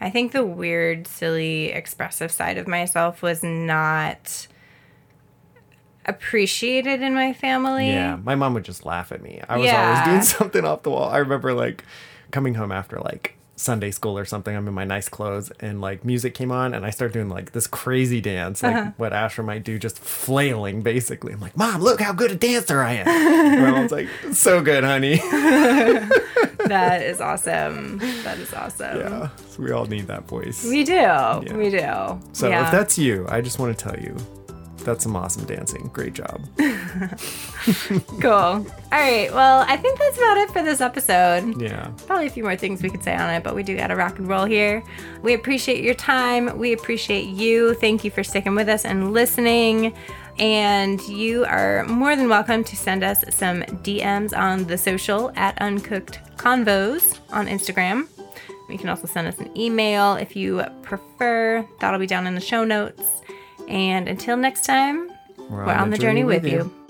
I 0.00 0.10
think 0.10 0.32
the 0.32 0.44
weird, 0.44 1.06
silly, 1.06 1.72
expressive 1.72 2.30
side 2.30 2.58
of 2.58 2.68
myself 2.68 3.22
was 3.22 3.42
not 3.42 4.46
appreciated 6.06 7.02
in 7.02 7.14
my 7.14 7.32
family. 7.32 7.88
Yeah, 7.88 8.16
my 8.16 8.34
mom 8.34 8.54
would 8.54 8.64
just 8.64 8.84
laugh 8.86 9.12
at 9.12 9.22
me. 9.22 9.40
I 9.48 9.56
was 9.58 9.66
Yeah. 9.66 9.88
always 10.00 10.04
doing 10.08 10.22
something 10.38 10.64
off 10.64 10.82
the 10.82 10.90
wall. 10.90 11.08
I 11.10 11.18
remember 11.18 11.52
like 11.52 11.84
coming 12.30 12.54
home 12.54 12.72
after 12.72 12.98
like 12.98 13.34
Sunday 13.58 13.90
school 13.90 14.18
or 14.18 14.24
something. 14.26 14.54
I'm 14.54 14.68
in 14.68 14.74
my 14.74 14.84
nice 14.84 15.08
clothes 15.08 15.50
and 15.60 15.80
like 15.80 16.04
music 16.04 16.34
came 16.34 16.50
on 16.52 16.74
and 16.74 16.84
I 16.84 16.90
started 16.90 17.14
doing 17.14 17.30
like 17.30 17.52
this 17.52 17.66
crazy 17.66 18.20
dance, 18.20 18.62
like 18.62 18.74
Uh-huh. 18.76 18.90
what 18.98 19.12
Asher 19.14 19.42
might 19.42 19.64
do, 19.64 19.78
just 19.78 19.98
flailing 19.98 20.82
basically. 20.82 21.32
I'm 21.32 21.40
like, 21.40 21.56
Mom, 21.56 21.80
look 21.80 22.00
how 22.00 22.12
good 22.12 22.30
a 22.32 22.34
dancer 22.36 22.82
I 22.82 22.92
am. 23.02 23.62
my 23.62 23.70
mom's 23.70 23.92
like, 23.92 24.08
so 24.32 24.60
good, 24.62 24.84
honey. 24.84 25.20
That 26.66 27.00
is 27.02 27.20
awesome. 27.20 27.98
That 28.24 28.38
is 28.38 28.52
awesome. 28.52 28.98
yeah, 28.98 29.28
we 29.56 29.70
all 29.70 29.86
need 29.86 30.08
that 30.08 30.26
voice. 30.26 30.64
We 30.64 30.82
do. 30.82 31.44
We 31.54 31.70
do. 31.70 32.20
So 32.32 32.48
yeah. 32.48 32.64
if 32.66 32.72
that's 32.72 32.98
you, 32.98 33.24
I 33.28 33.40
just 33.40 33.60
want 33.60 33.78
to 33.78 33.84
tell 33.88 33.96
you, 34.00 34.16
That's 34.86 35.02
some 35.02 35.16
awesome 35.16 35.44
dancing. 35.46 35.90
Great 35.92 36.12
job. 36.12 36.40
cool. 38.20 38.30
All 38.30 38.64
right. 38.92 39.28
Well, 39.32 39.64
I 39.66 39.76
think 39.76 39.98
that's 39.98 40.16
about 40.16 40.36
it 40.36 40.50
for 40.52 40.62
this 40.62 40.80
episode. 40.80 41.60
Yeah. 41.60 41.90
Probably 42.06 42.28
a 42.28 42.30
few 42.30 42.44
more 42.44 42.54
things 42.54 42.84
we 42.84 42.90
could 42.90 43.02
say 43.02 43.16
on 43.16 43.28
it, 43.34 43.42
but 43.42 43.56
we 43.56 43.64
do 43.64 43.76
got 43.76 43.88
to 43.88 43.96
rock 43.96 44.20
and 44.20 44.28
roll 44.28 44.44
here. 44.44 44.84
We 45.22 45.34
appreciate 45.34 45.82
your 45.82 45.94
time. 45.94 46.56
We 46.56 46.72
appreciate 46.72 47.26
you. 47.26 47.74
Thank 47.74 48.04
you 48.04 48.12
for 48.12 48.22
sticking 48.22 48.54
with 48.54 48.68
us 48.68 48.84
and 48.84 49.12
listening. 49.12 49.92
And 50.38 51.00
you 51.08 51.44
are 51.46 51.84
more 51.86 52.14
than 52.14 52.28
welcome 52.28 52.62
to 52.62 52.76
send 52.76 53.02
us 53.02 53.24
some 53.34 53.62
DMs 53.62 54.38
on 54.38 54.68
the 54.68 54.78
social 54.78 55.32
at 55.34 55.60
Uncooked 55.60 56.20
Convos 56.36 57.18
on 57.32 57.48
Instagram. 57.48 58.06
You 58.68 58.78
can 58.78 58.88
also 58.88 59.08
send 59.08 59.26
us 59.26 59.38
an 59.38 59.50
email 59.58 60.14
if 60.14 60.36
you 60.36 60.62
prefer. 60.82 61.66
That'll 61.80 61.98
be 61.98 62.06
down 62.06 62.28
in 62.28 62.36
the 62.36 62.40
show 62.40 62.62
notes. 62.62 63.02
And 63.68 64.08
until 64.08 64.36
next 64.36 64.64
time, 64.64 65.10
we're, 65.50 65.64
on, 65.64 65.90
the 65.90 65.98
journey, 65.98 66.24
with 66.24 66.44
you. 66.44 66.50
you. 66.50 66.85